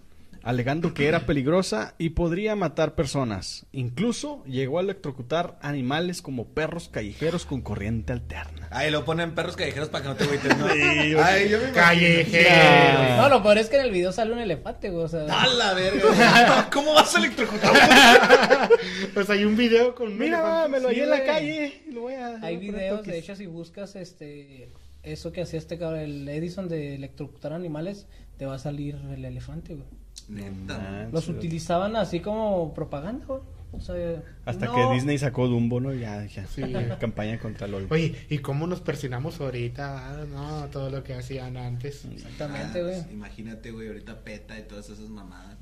alegando 0.47 0.95
que 0.95 1.09
era 1.09 1.27
peligrosa 1.27 1.95
y 1.99 2.11
podría 2.11 2.55
matar 2.55 2.95
personas. 2.95 3.67
Incluso 3.73 4.45
llegó 4.45 4.79
a 4.79 4.83
electrocutar 4.83 5.59
animales 5.61 6.23
como 6.23 6.47
perros 6.55 6.89
callejeros 6.89 7.45
con 7.45 7.63
corriente 7.63 8.13
alterna. 8.13 8.69
Ahí 8.71 8.93
lo 8.93 9.05
ponen 9.05 9.35
perros 9.35 9.57
callejeros 9.57 9.89
para 9.89 10.03
que 10.05 10.09
no 10.11 10.15
te 10.15 10.25
agüites, 10.25 10.57
¿no? 10.57 10.69
Sí, 10.69 10.81
Ay, 10.81 11.49
yo 11.49 11.59
me 11.59 11.65
imagino. 11.65 11.73
Callejero. 11.75 13.17
No, 13.23 13.29
lo 13.29 13.43
peor 13.43 13.59
es 13.59 13.69
que 13.69 13.77
en 13.77 13.83
el 13.87 13.91
video 13.91 14.13
sale 14.13 14.33
un 14.33 14.39
elefante, 14.39 14.91
güey. 14.91 15.05
O 15.05 15.09
sea, 15.09 15.23
¡A 15.29 15.47
la 15.49 15.75
verga! 15.75 16.69
¿Cómo 16.73 16.95
vas 16.95 17.15
a 17.15 17.19
electrocutar? 17.19 18.71
Pues 19.15 19.29
hay 19.31 19.45
un 19.45 19.57
video 19.57 19.95
con 19.97 20.17
Mira, 20.17 20.69
me 20.69 20.79
lo 20.81 20.91
Sí, 20.91 20.95
oí 20.97 21.01
en 21.03 21.11
la 21.11 21.25
calle. 21.25 21.83
Lo 21.91 22.03
voy 22.03 22.15
a- 22.15 22.39
hay 22.43 22.57
videos, 22.57 22.99
toques. 23.01 23.13
de 23.13 23.19
hecho, 23.19 23.35
si 23.37 23.47
buscas 23.47 23.97
este 23.97 24.71
eso 25.03 25.31
que 25.33 25.43
hacía 25.43 25.59
este 25.59 25.79
cabrón, 25.79 26.01
el 26.01 26.29
Edison 26.29 26.69
de 26.69 26.95
electrocutar 26.97 27.53
animales, 27.53 28.07
te 28.39 28.47
va 28.47 28.55
a 28.57 28.59
salir 28.59 28.97
el 29.13 29.25
elefante, 29.25 29.75
güey. 29.75 29.87
Neta. 30.29 30.77
Ah, 31.05 31.09
Los 31.13 31.29
utilizaban 31.29 31.97
así 31.97 32.21
como 32.21 32.73
propaganda, 32.75 33.25
güey. 33.27 33.41
O 33.73 33.81
sea, 33.81 34.23
Hasta 34.47 34.67
no. 34.67 34.75
que 34.75 34.95
Disney 34.95 35.19
sacó 35.19 35.49
Dumbo, 35.49 35.81
¿no? 35.81 35.93
Ya, 35.93 36.25
ya. 36.27 36.47
Sí. 36.47 36.63
Campaña 37.01 37.39
contra 37.39 37.67
LOL. 37.67 37.87
Oye, 37.91 38.15
¿y 38.31 38.39
cómo 38.39 38.67
nos 38.67 38.81
persinamos 38.81 39.39
ahorita? 39.41 40.21
Ah, 40.21 40.25
No, 40.27 40.67
todo 40.71 40.89
lo 40.89 41.03
que 41.03 41.13
hacían 41.15 41.57
antes. 41.59 42.05
Exactamente, 42.07 42.83
güey. 42.83 43.01
Ah, 43.01 43.07
Imagínate, 43.13 43.71
güey, 43.73 43.89
ahorita 43.89 44.25
peta 44.25 44.59
y 44.59 44.63
todas 44.63 44.89
esas 44.89 45.09
mamadas. 45.11 45.59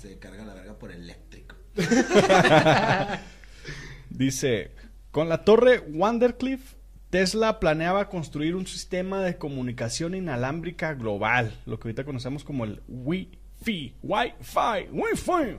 Se 0.00 0.18
carga 0.18 0.44
la 0.44 0.54
verga 0.54 0.78
por 0.78 0.90
eléctrico. 0.90 1.54
Dice, 4.10 4.70
con 5.10 5.28
la 5.28 5.44
torre 5.44 5.80
Wandercliff, 5.80 6.74
Tesla 7.10 7.60
planeaba 7.60 8.08
construir 8.08 8.54
un 8.54 8.66
sistema 8.66 9.22
de 9.22 9.36
comunicación 9.36 10.14
inalámbrica 10.14 10.94
global, 10.94 11.52
lo 11.66 11.78
que 11.78 11.88
ahorita 11.88 12.04
conocemos 12.04 12.44
como 12.44 12.64
el 12.64 12.80
Wi-Fi, 12.88 13.38
Wi-Fi, 14.02 14.88
Wi-Fi. 14.92 15.58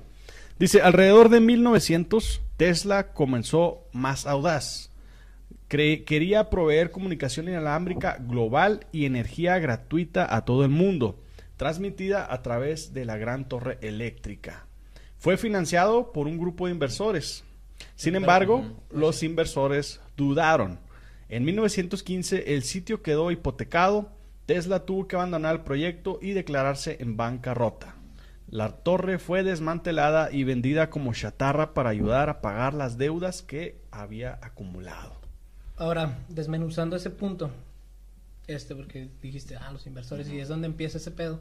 Dice, 0.59 0.81
alrededor 0.81 1.29
de 1.29 1.39
1900, 1.39 2.41
Tesla 2.57 3.13
comenzó 3.13 3.83
más 3.93 4.25
audaz. 4.27 4.91
Cre- 5.69 6.03
quería 6.05 6.49
proveer 6.49 6.91
comunicación 6.91 7.47
inalámbrica 7.47 8.17
global 8.19 8.85
y 8.91 9.05
energía 9.05 9.57
gratuita 9.59 10.35
a 10.35 10.45
todo 10.45 10.63
el 10.63 10.69
mundo, 10.69 11.19
transmitida 11.57 12.31
a 12.31 12.41
través 12.41 12.93
de 12.93 13.05
la 13.05 13.17
gran 13.17 13.47
torre 13.47 13.77
eléctrica. 13.81 14.65
Fue 15.17 15.37
financiado 15.37 16.11
por 16.11 16.27
un 16.27 16.37
grupo 16.37 16.65
de 16.65 16.73
inversores. 16.73 17.43
Sin 17.95 18.15
embargo, 18.15 18.65
los 18.91 19.23
inversores 19.23 20.01
dudaron. 20.17 20.79
En 21.29 21.45
1915 21.45 22.53
el 22.53 22.63
sitio 22.63 23.01
quedó 23.01 23.31
hipotecado, 23.31 24.11
Tesla 24.45 24.85
tuvo 24.85 25.07
que 25.07 25.15
abandonar 25.15 25.55
el 25.55 25.61
proyecto 25.61 26.19
y 26.21 26.31
declararse 26.31 26.97
en 26.99 27.17
bancarrota. 27.17 27.95
La 28.49 28.71
torre 28.71 29.17
fue 29.17 29.43
desmantelada 29.43 30.29
y 30.31 30.43
vendida 30.43 30.89
como 30.89 31.13
chatarra 31.13 31.73
para 31.73 31.89
ayudar 31.89 32.29
a 32.29 32.41
pagar 32.41 32.73
las 32.73 32.97
deudas 32.97 33.41
que 33.41 33.79
había 33.91 34.39
acumulado. 34.41 35.13
Ahora, 35.77 36.19
desmenuzando 36.27 36.97
ese 36.97 37.09
punto, 37.11 37.49
este, 38.47 38.75
porque 38.75 39.09
dijiste, 39.21 39.55
ah, 39.55 39.71
los 39.71 39.87
inversores, 39.87 40.27
y 40.29 40.39
es 40.39 40.49
donde 40.49 40.67
empieza 40.67 40.97
ese 40.97 41.11
pedo. 41.11 41.39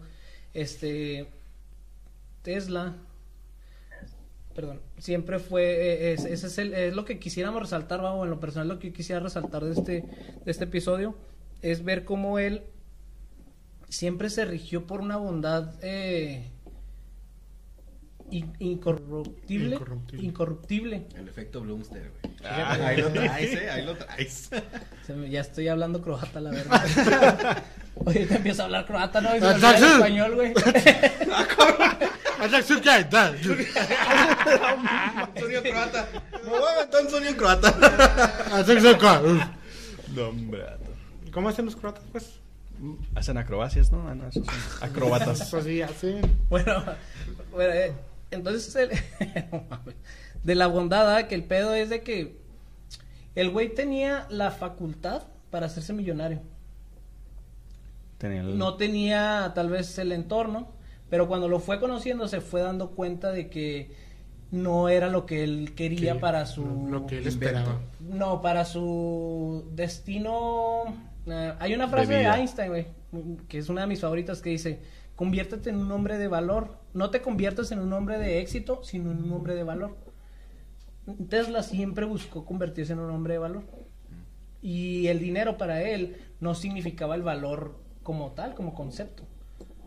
Este, 0.55 1.27
Tesla, 2.43 2.95
perdón, 4.55 4.81
siempre 4.99 5.41
fue, 5.41 5.65
eh, 5.65 6.13
es, 6.13 6.25
es, 6.25 6.95
lo 6.95 7.05
que 7.05 7.19
quisiéramos 7.19 7.61
resaltar, 7.61 8.01
vamos, 8.01 8.25
en 8.25 8.31
lo 8.31 8.39
personal, 8.39 8.69
lo 8.69 8.79
que 8.79 8.93
quisiera 8.93 9.21
resaltar 9.21 9.65
de 9.65 9.73
este, 9.73 9.93
de 10.45 10.51
este 10.51 10.65
episodio, 10.65 11.17
es 11.61 11.85
ver 11.85 12.05
cómo 12.05 12.39
él 12.39 12.63
siempre 13.91 14.31
se 14.31 14.45
rigió 14.47 14.87
por 14.87 15.01
una 15.03 15.17
bondad 15.19 15.75
eh, 15.83 16.51
in- 18.31 18.55
incorruptible, 18.59 19.75
Incorruptible. 19.77 20.25
incorruptible. 20.25 21.07
El 21.17 21.29
efecto 21.29 21.61
Bloomster, 21.61 22.11
güey. 22.23 22.35
Ah, 22.45 22.73
ahí 22.81 22.97
lo 23.03 23.09
traes, 23.13 23.53
eh. 23.55 23.71
Ahí 23.71 23.85
lo 23.85 23.97
traes. 23.99 24.51
Se 25.07 25.13
me- 25.15 25.29
ya 25.29 25.41
estoy 25.43 25.69
hablando 25.69 26.01
croata, 26.01 26.41
la 26.41 26.51
verdad. 26.51 27.63
Oye, 28.07 28.25
te 28.27 28.37
empiezo 28.37 28.63
a 28.63 28.65
hablar 28.67 28.87
croata, 28.87 29.21
¿no? 29.21 29.37
Y 29.37 29.41
me 29.41 29.47
español, 29.97 30.35
güey. 30.37 30.55
Sonido 35.39 35.63
croata. 35.63 36.09
Me 36.43 36.49
voy 36.51 36.63
a 36.63 36.73
aventar 36.77 37.03
un 37.05 37.11
sonido 37.11 37.37
croata. 37.37 38.51
No, 40.15 40.29
hombre. 40.29 40.65
¿Cómo 41.33 41.49
hacen 41.51 41.67
los 41.67 41.77
croatas, 41.77 42.05
pues? 42.11 42.40
Hacen 43.15 43.37
acrobacias, 43.39 43.91
¿no? 43.93 44.09
Ah, 44.09 44.15
no, 44.15 44.27
esos 44.29 44.47
son 44.47 44.55
acrobatas. 44.89 45.51
Pues 45.51 45.65
sí, 45.65 45.83
hacen. 45.83 46.21
Bueno, 46.49 46.83
bueno, 47.53 47.73
eh, 47.75 47.93
entonces, 48.31 48.75
el- 48.77 48.91
de 50.45 50.55
la 50.55 50.67
bondad, 50.67 51.15
¿ah? 51.17 51.29
que 51.29 51.35
el 51.35 51.45
pedo 51.45 51.75
es 51.75 51.91
de 51.91 52.03
que 52.03 52.39
el 53.35 53.51
güey 53.51 53.75
tenía 53.75 54.27
la 54.31 54.51
facultad 54.51 55.25
para 55.51 55.67
hacerse 55.67 55.93
millonario. 55.93 56.41
Tenía 58.19 58.41
el- 58.43 58.59
No 58.59 58.75
tenía 58.77 59.53
tal 59.55 59.71
vez 59.71 59.99
el 59.99 60.13
entorno, 60.13 60.69
pero 61.09 61.29
cuando 61.29 61.49
lo 61.49 61.59
fue 61.61 61.81
conociendo 61.81 62.29
se 62.29 62.41
fue 62.41 62.63
dando 62.63 62.91
cuenta 62.91 63.33
de 63.33 63.49
que 63.49 63.91
no 64.51 64.89
era 64.89 65.09
lo 65.09 65.27
que 65.27 65.45
él 65.45 65.75
quería 65.77 66.15
Sí, 66.15 66.19
para 66.19 66.45
su... 66.47 66.89
Lo 66.91 67.07
que 67.07 67.19
él 67.19 67.27
esperaba. 67.27 67.79
No, 68.01 68.43
para 68.43 68.65
su 68.65 69.65
destino. 69.73 70.85
Hay 71.59 71.75
una 71.75 71.89
frase 71.89 72.13
De. 72.15 72.25
Einstein, 72.27 72.69
güey, 72.71 72.87
que 73.49 73.59
es 73.59 73.69
una 73.69 73.83
de 73.83 73.87
mis 73.87 74.01
favoritas, 74.01 74.41
que 74.41 74.51
dice: 74.51 74.81
Conviértete 75.17 75.71
en 75.71 75.77
un 75.77 75.91
hombre 75.93 76.19
de 76.19 76.29
valor. 76.29 76.79
No 76.95 77.11
te 77.11 77.21
conviertas 77.21 77.73
en 77.73 77.79
un 77.81 77.93
hombre 77.93 78.19
de 78.19 78.41
éxito, 78.41 78.83
sino 78.83 79.11
en 79.13 79.23
un 79.23 79.33
hombre 79.33 79.55
de 79.55 79.63
valor. 79.63 79.97
Tesla 81.29 81.63
siempre 81.63 82.05
buscó 82.05 82.45
convertirse 82.45 82.93
en 82.93 83.01
un 83.01 83.11
hombre 83.11 83.35
de 83.35 83.39
valor. 83.39 83.65
Y 84.63 85.07
el 85.09 85.19
dinero 85.19 85.57
para 85.57 85.83
él 85.83 86.17
no 86.41 86.55
significaba 86.55 87.15
el 87.15 87.23
valor 87.23 87.79
como 88.03 88.33
tal, 88.33 88.55
como 88.55 88.75
concepto. 88.75 89.25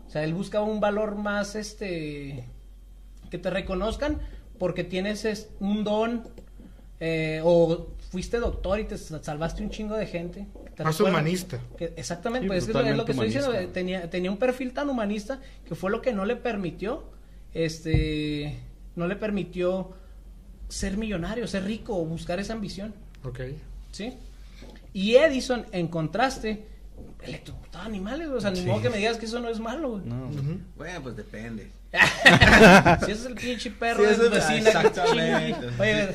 O 0.06 0.10
sea, 0.10 0.24
él 0.24 0.34
buscaba 0.34 0.64
un 0.66 0.80
valor 0.80 1.14
más, 1.16 1.54
este, 1.56 2.48
que 3.30 3.38
te 3.38 3.50
reconozcan 3.50 4.20
porque 4.58 4.84
tienes 4.84 5.24
es- 5.24 5.50
un 5.60 5.82
don 5.84 6.28
eh, 7.06 7.40
o 7.44 7.88
fuiste 8.10 8.38
doctor 8.38 8.80
y 8.80 8.84
te 8.84 8.96
salvaste 8.96 9.62
un 9.62 9.68
chingo 9.68 9.94
de 9.94 10.06
gente. 10.06 10.46
¿Te 10.74 10.84
Más 10.84 10.98
humanista. 11.00 11.58
Que- 11.76 11.92
exactamente, 11.96 12.44
Sí, 12.46 12.48
pues 12.48 12.66
es, 12.68 12.74
lo- 12.74 12.80
es 12.80 12.96
lo 12.96 13.04
que 13.04 13.12
estoy 13.12 13.26
diciendo. 13.26 13.50
humanista. 13.50 13.72
Tenía, 13.74 14.08
tenía 14.10 14.30
un 14.30 14.38
perfil 14.38 14.72
tan 14.72 14.88
humanista 14.88 15.38
que 15.68 15.74
fue 15.74 15.90
lo 15.90 16.00
que 16.00 16.12
no 16.14 16.24
le 16.24 16.36
permitió, 16.36 17.04
este, 17.52 18.58
no 18.96 19.06
le 19.06 19.16
permitió 19.16 19.92
ser 20.68 20.96
millonario, 20.96 21.46
ser 21.46 21.64
rico 21.64 21.94
o 21.96 22.04
buscar 22.06 22.40
esa 22.40 22.54
ambición. 22.54 22.94
Ok. 23.22 23.40
¿Sí? 23.92 24.14
Y 24.94 25.16
Edison, 25.16 25.66
en 25.72 25.88
contraste, 25.88 26.64
electrocutaba 27.22 27.84
animales, 27.84 28.28
o 28.28 28.40
sea, 28.40 28.50
ni 28.50 28.60
Sí. 28.60 28.66
modo 28.66 28.80
que 28.82 28.90
me 28.90 28.96
digas 28.98 29.18
que 29.18 29.26
eso 29.26 29.40
no 29.40 29.48
es 29.50 29.60
malo. 29.60 30.00
No. 30.04 30.30
Bueno, 30.76 31.02
pues 31.02 31.16
depende. 31.16 31.70
Si 33.04 33.10
ese 33.10 33.12
es 33.12 33.24
el 33.26 33.34
pinche 33.34 33.70
perro 33.70 34.00
Sí, 34.00 34.06
de 34.06 34.12
es- 34.26 34.30
vecina, 34.30 34.70
exactamente. 34.70 35.66
Oye, 35.78 36.08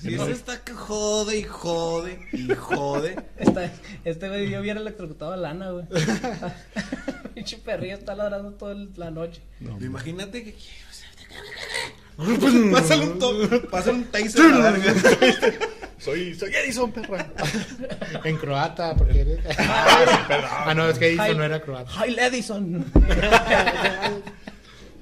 Si 0.00 0.14
ese 0.14 0.32
está 0.32 0.62
que 0.64 0.72
jode 0.72 1.38
y 1.38 1.42
jode 1.44 2.18
y 2.32 2.48
jode. 2.54 3.16
esta- 3.38 3.70
este 4.04 4.28
güey 4.28 4.48
yo 4.50 4.60
hubiera 4.60 4.80
electrocutado 4.80 5.32
a 5.32 5.36
Lana, 5.36 5.70
güey. 5.70 5.84
pinche 7.34 7.58
perrillo 7.58 7.94
está 7.94 8.14
ladrando 8.14 8.52
toda 8.52 8.74
la 8.96 9.10
noche. 9.10 9.40
no, 9.60 9.78
Imagínate 9.84 10.44
que. 10.44 10.54
Pásale 12.72 13.06
un 13.06 13.18
top, 13.18 13.70
pásale 13.70 13.98
un 13.98 14.04
taser 14.04 14.42
a 14.52 14.58
la 14.58 14.70
verga. 14.72 14.94
Soy, 15.98 16.34
soy 16.34 16.52
Edison, 16.52 16.90
perra. 16.90 17.32
En 18.24 18.36
croata, 18.36 18.96
porque 18.96 19.20
eres. 19.20 19.38
ah, 19.56 20.72
no, 20.74 20.88
es 20.88 20.98
que 20.98 21.10
Edison 21.10 21.30
Hi- 21.30 21.36
no 21.36 21.44
era 21.44 21.62
croata. 21.62 21.90
Hi, 22.04 22.16
Edison. 22.18 22.84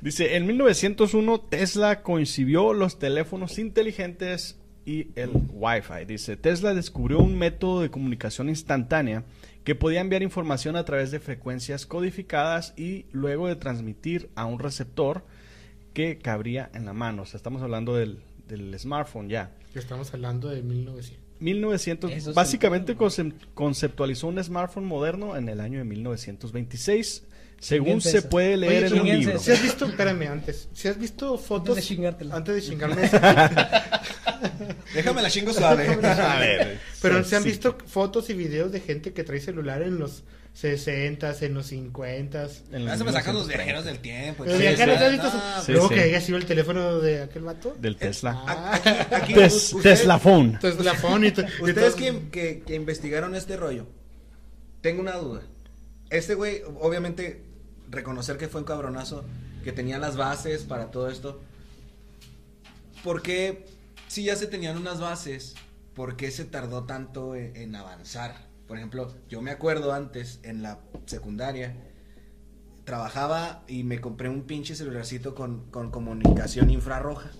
Dice, 0.02 0.36
en 0.36 0.46
1901 0.46 1.40
Tesla 1.48 2.02
concibió 2.02 2.74
los 2.74 2.98
teléfonos 2.98 3.58
inteligentes 3.58 4.56
y 4.90 5.08
el 5.14 5.30
Wi-Fi. 5.52 6.04
Dice, 6.06 6.36
Tesla 6.36 6.74
descubrió 6.74 7.18
un 7.20 7.38
método 7.38 7.80
de 7.82 7.90
comunicación 7.90 8.48
instantánea 8.48 9.24
que 9.64 9.74
podía 9.74 10.00
enviar 10.00 10.22
información 10.22 10.74
a 10.74 10.84
través 10.84 11.10
de 11.10 11.20
frecuencias 11.20 11.86
codificadas 11.86 12.74
y 12.76 13.04
luego 13.12 13.46
de 13.46 13.56
transmitir 13.56 14.30
a 14.34 14.46
un 14.46 14.58
receptor 14.58 15.22
que 15.94 16.18
cabría 16.18 16.70
en 16.74 16.86
la 16.86 16.92
mano. 16.92 17.22
O 17.22 17.26
sea, 17.26 17.36
estamos 17.38 17.62
hablando 17.62 17.94
del, 17.94 18.18
del 18.48 18.76
smartphone 18.78 19.28
ya. 19.28 19.52
Estamos 19.74 20.12
hablando 20.12 20.48
de 20.48 20.62
1900. 20.62 21.20
1900, 21.40 22.10
Eso 22.12 22.30
es 22.30 22.36
básicamente 22.36 22.96
conceptualizó 23.54 24.26
un 24.26 24.42
smartphone 24.42 24.84
moderno 24.84 25.36
en 25.38 25.48
el 25.48 25.60
año 25.60 25.78
de 25.78 25.84
1926, 25.84 27.24
según 27.58 28.02
se 28.02 28.18
eso. 28.18 28.28
puede 28.28 28.58
leer 28.58 28.84
Oye, 28.84 28.94
en 28.96 29.00
un 29.00 29.08
libro. 29.20 29.38
Si 29.38 29.50
has 29.50 29.62
visto, 29.62 29.86
espérame 29.86 30.28
antes, 30.28 30.68
si 30.74 30.88
has 30.88 30.98
visto 30.98 31.38
fotos 31.38 31.70
Antes 31.78 31.88
de 31.88 31.94
chingártela. 31.94 32.36
antes 32.36 32.54
de 32.56 32.62
chingarme, 32.70 33.08
Déjame 34.94 35.22
la 35.22 35.30
chingo 35.30 35.52
suave. 35.52 35.86
A 36.04 36.38
ver, 36.38 36.80
pero 37.02 37.22
sí, 37.24 37.30
se 37.30 37.36
han 37.36 37.42
sí. 37.42 37.48
visto 37.50 37.76
fotos 37.86 38.28
y 38.30 38.34
videos 38.34 38.72
de 38.72 38.80
gente 38.80 39.12
que 39.12 39.24
trae 39.24 39.40
celular 39.40 39.82
en 39.82 39.98
los 39.98 40.24
60, 40.54 41.36
en 41.40 41.54
los 41.54 41.66
50. 41.66 42.42
En 42.42 42.48
Ya 42.72 42.78
los 42.90 42.98
se 42.98 43.04
me 43.04 43.12
sacan 43.12 43.34
los 43.34 43.46
1930. 43.46 43.54
viajeros 43.56 43.84
del 43.84 43.98
tiempo. 44.00 44.44
Pero 44.44 44.56
sí, 44.56 44.62
de 44.62 44.68
acá 44.70 44.84
sí. 44.84 44.90
¿no 44.90 44.98
te 44.98 45.04
has 45.04 45.12
visto 45.12 45.28
Ah, 45.32 45.56
su- 45.60 45.66
Sí, 45.66 45.72
Luego 45.72 45.88
sí. 45.88 45.94
que 45.94 46.00
haya 46.00 46.20
sido 46.20 46.38
el 46.38 46.46
teléfono 46.46 46.98
de 47.00 47.22
aquel 47.22 47.42
vato. 47.42 47.76
Del 47.78 47.96
Tesla. 47.96 48.44
Ah, 48.46 48.74
Aquí, 48.74 49.14
aquí, 49.14 49.34
Tes- 49.34 49.72
usted- 49.74 49.90
Tesla 49.90 50.18
Phone. 50.18 50.54
entonces 50.54 50.84
la 50.84 50.94
phone 50.94 51.24
y 51.24 51.28
Ustedes 51.28 51.94
todo- 51.94 51.96
que, 51.96 52.28
que, 52.30 52.62
que 52.66 52.74
investigaron 52.74 53.34
este 53.36 53.56
rollo, 53.56 53.86
tengo 54.80 55.00
una 55.00 55.16
duda. 55.16 55.42
Este 56.10 56.34
güey, 56.34 56.62
obviamente, 56.80 57.42
reconocer 57.88 58.36
que 58.36 58.48
fue 58.48 58.60
un 58.62 58.66
cabronazo, 58.66 59.24
que 59.62 59.70
tenía 59.72 59.98
las 59.98 60.16
bases 60.16 60.62
para 60.64 60.90
todo 60.90 61.08
esto. 61.10 61.40
¿Por 63.04 63.22
qué, 63.22 63.64
si 64.10 64.24
ya 64.24 64.34
se 64.34 64.48
tenían 64.48 64.76
unas 64.76 64.98
bases, 64.98 65.54
por 65.94 66.16
qué 66.16 66.32
se 66.32 66.44
tardó 66.44 66.82
tanto 66.82 67.36
en, 67.36 67.54
en 67.54 67.76
avanzar? 67.76 68.48
Por 68.66 68.76
ejemplo, 68.76 69.14
yo 69.28 69.40
me 69.40 69.52
acuerdo 69.52 69.92
antes, 69.92 70.40
en 70.42 70.62
la 70.62 70.80
secundaria, 71.06 71.76
trabajaba 72.82 73.62
y 73.68 73.84
me 73.84 74.00
compré 74.00 74.28
un 74.28 74.42
pinche 74.42 74.74
celularcito 74.74 75.36
con, 75.36 75.70
con 75.70 75.92
comunicación 75.92 76.70
infrarroja 76.70 77.30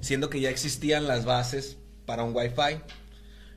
siendo 0.00 0.28
que 0.28 0.40
ya 0.40 0.50
existían 0.50 1.06
las 1.06 1.24
bases 1.24 1.78
para 2.04 2.22
un 2.22 2.36
Wi-Fi. 2.36 2.82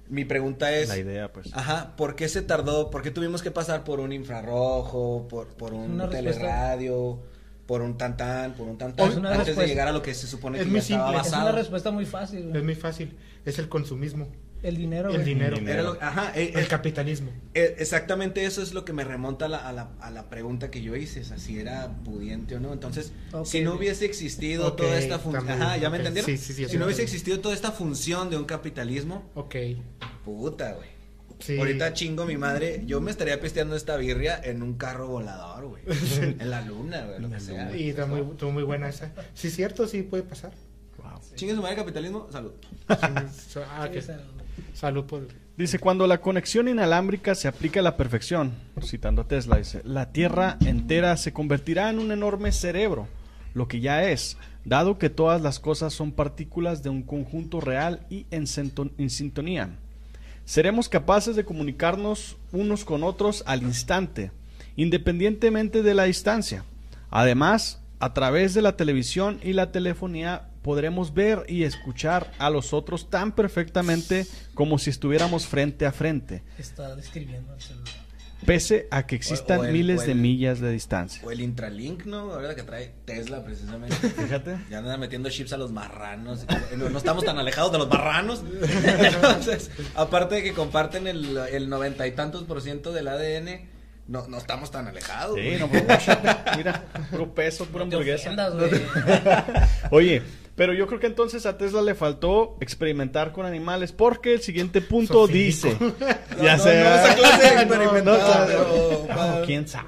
Mi 0.07 0.23
pregunta 0.23 0.73
es, 0.73 0.87
La 0.87 0.97
idea, 0.97 1.31
pues. 1.33 1.49
ajá, 1.53 1.95
¿por 1.97 2.15
qué 2.15 2.29
se 2.29 2.41
tardó? 2.41 2.89
¿Por 2.89 3.01
qué 3.01 3.11
tuvimos 3.11 3.41
que 3.41 3.51
pasar 3.51 3.83
por 3.83 3.99
un 3.99 4.13
infrarrojo, 4.13 5.27
por, 5.29 5.55
por 5.55 5.73
un 5.73 5.91
Una 5.91 6.07
respuesta. 6.07 6.77
Por 7.71 7.81
un 7.81 7.97
tantán, 7.97 8.51
por 8.55 8.67
un 8.67 8.77
tantán, 8.77 9.09
Es 9.09 9.15
una 9.15 9.31
antes 9.33 9.55
de 9.55 9.65
llegar 9.65 9.87
a 9.87 9.93
lo 9.93 10.01
que 10.01 10.13
se 10.13 10.27
supone 10.27 10.57
Es 10.57 10.65
que 10.65 10.69
muy 10.71 10.81
ya 10.81 10.83
estaba 10.83 11.05
simple. 11.05 11.19
Es 11.21 11.31
basado? 11.31 11.43
una 11.49 11.57
respuesta 11.57 11.89
muy 11.91 12.05
fácil. 12.05 12.43
güey. 12.47 12.57
Es 12.57 12.63
muy 12.65 12.75
fácil. 12.75 13.15
Es 13.45 13.59
el 13.59 13.69
consumismo, 13.69 14.27
El 14.61 14.75
dinero. 14.75 15.07
el 15.07 15.15
güey. 15.15 15.25
dinero, 15.25 15.55
dinero. 15.55 15.79
Era 15.79 15.83
lo- 15.93 15.97
ajá, 16.01 16.33
eh, 16.35 16.51
el 16.53 16.65
eh, 16.65 16.67
capitalismo. 16.67 17.31
eh, 17.53 17.75
exactamente 17.79 18.43
eso 18.43 18.61
es 18.61 18.73
lo 18.73 18.83
que 18.83 18.91
me 18.91 19.05
remonta 19.05 19.45
a 19.45 19.47
la, 19.47 19.57
a 19.59 19.71
la, 19.71 19.91
a 20.01 20.11
la 20.11 20.29
pregunta 20.29 20.69
que 20.69 20.81
yo 20.81 20.97
hice, 20.97 21.21
o 21.21 21.23
sea, 21.23 21.37
si 21.37 21.59
era 21.59 21.87
pudiente 22.03 22.57
o 22.57 22.59
no. 22.59 22.73
Entonces, 22.73 23.13
si 23.45 23.61
no 23.61 23.75
hubiese 23.75 24.03
existido 24.03 24.73
toda 24.73 24.99
esta 24.99 25.17
función, 25.19 25.49
ajá, 25.49 25.77
¿ya 25.77 25.89
me 25.89 25.95
entendieron? 25.99 26.29
Sí, 26.29 26.37
sí, 26.37 26.51
sí, 26.53 26.65
si 26.67 26.77
no 26.77 26.83
hubiese 26.83 27.03
existido 27.03 27.39
toda 27.39 27.55
esta 27.55 27.71
función 27.71 28.29
de 28.29 28.35
un 28.35 28.43
capitalismo, 28.43 29.31
Ok. 29.35 29.55
puta, 30.25 30.73
güey. 30.73 30.89
Sí. 31.41 31.57
Ahorita 31.57 31.93
chingo 31.93 32.25
mi 32.25 32.37
madre, 32.37 32.83
yo 32.85 33.01
me 33.01 33.11
estaría 33.11 33.39
pisteando 33.41 33.75
esta 33.75 33.97
birria 33.97 34.39
en 34.43 34.61
un 34.63 34.75
carro 34.75 35.07
volador, 35.07 35.65
güey. 35.67 35.83
en 36.39 36.49
la 36.49 36.61
luna, 36.61 37.05
güey, 37.05 37.19
lo 37.21 37.29
que 37.29 37.39
sea. 37.39 37.75
Y 37.75 37.89
está 37.89 38.05
muy, 38.05 38.21
estuvo 38.21 38.51
muy 38.51 38.63
buena 38.63 38.87
esa. 38.89 39.11
Sí, 39.33 39.47
es 39.47 39.55
cierto, 39.55 39.87
sí 39.87 40.03
puede 40.03 40.23
pasar. 40.23 40.51
Wow. 40.97 41.19
Chingue 41.35 41.55
su 41.55 41.61
madre 41.61 41.75
capitalismo, 41.77 42.27
salud. 42.31 42.51
Sí, 42.61 42.85
ah, 42.95 43.85
Sí, 43.85 43.91
que- 43.91 43.99
esa- 43.99 44.19
Salud 44.73 45.05
por. 45.05 45.27
Dice, 45.57 45.79
cuando 45.79 46.07
la 46.07 46.21
conexión 46.21 46.67
inalámbrica 46.67 47.35
se 47.35 47.47
aplica 47.47 47.79
a 47.79 47.83
la 47.83 47.97
perfección, 47.97 48.53
citando 48.83 49.23
a 49.23 49.27
Tesla, 49.27 49.57
dice, 49.57 49.81
la 49.83 50.11
Tierra 50.11 50.57
entera 50.65 51.17
se 51.17 51.33
convertirá 51.33 51.89
en 51.89 51.99
un 51.99 52.11
enorme 52.11 52.51
cerebro, 52.51 53.07
lo 53.53 53.67
que 53.67 53.79
ya 53.79 54.09
es, 54.09 54.37
dado 54.65 54.97
que 54.97 55.09
todas 55.09 55.41
las 55.41 55.59
cosas 55.59 55.93
son 55.93 56.11
partículas 56.13 56.83
de 56.83 56.89
un 56.89 57.03
conjunto 57.03 57.59
real 57.61 58.05
y 58.09 58.25
en 58.31 58.47
sintonía. 58.47 59.77
Seremos 60.51 60.89
capaces 60.89 61.37
de 61.37 61.45
comunicarnos 61.45 62.35
unos 62.51 62.83
con 62.83 63.03
otros 63.03 63.41
al 63.45 63.63
instante, 63.63 64.33
independientemente 64.75 65.81
de 65.81 65.93
la 65.93 66.03
distancia. 66.03 66.65
Además, 67.09 67.79
a 68.01 68.13
través 68.13 68.53
de 68.53 68.61
la 68.61 68.75
televisión 68.75 69.39
y 69.41 69.53
la 69.53 69.71
telefonía 69.71 70.49
podremos 70.61 71.13
ver 71.13 71.45
y 71.47 71.63
escuchar 71.63 72.33
a 72.37 72.49
los 72.49 72.73
otros 72.73 73.09
tan 73.09 73.31
perfectamente 73.31 74.27
como 74.53 74.77
si 74.77 74.89
estuviéramos 74.89 75.47
frente 75.47 75.85
a 75.85 75.93
frente. 75.93 76.43
Pese 78.45 78.87
a 78.91 79.05
que 79.05 79.15
existan 79.15 79.59
O- 79.59 79.61
o 79.61 79.65
el- 79.65 79.71
miles 79.73 80.05
de 80.05 80.15
millas 80.15 80.59
de 80.59 80.71
distancia. 80.71 81.21
O 81.25 81.31
el 81.31 81.41
Intralink, 81.41 82.05
¿no? 82.05 82.33
Ahora 82.33 82.55
que 82.55 82.63
trae 82.63 82.93
Tesla, 83.05 83.43
precisamente. 83.43 83.95
Fíjate. 83.95 84.57
Ya 84.69 84.79
andan 84.79 84.99
metiendo 84.99 85.29
chips 85.29 85.53
a 85.53 85.57
los 85.57 85.71
marranos. 85.71 86.45
No, 86.77 86.97
estamos 86.97 87.23
tan 87.25 87.37
alejados 87.37 87.71
de 87.71 87.77
los 87.77 87.89
marranos. 87.89 88.43
Entonces, 88.99 89.71
aparte 89.95 90.35
de 90.35 90.43
que 90.43 90.53
comparten 90.53 91.07
el, 91.07 91.69
noventa 91.69 92.07
y 92.07 92.11
tantos 92.11 92.43
por 92.43 92.61
ciento 92.61 92.91
del 92.91 93.07
ADN, 93.07 93.69
no, 94.07 94.27
no 94.27 94.37
estamos 94.37 94.71
tan 94.71 94.87
alejados. 94.87 95.35
Sí, 95.37 95.41
güey. 95.43 95.59
no, 95.59 95.67
guacha, 95.67 96.43
mira, 96.57 96.83
puro 97.11 97.33
peso, 97.33 97.65
pura 97.65 97.85
No 97.85 97.91
hamburguesa. 97.97 98.31
ofendas. 98.31 98.53
Oye, 99.91 100.21
pero 100.61 100.75
yo 100.75 100.85
creo 100.85 100.99
que 100.99 101.07
entonces 101.07 101.47
a 101.47 101.57
Tesla 101.57 101.81
le 101.81 101.95
faltó 101.95 102.55
experimentar 102.61 103.31
con 103.31 103.47
animales 103.47 103.91
porque 103.91 104.31
el 104.31 104.41
siguiente 104.41 104.79
punto 104.79 105.25
dice, 105.25 105.75
No, 105.79 106.43
ya 106.43 106.55
no, 106.55 106.63
sé, 106.63 106.83
no, 106.83 106.93
esa 106.93 107.15
clase 107.15 107.55
de 107.55 107.65
pero- 107.65 109.43
quién 109.43 109.67
sabe. 109.67 109.87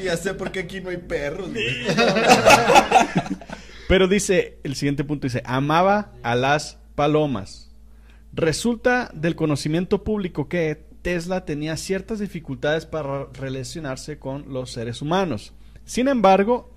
Ya 0.00 0.16
sé 0.16 0.34
por 0.34 0.52
qué 0.52 0.60
aquí 0.60 0.80
no 0.80 0.90
hay 0.90 0.98
perros. 0.98 1.48
Pero 3.88 4.06
dice, 4.06 4.60
el 4.62 4.76
siguiente 4.76 5.02
punto 5.02 5.26
dice, 5.26 5.42
amaba 5.44 6.12
a 6.22 6.36
las 6.36 6.78
palomas. 6.94 7.72
Resulta 8.32 9.10
del 9.12 9.34
conocimiento 9.34 10.04
público 10.04 10.48
que 10.48 10.86
Tesla 11.02 11.44
tenía 11.44 11.76
ciertas 11.76 12.20
dificultades 12.20 12.86
para 12.86 13.26
relacionarse 13.32 14.20
con 14.20 14.52
los 14.52 14.70
seres 14.70 15.02
humanos. 15.02 15.52
Sin 15.84 16.06
embargo, 16.06 16.70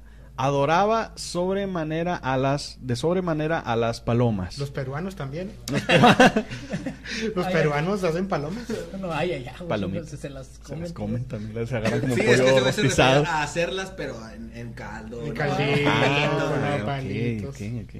adoraba 0.46 1.14
sobremanera 1.16 2.16
a 2.16 2.38
las, 2.38 2.78
de 2.82 2.96
sobremanera 2.96 3.60
a 3.60 3.76
las 3.76 4.02
palomas. 4.02 4.58
Los 4.58 4.72
peruanos 4.72 5.16
también. 5.16 5.52
Los 7.36 7.46
Ay, 7.48 7.54
peruanos 7.54 8.04
hacen 8.04 8.28
palomas. 8.28 8.64
No, 9.00 9.12
ay, 9.12 9.32
ay, 9.34 9.46
ay. 9.48 9.68
Palomitas. 9.68 10.10
Se, 10.10 10.18
se 10.18 10.30
las 10.30 10.48
Se 10.48 10.60
comen. 10.62 10.82
las 10.82 10.94
comen 10.94 11.26
también, 11.26 11.56
las 11.56 11.72
agarran 11.72 12.02
como 12.02 12.16
Sí, 12.16 12.22
es 12.22 12.28
que 12.28 12.36
pollo 12.38 12.48
se 12.48 12.54
se 12.54 12.60
rostizado. 12.82 13.20
refería 13.22 13.40
a 13.40 13.44
hacerlas, 13.44 13.92
pero 13.96 14.16
en, 14.32 14.52
en 14.56 14.74
caldo. 14.74 15.22
En 15.22 15.30
¿no? 15.30 15.34
caldito, 15.34 15.90
Ah, 15.90 16.58
no, 16.70 16.76
ok, 16.82 16.86
palitos. 16.86 17.56
ok, 17.56 17.62
ok. 17.84 17.96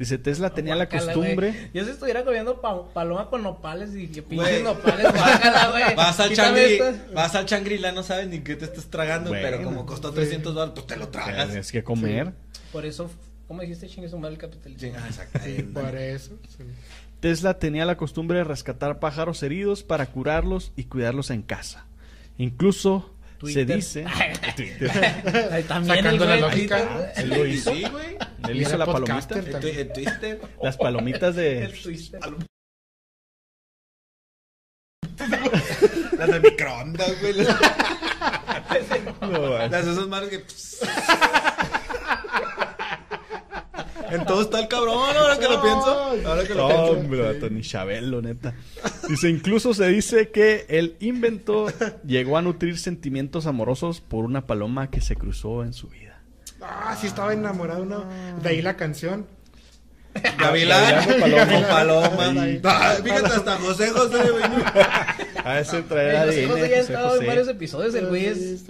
Dice, 0.00 0.16
Tesla 0.16 0.48
tenía 0.54 0.74
la 0.76 0.88
costumbre... 0.88 1.70
Yo 1.74 1.84
si 1.84 1.90
estuviera 1.90 2.24
comiendo 2.24 2.60
pa- 2.62 2.88
paloma 2.94 3.28
con 3.28 3.42
nopales 3.42 3.94
y 3.94 4.08
que 4.08 4.22
pinches 4.22 4.62
nopales, 4.64 5.12
guácala, 5.12 5.70
güey. 5.70 5.94
Vas 5.94 6.18
al 6.18 6.32
Changri, 6.34 6.62
estas. 6.62 7.12
vas 7.12 7.34
al 7.34 7.44
Changrila, 7.44 7.92
no 7.92 8.02
sabes 8.02 8.26
ni 8.28 8.40
qué 8.40 8.56
te 8.56 8.64
estás 8.64 8.86
tragando, 8.86 9.28
Bueno. 9.28 9.46
pero 9.48 9.62
como 9.62 9.84
costó 9.84 10.10
300 10.10 10.54
dólares, 10.54 10.72
pues 10.74 10.86
te 10.86 10.96
lo 10.96 11.08
tragas. 11.08 11.48
Tienes 11.48 11.70
que 11.70 11.84
comer. 11.84 12.32
Por 12.72 12.86
eso, 12.86 13.10
¿cómo 13.46 13.60
dijiste 13.60 13.88
chingue 13.88 14.08
su 14.08 14.18
madre 14.18 14.36
el 14.36 14.40
capitalismo? 14.40 14.88
Sí, 14.88 14.92
ah, 14.98 15.06
exacto. 15.06 15.38
Sí, 15.44 15.62
por 15.64 15.94
eso. 15.94 16.30
sí. 16.48 16.64
Tesla 17.20 17.58
tenía 17.58 17.84
la 17.84 17.98
costumbre 17.98 18.38
de 18.38 18.44
rescatar 18.44 19.00
pájaros 19.00 19.42
heridos 19.42 19.82
para 19.82 20.06
curarlos 20.06 20.72
y 20.76 20.84
cuidarlos 20.84 21.28
en 21.28 21.42
casa. 21.42 21.84
Incluso 22.38 23.14
se 23.46 23.64
Twitter. 23.64 23.76
dice... 23.76 24.04
También 25.68 25.96
Sacando 25.96 26.24
el 26.24 26.30
la 26.30 26.36
lógica. 26.36 26.78
Twitter, 26.78 27.12
Él 27.16 27.28
lo 27.30 27.46
hizo. 27.46 27.72
Sí, 27.74 27.84
güey. 27.90 28.18
Él 28.48 28.56
Y 28.56 28.62
hizo 28.62 28.76
la 28.76 28.86
palomita. 28.86 29.40
Twitter. 29.40 30.40
Las 30.62 30.76
palomitas 30.76 31.34
de... 31.36 31.64
el 31.64 31.82
Twitter. 31.82 32.20
Las 36.18 36.30
de 36.30 36.40
microondas, 36.40 37.20
güey. 37.20 37.32
Las, 37.34 37.56
No, 39.20 39.58
las 39.68 39.86
de 39.86 39.92
esas 39.92 40.06
madres 40.08 40.30
que. 40.30 40.44
En 44.12 44.24
todo 44.26 44.42
está 44.42 44.60
el 44.60 44.68
cabrón, 44.68 45.16
ahora 45.16 45.38
que 45.38 45.48
lo 45.48 45.62
pienso. 45.62 46.28
Ahora 46.28 46.42
que 46.44 46.54
lo 46.54 46.62
No, 46.62 46.68
pienso. 46.68 46.92
hombre, 46.92 47.20
vato, 47.22 47.50
ni 47.50 47.60
Chabelo, 47.62 48.22
neta. 48.22 48.54
Dice, 49.08 49.28
incluso 49.28 49.74
se 49.74 49.88
dice 49.88 50.30
que 50.30 50.66
el 50.68 50.96
invento 51.00 51.66
llegó 52.06 52.36
a 52.36 52.42
nutrir 52.42 52.78
sentimientos 52.78 53.46
amorosos 53.46 54.00
por 54.00 54.24
una 54.24 54.46
paloma 54.46 54.90
que 54.90 55.00
se 55.00 55.16
cruzó 55.16 55.62
en 55.64 55.72
su 55.72 55.88
vida. 55.88 56.20
Ah, 56.60 56.96
sí 57.00 57.06
estaba 57.06 57.32
enamorado. 57.32 57.84
¿no? 57.86 58.04
De 58.42 58.48
ahí 58.50 58.62
la 58.62 58.76
canción. 58.76 59.26
Gavilán, 60.38 61.06
Gavilán, 61.20 61.66
Paloma, 61.68 62.34
fíjate, 63.02 63.26
hasta 63.26 63.56
José 63.58 63.90
José. 63.90 64.18
A 65.44 65.60
ese 65.60 65.82
trae 65.82 66.16
Ay, 66.16 66.26
José 66.26 66.46
José 66.48 66.60
ya 66.60 66.66
ha 66.66 66.68
José 66.68 66.80
estado 66.80 67.06
en 67.06 67.14
José. 67.16 67.26
varios 67.26 67.48
episodios. 67.48 67.94
El 67.94 68.06
güey 68.08 68.26
es. 68.26 68.64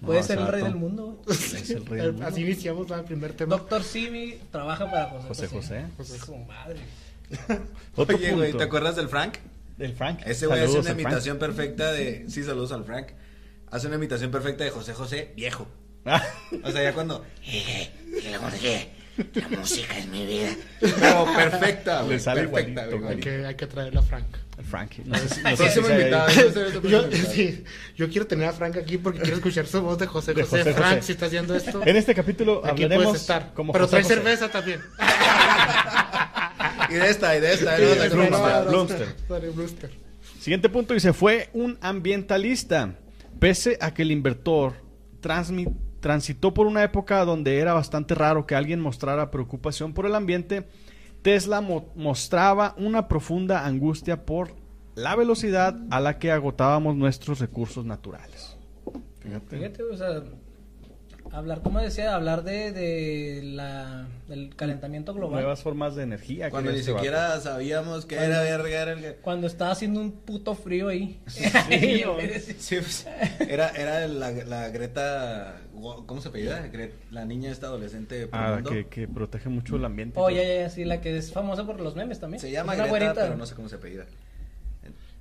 Puede 0.00 0.22
ser 0.22 0.38
el 0.38 0.46
rey 0.46 0.62
del 0.62 0.74
mundo. 0.76 1.20
Es 1.28 1.70
el 1.70 1.84
rey 1.86 2.00
del 2.00 2.12
mundo. 2.14 2.26
Así 2.26 2.40
iniciamos 2.42 2.90
el 2.90 3.04
primer 3.04 3.32
tema. 3.34 3.56
Doctor 3.56 3.82
Simi 3.82 4.38
trabaja 4.50 4.90
para 4.90 5.06
José 5.10 5.28
José 5.28 5.48
José. 5.48 5.84
José. 5.96 6.18
Su 6.24 6.36
madre. 6.36 6.78
Otro 7.96 8.16
Oye, 8.16 8.32
güey. 8.32 8.52
¿te 8.54 8.62
acuerdas 8.64 8.96
del 8.96 9.08
Frank? 9.08 9.34
El 9.78 9.92
Frank. 9.94 10.20
Ese 10.24 10.46
güey 10.46 10.60
hace 10.62 10.78
una 10.78 10.90
imitación 10.90 11.38
perfecta 11.38 11.92
de. 11.92 12.24
Sí, 12.28 12.42
saludos 12.44 12.72
al 12.72 12.84
Frank. 12.84 13.08
Hace 13.70 13.88
una 13.88 13.96
imitación 13.96 14.30
perfecta 14.30 14.64
de 14.64 14.70
José 14.70 14.94
José 14.94 15.32
viejo. 15.36 15.66
O 16.62 16.70
sea, 16.70 16.82
ya 16.82 16.94
cuando. 16.94 17.22
Y 19.34 19.40
la 19.40 19.48
música 19.58 19.98
es 19.98 20.06
mi 20.08 20.26
vida. 20.26 20.50
Pero 20.80 21.26
perfecta, 21.36 22.02
güey. 22.02 22.12
Le 22.14 22.20
sale 22.20 22.48
perfecta, 22.48 22.86
igualito, 22.86 22.98
güey. 23.00 23.14
Hay 23.14 23.20
que, 23.20 23.46
hay 23.46 23.54
que 23.54 23.66
traerlo 23.66 24.00
a 24.00 24.02
Frank. 24.02 24.26
Frank. 24.68 24.92
No 25.04 25.16
no 25.16 25.56
sé 25.56 25.70
si 25.70 25.80
invitado. 25.80 26.28
Yo, 26.82 27.10
sí, 27.12 27.64
quiero 28.08 28.26
tener 28.26 28.48
a 28.48 28.52
Frank 28.52 28.76
aquí 28.76 28.98
porque 28.98 29.20
quiero 29.20 29.36
escuchar 29.36 29.66
su 29.66 29.80
voz 29.82 29.98
de 29.98 30.06
José 30.06 30.34
De 30.34 30.42
José. 30.42 30.72
Frank, 30.74 30.96
José. 30.96 31.02
si 31.02 31.12
está 31.12 31.26
haciendo 31.26 31.54
esto, 31.54 31.80
En 31.84 31.96
este 31.96 32.14
capítulo 32.14 32.58
aquí 32.64 32.82
hablaremos 32.84 33.04
puedes 33.06 33.20
estar. 33.22 33.52
como 33.54 33.72
Pero 33.72 33.84
José 33.86 33.90
trae 33.98 34.02
José. 34.02 34.14
cerveza 34.14 34.48
también. 34.50 34.80
Y 36.90 36.94
de 36.94 37.10
esta, 37.10 37.36
y 37.36 37.40
de 37.40 37.52
esta. 37.52 37.76
¿no? 38.70 38.86
Siguiente 40.40 40.68
punto 40.68 40.94
dice, 40.94 41.12
fue 41.12 41.50
un 41.52 41.76
ambientalista. 41.80 42.94
Pese 43.38 43.76
a 43.80 43.92
que 43.92 44.02
el 44.02 44.10
inventor 44.10 44.74
transmi- 45.22 45.72
transitó 46.00 46.54
por 46.54 46.66
una 46.66 46.82
época 46.82 47.24
donde 47.24 47.58
era 47.58 47.72
bastante 47.74 48.14
raro 48.14 48.46
que 48.46 48.54
alguien 48.54 48.80
mostrara 48.80 49.30
preocupación 49.30 49.92
por 49.92 50.06
el 50.06 50.14
ambiente, 50.14 50.68
Tesla 51.22 51.60
mo- 51.60 51.92
mostraba 51.96 52.74
una 52.78 53.08
profunda 53.08 53.66
angustia 53.66 54.24
por 54.24 54.52
la 54.94 55.16
velocidad 55.16 55.76
a 55.90 56.00
la 56.00 56.18
que 56.18 56.30
agotábamos 56.32 56.96
nuestros 56.96 57.40
recursos 57.40 57.84
naturales. 57.84 58.56
Fíjate. 59.20 59.56
Fíjate, 59.56 59.82
o 59.82 59.96
sea, 59.96 60.22
hablar, 61.32 61.62
como 61.62 61.80
decía, 61.80 62.14
hablar 62.14 62.42
de, 62.44 62.72
de 62.72 63.40
la, 63.42 64.06
del 64.28 64.54
calentamiento 64.56 65.14
global. 65.14 65.40
Nuevas 65.40 65.62
formas 65.62 65.94
de 65.94 66.02
energía. 66.04 66.50
Cuando 66.50 66.72
ni 66.72 66.78
este 66.78 66.92
vato. 66.92 67.02
siquiera 67.04 67.40
sabíamos 67.40 68.06
que 68.06 68.16
era 68.16 68.42
verga, 68.42 68.82
era 68.82 68.92
el 68.92 69.16
Cuando 69.16 69.46
estaba 69.46 69.70
haciendo 69.72 70.00
un 70.00 70.12
puto 70.12 70.54
frío 70.54 70.88
ahí. 70.88 71.20
Sí, 71.26 71.44
no. 72.04 72.16
Sí, 72.58 72.76
pues, 72.76 73.06
era, 73.40 73.68
era 73.70 74.06
la, 74.08 74.30
la 74.30 74.68
Greta, 74.70 75.60
¿cómo 76.06 76.20
se 76.20 76.28
apellida? 76.28 76.68
La 77.10 77.24
niña 77.24 77.50
esta 77.50 77.66
adolescente 77.68 78.28
Ah, 78.32 78.60
que, 78.68 78.86
que 78.86 79.08
protege 79.08 79.48
mucho 79.48 79.76
el 79.76 79.84
ambiente. 79.84 80.18
Oh, 80.20 80.30
ya, 80.30 80.42
ya, 80.42 80.54
ya, 80.60 80.70
sí, 80.70 80.84
la 80.84 81.00
que 81.00 81.16
es 81.16 81.32
famosa 81.32 81.64
por 81.64 81.80
los 81.80 81.96
memes 81.96 82.20
también. 82.20 82.40
Se 82.40 82.50
llama 82.50 82.74
Greta, 82.74 82.88
güerita. 82.88 83.14
pero 83.14 83.36
no 83.36 83.46
sé 83.46 83.54
cómo 83.54 83.68
se 83.68 83.76
apellida. 83.76 84.06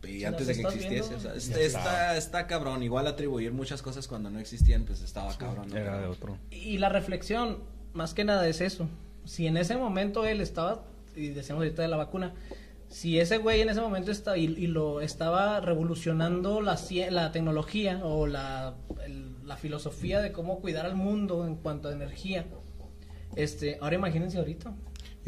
Y 0.08 0.20
Si 0.20 0.26
antes 0.26 0.48
de 0.48 0.56
que 0.56 0.62
existiese, 0.62 1.16
o 1.16 1.20
sea, 1.20 1.34
está. 1.36 1.60
está, 1.62 2.18
está 2.18 2.48
cabrón. 2.48 2.82
Igual 2.84 3.08
atribuir 3.08 3.52
muchas 3.54 3.82
cosas 3.82 4.08
cuando 4.08 4.30
no 4.30 4.40
existían, 4.40 4.84
pues 4.86 5.02
estaba 5.02 5.36
cabrón. 5.38 5.70
¿no? 5.70 5.78
Era 5.78 6.00
de 6.00 6.08
otro. 6.08 6.38
Y 6.52 6.78
la 6.78 6.90
reflexión, 6.90 7.60
más 7.94 8.14
que 8.14 8.24
nada, 8.24 8.48
es 8.48 8.62
eso. 8.62 8.88
Si 9.26 9.46
en 9.48 9.58
ese 9.58 9.76
momento 9.76 10.26
él 10.26 10.40
estaba, 10.42 10.84
y 11.16 11.28
decíamos 11.30 11.64
ahorita 11.64 11.82
de 11.82 11.88
la 11.90 11.98
vacuna, 11.98 12.34
si 12.90 13.20
ese 13.20 13.38
güey 13.38 13.60
en 13.60 13.68
ese 13.70 13.82
momento 13.82 14.12
estaba 14.12 14.38
y, 14.38 14.46
y 14.46 14.68
lo 14.68 15.02
estaba 15.02 15.60
revolucionando 15.60 16.62
la, 16.62 16.80
la 17.10 17.32
tecnología 17.34 18.00
o 18.06 18.28
la, 18.28 18.76
el- 19.06 19.36
la 19.46 19.58
filosofía 19.58 20.20
de 20.22 20.32
cómo 20.34 20.60
cuidar 20.60 20.86
al 20.86 20.96
mundo 20.96 21.46
en 21.48 21.56
cuanto 21.56 21.88
a 21.90 21.94
energía, 21.94 22.46
este, 23.36 23.78
ahora 23.82 23.96
imagínense 23.96 24.38
ahorita. 24.38 24.74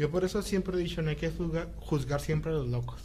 Yo 0.00 0.10
por 0.10 0.24
eso 0.24 0.40
siempre 0.40 0.74
he 0.78 0.80
dicho, 0.82 1.02
no 1.02 1.10
hay 1.10 1.16
que 1.16 1.28
juzgar, 1.28 1.68
juzgar 1.78 2.20
siempre 2.22 2.50
a 2.52 2.54
los 2.54 2.66
locos. 2.68 3.02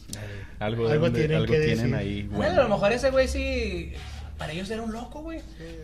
Algo, 0.59 0.85
de 0.87 0.93
Algo 0.93 1.05
donde- 1.07 1.19
tienen 1.19 1.37
algo 1.37 1.51
que 1.51 1.59
tienen 1.59 1.91
decir. 1.91 1.95
ahí. 1.95 2.21
Bueno, 2.23 2.37
bueno. 2.37 2.59
a 2.61 2.63
lo 2.63 2.69
mejor 2.69 2.93
ese 2.93 3.09
güey 3.11 3.27
sí, 3.27 3.91
para 4.37 4.53
ellos 4.53 4.69
era 4.69 4.81
un 4.81 4.93
loco, 4.93 5.21
güey. 5.21 5.39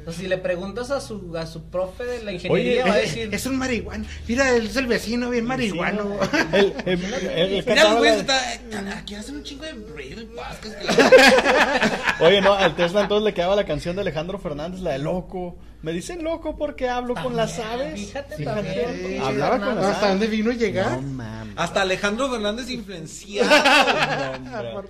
O 0.07 0.12
sea, 0.12 0.14
si 0.22 0.28
le 0.30 0.38
preguntas 0.38 0.89
a 0.89 1.01
su, 1.01 1.36
a 1.38 1.45
su 1.45 1.64
profe 1.64 2.05
de 2.05 2.24
la 2.24 2.32
ingeniería, 2.32 2.84
Oye, 2.84 2.89
va 2.89 2.95
a 2.95 2.99
decir... 2.99 3.28
Es 3.34 3.45
un 3.45 3.57
marihuano. 3.57 4.05
Mira, 4.26 4.55
él 4.55 4.68
es 4.68 4.78
el 4.78 4.88
vecino, 4.88 5.30
bien 5.30 5.43
marihuano. 5.45 6.18
El, 6.53 6.74
el, 6.86 7.03
el- 7.03 7.14
el 7.30 7.49
Mira, 7.51 7.66
cantaba 7.66 7.91
el 7.91 7.97
güey 7.97 8.09
la- 8.12 8.16
se 8.16 8.22
está. 8.22 8.97
Aquí 8.97 9.16
hacen 9.16 9.36
un 9.36 9.43
chingo 9.43 9.66
de 9.66 9.74
ruido 9.74 10.22
y 10.22 10.26
podcast. 10.28 10.64
que 10.64 10.84
la- 10.86 12.16
Oye, 12.26 12.39
no, 12.41 12.53
al 12.53 12.74
Tesla 12.78 13.01
entonces 13.01 13.26
le 13.26 13.34
quedaba 13.34 13.57
la 13.57 13.66
canción 13.66 13.97
de 13.97 14.01
Alejandro 14.03 14.39
Fernández, 14.39 14.80
la 14.80 14.91
de 14.91 14.99
loco. 14.99 15.57
Me 15.82 15.92
dicen 15.94 16.24
loco 16.24 16.56
porque 16.58 16.88
hablo 16.90 17.16
con 17.16 17.36
las 17.36 17.58
aves. 17.60 18.00
Fíjate 18.00 18.36
Fíjate. 18.36 18.62
también. 18.84 19.22
Hablaba 19.22 19.60
con 19.60 19.76
las 19.76 19.86
¿Hasta 19.86 20.10
dónde 20.10 20.28
vino 20.28 20.52
a 20.52 20.54
llegar? 20.54 20.92
No 20.92 21.02
mames. 21.02 21.54
Hasta 21.58 21.82
Alejandro 21.82 22.30
Fernández 22.32 22.70
influenciado. 22.70 23.50
No. 24.42 24.84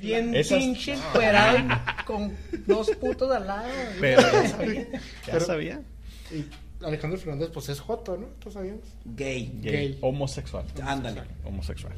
Bien 0.00 0.34
Esas- 0.34 0.58
pinche 0.58 0.94
encuerado 0.94 1.58
y 1.58 2.04
con 2.04 2.36
dos 2.66 2.90
putos 2.92 3.34
al 3.34 3.46
lado. 3.46 3.68
Pero 4.00 4.20
ya 4.22 4.48
sabía. 4.56 4.86
Ya 4.92 5.00
Pero- 5.32 5.44
sabía. 5.46 5.80
Alejandro 6.82 7.18
Fernández, 7.18 7.50
pues 7.52 7.68
es 7.68 7.80
Joto, 7.80 8.16
¿no? 8.16 8.26
¿Tú 8.38 8.50
sabías? 8.50 8.76
Gay. 9.04 9.58
Gay. 9.62 9.72
Gay. 9.72 9.98
Homosexual. 10.02 10.64
Ándale. 10.82 11.22
Homosexual. 11.44 11.94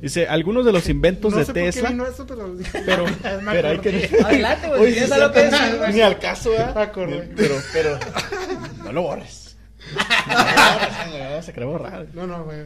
Dice, 0.00 0.26
algunos 0.26 0.64
de 0.64 0.72
los 0.72 0.88
inventos 0.88 1.32
no 1.32 1.38
de 1.38 1.44
sé 1.44 1.52
por 1.52 1.62
qué 1.62 1.66
Tesla. 1.72 1.90
vino 1.90 2.06
eso, 2.06 2.26
pero... 2.26 2.54
Pero, 2.72 3.04
pero 3.44 3.68
hay 3.68 3.78
que. 3.78 4.10
Adelante. 4.24 4.68
Ni 5.92 6.00
al 6.00 6.18
caso, 6.18 6.52
¿eh? 6.52 6.58
Acordé. 6.74 7.30
Pero, 7.36 7.54
pero. 7.72 7.98
No 8.82 8.92
lo 8.92 9.02
borres. 9.02 9.56
No 9.94 10.34
lo 10.34 10.44
borres, 10.44 11.30
güey, 11.30 11.42
Se 11.42 11.52
cree 11.52 11.66
borrar. 11.66 12.06
No, 12.14 12.26
no, 12.26 12.44
güey. 12.44 12.64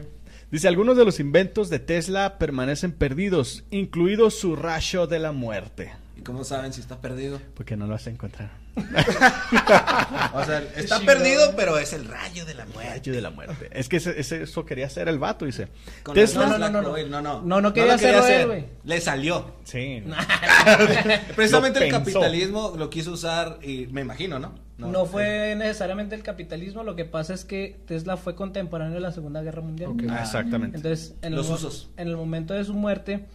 Dice, 0.51 0.67
algunos 0.67 0.97
de 0.97 1.05
los 1.05 1.19
inventos 1.19 1.69
de 1.69 1.79
Tesla 1.79 2.39
permanecen 2.39 2.91
perdidos, 2.91 3.63
incluido 3.69 4.31
su 4.31 4.55
rayo 4.55 5.05
de 5.05 5.19
la 5.19 5.31
muerte. 5.31 5.91
¿Y 6.17 6.21
cómo 6.21 6.43
saben 6.43 6.73
si 6.73 6.81
está 6.81 6.99
perdido? 6.99 7.39
Porque 7.53 7.77
no 7.77 7.85
lo 7.85 7.93
vas 7.93 8.07
a 8.07 8.09
encontrar. 8.09 8.51
O 10.33 10.43
sea, 10.45 10.63
está 10.75 10.99
perdido, 10.99 11.53
pero 11.55 11.77
es 11.77 11.93
el 11.93 12.05
rayo 12.05 12.45
de 12.45 12.53
la 12.53 12.65
muerte. 12.65 12.89
Rayo 12.97 13.13
de 13.13 13.21
la 13.21 13.29
muerte. 13.31 13.69
Es 13.71 13.89
que 13.89 13.97
ese- 13.97 14.19
ese- 14.19 14.43
eso 14.43 14.65
quería 14.65 14.85
hacer 14.87 15.07
el 15.07 15.19
vato, 15.19 15.45
dice. 15.45 15.67
Tesla. 16.13 16.47
la 16.47 16.69
No, 16.69 16.81
no, 16.81 16.81
no, 16.81 16.97
no. 16.97 17.07
No, 17.07 17.21
no. 17.21 17.41
No, 17.41 17.61
no 17.61 17.73
quería 17.73 17.89
lo 17.89 17.95
hacerlo 17.95 18.19
hacer. 18.19 18.41
él, 18.41 18.47
güey. 18.47 18.65
Le 18.83 19.01
salió. 19.01 19.53
Sí. 19.63 20.03
Precisamente 21.35 21.79
Lo 21.79 21.85
el 21.85 21.91
pensó. 21.91 22.19
capitalismo 22.19 22.73
lo 22.77 22.89
quiso 22.89 23.11
usar 23.11 23.59
y 23.61 23.87
me 23.87 24.01
imagino, 24.01 24.39
¿no? 24.39 24.53
No, 24.77 25.05
fue 25.05 25.55
necesariamente 25.57 26.15
el 26.15 26.23
capitalismo, 26.23 26.83
lo 26.83 26.95
que 26.95 27.03
pasa 27.03 27.33
es 27.33 27.43
que 27.43 27.81
Tesla 27.85 28.15
fue 28.15 28.35
contemporáneo 28.35 28.93
de 28.93 29.01
la 29.01 29.11
Segunda 29.11 29.41
Guerra 29.41 29.61
Mundial. 29.61 29.89
Ok. 29.91 30.03
Ah, 30.09 30.21
exactamente. 30.23 30.77
Entonces, 30.77 31.15
en 31.21 31.35
Los 31.35 31.47
el, 31.49 31.53
usos. 31.55 31.89
en 31.97 32.07
el 32.07 32.15
momento 32.15 32.53
de 32.53 32.63
su 32.63 32.73
muerte, 32.73 33.25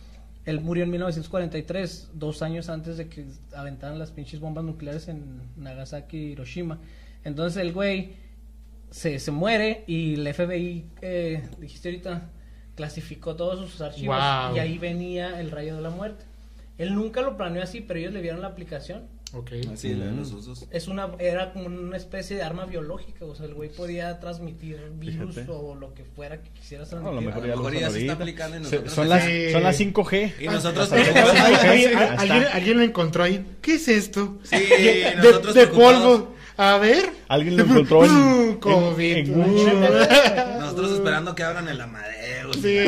él 0.45 0.61
murió 0.61 0.85
en 0.85 0.91
1943, 0.91 2.11
dos 2.15 2.43
años 2.43 2.69
antes 2.69 2.97
de 2.97 3.09
que 3.09 3.25
aventaran 3.55 3.99
las 3.99 4.11
pinches 4.11 4.41
bombas 4.41 4.65
nucleares 4.65 5.09
en 5.09 5.41
Nagasaki 5.57 6.17
y 6.19 6.33
Hiroshima. 6.33 6.79
Entonces 7.25 7.63
el 7.63 7.73
güey 7.73 8.13
se, 8.91 9.19
se 9.19 9.31
muere 9.31 9.85
y 9.87 10.15
el 10.15 10.33
FBI, 10.35 10.85
eh, 11.01 11.43
dijiste 11.59 11.89
ahorita, 11.89 12.31
clasificó 12.75 13.35
todos 13.37 13.71
sus 13.71 13.81
archivos 13.81 14.17
Wow. 14.17 14.57
y 14.57 14.59
ahí 14.59 14.79
venía 14.79 15.41
el 15.41 15.51
rayo 15.51 15.77
de 15.77 15.83
la 15.83 15.91
muerte. 15.91 16.25
Él 16.77 16.95
nunca 16.95 17.23
lo 17.23 17.37
planeó 17.37 17.63
así, 17.63 17.81
pero 17.81 18.01
ellos 18.01 18.13
le 18.13 18.21
vieron 18.21 18.41
la 18.43 18.49
aplicación. 18.49 19.05
Ok. 19.35 19.51
Así, 19.72 19.95
de 19.95 20.11
los 20.12 20.32
usos. 20.32 20.66
Es 20.70 20.87
una, 20.89 21.11
era 21.18 21.53
como 21.53 21.66
una 21.66 21.97
especie 21.97 22.37
de 22.37 22.43
arma 22.43 22.64
biológica, 22.66 23.24
o 23.24 23.35
sea, 23.35 23.47
el 23.47 23.55
güey 23.55 23.68
podía 23.70 24.20
transmitir 24.20 24.78
virus 24.95 25.35
Fíjate. 25.35 25.51
o 25.53 25.74
lo 25.74 25.93
que 25.95 26.05
fuera 26.05 26.41
que 26.43 26.51
quisieras 26.51 26.91
No, 26.93 26.99
a 26.99 27.01
lo 27.01 27.07
transmitir. 27.20 27.35
mejor 27.35 27.43
ya 27.49 27.57
lo 27.57 27.62
mejor 27.62 27.80
ya 27.80 27.91
se 27.91 28.01
está 28.01 28.12
aplicando 28.14 28.57
en 28.57 28.64
Se- 28.64 28.70
nosotros 28.76 28.95
son, 28.95 29.09
las, 29.09 29.22
aquí. 29.24 29.51
son 29.53 29.62
las 29.62 29.76
5G. 29.80 30.32
Y 30.41 30.47
nosotros 30.49 30.91
Las 30.91 30.93
Alguien, 30.93 31.16
alguien- 31.18 31.35
5G, 31.57 31.66
alguien- 31.68 31.91
ya 31.93 32.12
alguien- 32.14 32.43
está. 32.43 32.57
alguien 32.57 32.76
lo 32.78 32.82
encontró 32.85 33.22
ahí. 33.24 33.47
¿Qué 33.61 33.74
es 33.74 33.89
esto? 33.89 34.39
Sí, 34.45 34.57
de, 34.59 35.14
nosotros 35.16 35.55
de 35.55 35.66
polvo. 35.68 36.35
A 36.57 36.78
ver. 36.78 37.11
Alguien 37.26 37.57
lo 37.57 37.64
encontró 37.64 38.05
en, 38.05 38.12
Uh, 38.12 38.61
COVID. 38.61 39.16
en- 39.16 39.26
en 39.26 39.41
Uh. 39.41 39.66
Nosotros 40.61 40.93
esperando 40.93 41.35
que 41.35 41.43
abran 41.43 41.66
el 41.68 41.80
Amadeus. 41.80 42.57
Sí. 42.62 42.85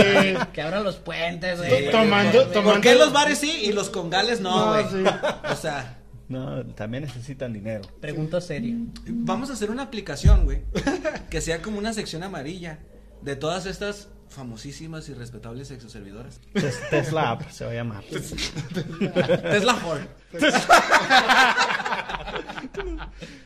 Que 0.53 0.63
abran 0.63 0.85
los 0.85 0.97
puentes, 0.97 1.59
Sí, 1.59 1.67
güey. 1.69 1.91
tomando- 1.91 2.45
Por- 2.45 2.53
tomando- 2.53 2.73
¿Por 2.75 2.81
qué 2.83 2.95
los 2.95 3.13
bares 3.13 3.39
sí 3.39 3.63
y 3.65 3.73
los 3.73 3.91
congales 3.91 4.41
no, 4.41 4.57
No, 4.67 4.73
güey? 4.73 4.85
sí. 5.05 5.11
O 5.51 5.57
sea, 5.57 5.99
No, 6.29 6.65
también 6.75 7.05
necesitan 7.05 7.53
dinero. 7.53 7.83
Pregunta 8.01 8.41
seria. 8.41 8.75
vamos 9.07 9.51
a 9.51 9.53
hacer 9.53 9.71
una 9.71 9.83
aplicación, 9.85 10.45
güey, 10.45 10.63
que 11.31 11.41
sea 11.41 11.63
como 11.63 11.79
una 11.79 11.93
sección 11.93 12.23
amarilla 12.25 12.81
de 13.23 13.37
todas 13.37 13.67
estas 13.67 14.09
famosísimas 14.29 15.09
y 15.09 15.15
respetables 15.15 15.71
exoservidoras. 15.71 16.41
Tes- 16.53 16.81
Tesla 16.91 17.31
App 17.31 17.49
se 17.51 17.65
va 17.65 17.71
a 17.71 17.75
llamar. 17.75 18.03
Tesla 18.11 19.75
Ford. 19.75 20.01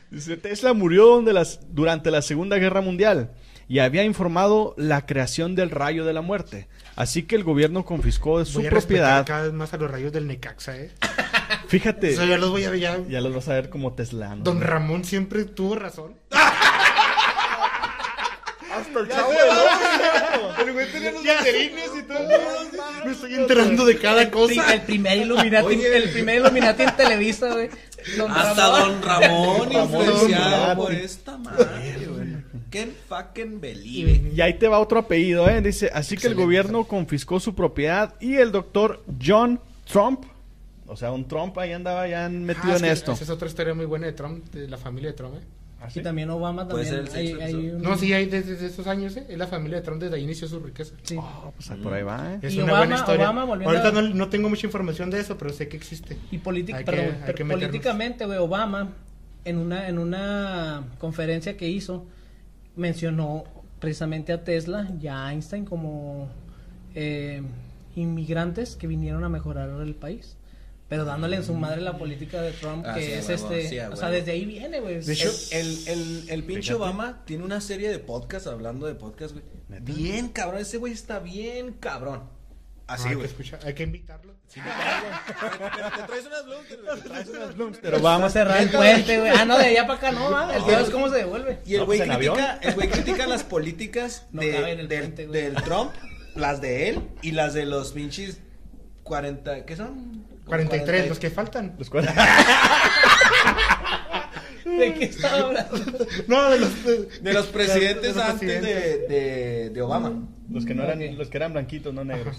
Dice, 0.09 0.37
Tesla 0.37 0.73
murió 0.73 1.05
donde 1.07 1.33
las- 1.33 1.59
durante 1.73 2.11
la 2.11 2.21
Segunda 2.21 2.57
Guerra 2.57 2.81
Mundial 2.81 3.31
y 3.67 3.79
había 3.79 4.03
informado 4.03 4.73
la 4.77 5.05
creación 5.05 5.55
del 5.55 5.69
rayo 5.69 6.03
de 6.03 6.13
la 6.13 6.21
muerte. 6.21 6.67
Así 6.95 7.23
que 7.23 7.35
el 7.37 7.43
gobierno 7.43 7.85
confiscó 7.85 8.39
de 8.39 8.45
su 8.45 8.59
Voy 8.59 8.67
a 8.67 8.69
respetar 8.71 9.23
propiedad. 9.23 9.25
cada 9.25 9.43
vez 9.43 9.53
más 9.53 9.73
a 9.73 9.77
los 9.77 9.89
rayos 9.89 10.11
del 10.11 10.27
Necaxa, 10.27 10.77
¿eh? 10.77 10.91
Fíjate, 11.71 12.13
ya 12.13 12.37
los 12.37 12.49
voy 12.49 12.65
a 12.65 12.69
ver 12.69 12.79
ya. 12.81 12.99
ya 13.07 13.21
los 13.21 13.33
vas 13.33 13.47
a 13.47 13.53
ver 13.53 13.69
como 13.69 13.93
Tesla. 13.93 14.35
¿no? 14.35 14.43
Don 14.43 14.59
Ramón 14.59 15.05
siempre 15.05 15.45
tuvo 15.45 15.75
razón. 15.75 16.15
Hasta 18.71 18.99
el 18.99 19.07
chavo 19.07 19.31
El 20.59 20.73
güey 20.73 20.91
tenía 20.91 21.11
los 21.13 21.23
banderines 21.23 21.91
y 21.97 22.03
todo. 22.03 22.19
Me 23.05 23.11
estoy 23.13 23.35
enterando 23.35 23.85
de 23.85 23.97
cada 23.97 24.29
cosa. 24.29 24.73
el 24.73 24.81
primer 24.81 25.17
Illuminati, 25.19 25.65
Oye. 25.65 25.95
el 25.95 26.09
primer 26.09 26.41
Illuminati 26.41 26.83
en 26.83 26.95
Televisa, 26.97 27.53
güey. 27.53 27.69
Don 28.17 28.29
Hasta 28.29 28.67
Ramón. 28.67 28.99
Don 28.99 29.71
Ramón 29.71 29.71
influenciado 29.71 30.75
por 30.75 30.91
esta 30.91 31.37
madre, 31.37 32.05
güey. 32.05 32.31
Can 32.69 32.91
fucking 33.07 33.61
believe. 33.61 34.33
Y 34.35 34.41
ahí 34.41 34.55
te 34.55 34.67
va 34.67 34.79
otro 34.79 34.99
apellido, 34.99 35.47
¿eh? 35.47 35.61
Dice, 35.61 35.89
así 35.93 36.17
que 36.17 36.27
el 36.27 36.35
gobierno 36.35 36.83
confiscó 36.85 37.39
su 37.39 37.55
propiedad 37.55 38.15
y 38.19 38.35
el 38.35 38.51
doctor 38.51 39.03
John 39.25 39.61
Trump, 39.89 40.25
o 40.91 40.95
sea, 40.97 41.11
un 41.11 41.27
Trump 41.27 41.57
ahí 41.57 41.71
andaba 41.73 42.07
ya 42.07 42.27
metido 42.29 42.73
Ah, 42.73 42.75
es 42.75 42.81
en 42.81 42.87
que 42.87 42.91
esto. 42.91 43.11
Esa 43.13 43.23
es 43.23 43.29
otra 43.29 43.47
historia 43.47 43.73
muy 43.73 43.85
buena 43.85 44.05
de 44.07 44.13
Trump, 44.13 44.45
de 44.51 44.67
la 44.67 44.77
familia 44.77 45.11
de 45.11 45.15
Trump. 45.15 45.35
¿eh? 45.35 45.41
¿Ah, 45.81 45.87
Y 45.89 45.91
sí? 45.93 46.01
también 46.03 46.29
Obama 46.29 46.67
Puede 46.67 46.85
también. 46.85 47.07
ser 47.11 47.23
el 47.25 47.41
hay- 47.41 47.41
hay 47.55 47.69
un- 47.71 47.81
No, 47.81 47.97
sí, 47.97 48.13
hay 48.13 48.27
desde, 48.27 48.51
desde 48.51 48.67
esos 48.67 48.85
años, 48.85 49.17
¿eh? 49.17 49.25
Es 49.29 49.37
la 49.37 49.47
familia 49.47 49.77
de 49.79 49.83
Trump 49.83 49.99
desde 50.01 50.15
ahí 50.17 50.23
inició 50.23 50.47
su 50.47 50.59
riqueza. 50.59 50.93
sí. 51.01 51.15
Oh, 51.19 51.51
pues 51.55 51.69
por 51.81 51.91
ahí 51.93 52.03
va, 52.03 52.33
¿eh? 52.35 52.39
Es 52.43 52.53
Y 52.53 52.57
una 52.59 52.73
Obama- 52.73 52.77
buena 52.79 52.95
historia. 52.97 53.25
Obama, 53.25 53.45
volviendo 53.45 53.69
Ahorita 53.77 53.97
a- 53.97 54.01
no, 54.01 54.13
no 54.13 54.29
tengo 54.29 54.47
mucha 54.49 54.67
información 54.67 55.09
de 55.09 55.19
eso, 55.21 55.37
pero 55.39 55.51
sé 55.51 55.67
que 55.67 55.77
existe. 55.77 56.17
Y 56.29 56.37
política, 56.37 56.77
Hay 56.77 56.83
que- 56.85 56.91
perdón, 56.91 57.15
pero 57.25 57.35
que 57.37 57.45
políticamente, 57.45 58.25
güey, 58.27 58.37
Obama 58.37 58.89
en 59.43 59.57
una 59.57 59.87
en 59.89 59.97
una 59.97 60.83
conferencia 60.99 61.57
que 61.57 61.67
hizo 61.67 62.05
mencionó 62.75 63.43
precisamente 63.79 64.31
a 64.33 64.43
Tesla 64.43 64.87
y 65.01 65.07
a 65.07 65.31
Einstein 65.31 65.65
como 65.65 66.29
eh, 66.93 67.41
inmigrantes 67.95 68.75
que 68.75 68.85
vinieron 68.87 69.23
a 69.23 69.29
mejorar 69.29 69.69
el 69.81 69.95
país. 69.95 70.37
Pero 70.91 71.05
dándole 71.05 71.37
en 71.37 71.43
su 71.45 71.53
madre 71.53 71.79
la 71.79 71.97
política 71.97 72.41
de 72.41 72.51
Trump, 72.51 72.83
Ah, 72.85 72.95
que 72.95 73.05
sí, 73.05 73.11
es 73.13 73.27
huevo, 73.29 73.53
este. 73.53 73.69
sí, 73.69 73.79
o 73.79 73.95
sea, 73.95 74.09
desde 74.09 74.31
ahí 74.33 74.43
viene, 74.43 74.81
güey. 74.81 74.99
De 74.99 75.13
hecho, 75.13 75.31
el, 75.51 75.87
el, 75.87 76.25
el 76.27 76.43
pinche 76.43 76.63
Fíjate. 76.73 76.83
Obama 76.83 77.21
tiene 77.23 77.45
una 77.45 77.61
serie 77.61 77.89
de 77.89 77.97
podcasts 77.99 78.45
hablando 78.49 78.87
de 78.87 78.95
podcast, 78.95 79.33
güey. 79.33 79.45
Bien 79.79 80.27
cabrón, 80.27 80.59
ese 80.61 80.75
güey 80.75 80.91
está 80.91 81.19
bien 81.19 81.71
cabrón. 81.79 82.23
Así, 82.87 83.03
hay, 83.03 83.09
que 83.11 83.15
güey. 83.15 83.27
escuchar, 83.27 83.61
hay 83.65 83.73
que 83.73 83.83
invitarlo. 83.83 84.33
Te 84.53 84.59
traes 86.07 86.25
unas 86.25 86.45
blooms, 87.55 87.79
güey. 87.79 87.81
Pero 87.81 87.99
Vamos 88.01 88.27
a 88.27 88.29
cerrar 88.31 88.61
el 88.61 88.69
puente, 88.69 89.17
güey. 89.19 89.31
Ah, 89.33 89.45
no, 89.45 89.57
de 89.57 89.65
allá 89.67 89.87
para 89.87 89.97
acá 89.97 90.11
no, 90.11 90.29
va. 90.29 90.53
El 90.55 90.63
pedo 90.63 90.79
es 90.79 90.89
cómo 90.89 91.09
se 91.09 91.15
devuelve. 91.15 91.59
Y 91.65 91.75
el 91.75 91.79
No, 91.79 91.85
güey 91.85 91.99
pues, 91.99 92.09
en 92.09 92.15
critica, 92.17 92.59
el 92.61 92.73
güey 92.75 92.89
critica 92.89 93.27
las 93.27 93.43
políticas 93.43 94.27
No 94.31 94.41
de- 94.41 94.71
el 94.73 94.87
del, 94.89 94.99
puente, 95.03 95.27
güey. 95.27 95.41
del 95.41 95.55
Trump, 95.63 95.91
las 96.35 96.59
de 96.59 96.89
él 96.89 96.99
y 97.21 97.31
las 97.31 97.53
de 97.53 97.65
los 97.65 97.93
pinches 97.93 98.39
40, 99.03 99.65
¿qué 99.65 99.75
son? 99.77 100.25
43, 100.57 101.09
los 101.09 101.19
que 101.19 101.29
faltan. 101.29 101.75
Los 101.77 101.89
cuatro- 101.89 102.11
¿De 104.65 104.93
qué 104.93 105.05
estaba 105.05 105.47
hablando? 105.47 105.77
No, 106.27 106.49
de 106.49 106.59
los. 106.59 106.83
de- 106.85 107.05
De 107.21 107.33
los 107.33 107.47
presidentes 107.47 108.15
de 108.15 108.21
los 108.21 108.29
antes 108.29 108.47
de, 108.47 108.59
presidentes. 108.59 109.09
de, 109.09 109.69
de 109.71 109.81
Obama. 109.81 110.27
los 110.49 110.65
que 110.65 110.73
no 110.75 110.83
eran, 110.83 111.17
los 111.17 111.29
que 111.29 111.37
eran 111.37 111.53
blanquitos, 111.53 111.93
no 111.93 112.03
negros. 112.03 112.37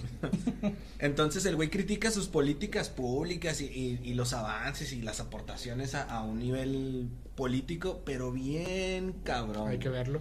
Entonces 0.98 1.44
el 1.46 1.56
güey 1.56 1.68
critica 1.68 2.10
sus 2.10 2.28
políticas 2.28 2.88
públicas 2.88 3.60
y, 3.60 3.64
y- 3.66 4.00
y 4.04 4.14
los 4.14 4.32
avances 4.34 4.92
y 4.92 5.02
las 5.02 5.20
aportaciones 5.20 5.94
a, 5.94 6.02
a 6.04 6.22
un 6.22 6.38
nivel 6.38 7.08
político, 7.34 8.02
pero 8.06 8.30
bien 8.32 9.14
cabrón. 9.24 9.68
Hay 9.68 9.78
que 9.78 9.88
verlo. 9.88 10.20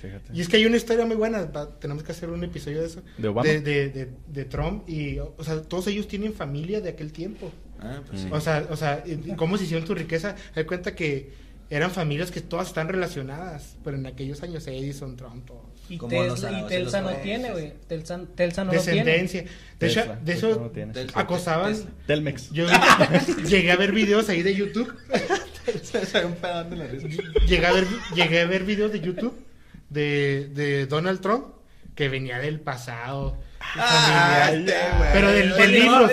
Fíjate. 0.00 0.32
Y 0.32 0.40
es 0.40 0.48
que 0.48 0.56
hay 0.56 0.66
una 0.66 0.76
historia 0.76 1.04
muy 1.04 1.16
buena, 1.16 1.44
va- 1.44 1.78
tenemos 1.78 2.02
que 2.02 2.12
hacer 2.12 2.30
un 2.30 2.42
episodio 2.44 2.80
de 2.80 2.86
eso. 2.86 3.02
¿De 3.16 3.28
Obama? 3.28 3.48
De, 3.48 3.60
de, 3.60 3.88
de- 3.90 4.08
de 4.26 4.44
Trump 4.44 4.88
y, 4.88 5.18
o 5.18 5.34
sea, 5.42 5.60
todos 5.62 5.86
ellos 5.88 6.08
tienen 6.08 6.32
familia 6.32 6.80
de 6.80 6.90
aquel 6.90 7.12
tiempo. 7.12 7.50
Ah, 7.80 8.00
pues 8.08 8.22
sí. 8.22 8.28
O 8.30 8.40
sea, 8.40 8.66
o 8.70 8.76
sea, 8.76 9.04
¿cómo 9.36 9.56
se 9.56 9.64
hicieron 9.64 9.86
tu 9.86 9.94
riqueza? 9.94 10.34
Hay 10.54 10.64
cuenta 10.64 10.94
que 10.94 11.30
eran 11.70 11.90
familias 11.90 12.30
que 12.30 12.40
todas 12.40 12.68
están 12.68 12.88
relacionadas, 12.88 13.76
pero 13.84 13.96
en 13.96 14.06
aquellos 14.06 14.42
años 14.42 14.66
Edison, 14.66 15.16
Trump, 15.16 15.46
todos. 15.46 15.62
Y, 15.90 15.98
Tesla, 15.98 16.60
y 16.60 16.66
Telsa 16.66 17.00
no 17.02 17.10
tiene, 17.16 17.50
güey. 17.52 17.72
Telsa, 17.86 18.20
Telsa 18.34 18.64
no. 18.64 18.72
Descendencia. 18.72 19.42
De 19.78 19.86
hecho, 19.86 20.00
Tesla, 20.00 20.16
de 20.22 20.32
eso 20.32 20.60
no 20.60 20.70
tiene. 20.70 20.92
Tesla. 20.92 21.20
acosaban. 21.20 21.72
Tesla. 21.72 21.90
Telmex. 22.06 22.50
Yo 22.50 22.66
llegué 23.48 23.70
a 23.70 23.76
ver 23.76 23.92
videos 23.92 24.28
ahí 24.28 24.42
de 24.42 24.54
YouTube. 24.54 24.92
Se 25.82 26.24
un 26.24 26.34
llegué 27.46 27.66
a 27.66 27.72
ver, 27.72 27.86
llegué 28.14 28.40
a 28.40 28.46
ver 28.46 28.64
videos 28.64 28.90
de 28.92 29.00
YouTube 29.00 29.34
de, 29.90 30.48
de 30.54 30.86
Donald 30.86 31.20
Trump 31.20 31.46
que 31.94 32.08
venía 32.08 32.38
del 32.38 32.60
pasado. 32.60 33.36
Ah, 33.76 34.50
este, 34.52 34.72
pero 35.12 35.30
del, 35.32 35.48
modo- 35.50 35.66
libros. 35.66 36.10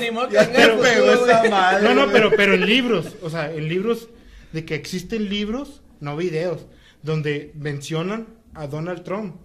No, 1.84 1.94
no, 1.94 2.12
pero, 2.12 2.32
pero 2.36 2.54
en 2.56 2.66
libros. 2.66 3.16
O 3.22 3.30
sea, 3.30 3.52
en 3.52 3.68
libros 3.70 4.10
de 4.52 4.66
que 4.66 4.76
existen 4.76 5.30
libros, 5.30 5.82
no 6.00 6.16
videos, 6.18 6.66
donde 7.04 7.52
mencionan 7.56 8.28
a 8.54 8.68
Donald 8.68 9.04
Trump. 9.04 9.36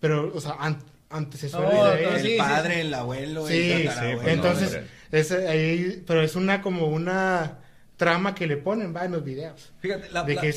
Pero, 0.00 0.32
o 0.34 0.40
sea, 0.40 0.56
an- 0.58 0.82
antecesores 1.10 1.70
Oh, 1.74 1.86
de 1.86 2.04
él. 2.04 2.14
El 2.16 2.22
sí, 2.22 2.34
padre, 2.38 2.74
sí. 2.74 2.80
el 2.80 2.94
abuelo, 2.94 3.46
Sí, 3.46 3.70
el 3.70 3.78
sí, 3.82 3.84
tatarabuelo. 3.88 4.28
entonces, 4.30 4.80
es 5.10 5.32
ahí, 5.32 6.02
pero 6.06 6.22
es 6.22 6.34
una 6.36 6.60
como 6.60 6.86
una 6.86 7.58
trama 8.04 8.34
que 8.34 8.46
le 8.46 8.56
ponen, 8.56 8.94
va, 8.94 9.04
en 9.04 9.12
los 9.12 9.24
videos. 9.24 9.72
Fíjate, 9.80 10.10
la, 10.10 10.24
de 10.24 10.34
la- 10.34 10.40
que 10.40 10.48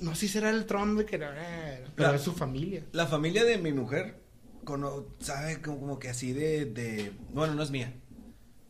no 0.00 0.14
sé 0.14 0.20
si 0.20 0.28
será 0.28 0.50
el 0.50 0.66
Trump 0.66 0.98
de 0.98 1.06
que 1.06 1.16
eh, 1.16 1.84
pero 1.94 2.10
La- 2.10 2.16
es 2.16 2.22
su 2.22 2.32
familia. 2.32 2.82
la 2.92 3.06
familia 3.06 3.44
de 3.44 3.58
mi 3.58 3.72
mujer 3.72 4.16
cono- 4.64 5.06
sabe 5.20 5.60
como, 5.60 5.78
como 5.80 5.98
que 5.98 6.08
así 6.08 6.32
de, 6.32 6.64
de... 6.66 7.12
Bueno, 7.30 7.54
no 7.54 7.62
es 7.62 7.70
mía. 7.70 7.92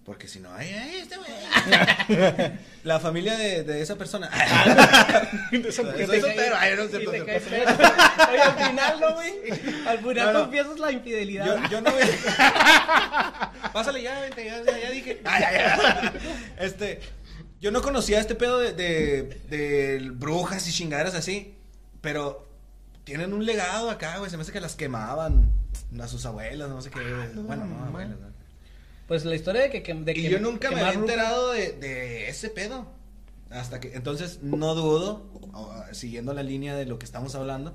Porque 0.05 0.27
si 0.27 0.41
no, 0.41 0.51
ay, 0.55 0.71
ay, 0.73 0.95
este 1.03 1.17
güey. 1.19 1.29
La 2.85 2.99
familia 2.99 3.37
de, 3.37 3.63
de 3.63 3.83
esa 3.83 3.97
persona. 3.97 4.31
Soy 5.51 5.63
soltero, 6.21 6.57
ay, 6.59 6.73
no. 6.79 6.85
Oye, 6.99 8.41
al 8.43 8.55
final, 8.69 9.01
¿no, 9.01 9.15
güey? 9.15 9.33
Al 9.87 9.99
final 9.99 10.15
No, 10.17 10.33
no. 10.33 10.41
confiesas 10.45 10.79
la 10.79 10.93
infidelidad. 10.93 11.45
Yo, 11.45 11.69
yo 11.71 11.81
no 11.83 11.91
voy 11.91 12.03
a... 12.39 13.53
Pásale 13.73 14.01
ya, 14.03 14.19
vente, 14.21 14.45
ya, 14.47 14.65
ya, 14.65 14.79
ya 14.79 14.91
dije. 14.91 15.21
Ay, 15.25 15.43
ay, 15.47 15.57
ay. 15.61 16.11
Este, 16.59 17.01
yo 17.61 17.71
no 17.71 17.83
conocía 17.83 18.21
este 18.21 18.35
pedo 18.35 18.59
de, 18.59 18.73
de, 18.73 19.23
de 19.49 20.11
brujas 20.11 20.67
y 20.69 20.73
chingaderas 20.73 21.15
así, 21.15 21.55
pero 22.01 22.47
tienen 23.05 23.33
un 23.33 23.45
legado 23.47 23.91
acá, 23.91 24.19
güey, 24.19 24.31
se 24.31 24.37
me 24.37 24.43
hace 24.43 24.53
que 24.53 24.61
las 24.61 24.77
quemaban 24.77 25.51
a 26.01 26.09
sus 26.09 26.25
abuelas, 26.27 26.69
no 26.69 26.81
sé 26.83 26.91
qué, 26.91 26.99
bueno, 27.37 27.65
no, 27.67 27.85
abuelas, 27.87 28.19
¿no? 28.21 28.29
Pues 29.07 29.25
la 29.25 29.35
historia 29.35 29.63
de 29.63 29.71
que... 29.71 29.83
que- 29.83 29.95
de 29.95 30.13
Y 30.13 30.15
que- 30.23 30.29
yo 30.31 30.39
nunca 30.39 30.71
me 30.71 30.81
había 30.83 30.93
enterado 31.01 31.53
de, 31.53 31.73
de 31.73 32.29
ese 32.29 32.51
pedo. 32.51 32.87
Hasta 33.51 33.81
que, 33.81 33.95
entonces, 33.95 34.41
no 34.43 34.75
dudo, 34.75 35.27
siguiendo 35.93 36.35
la 36.35 36.43
línea 36.43 36.77
de 36.77 36.85
lo 36.85 36.99
que 36.99 37.07
estamos 37.07 37.35
hablando, 37.35 37.75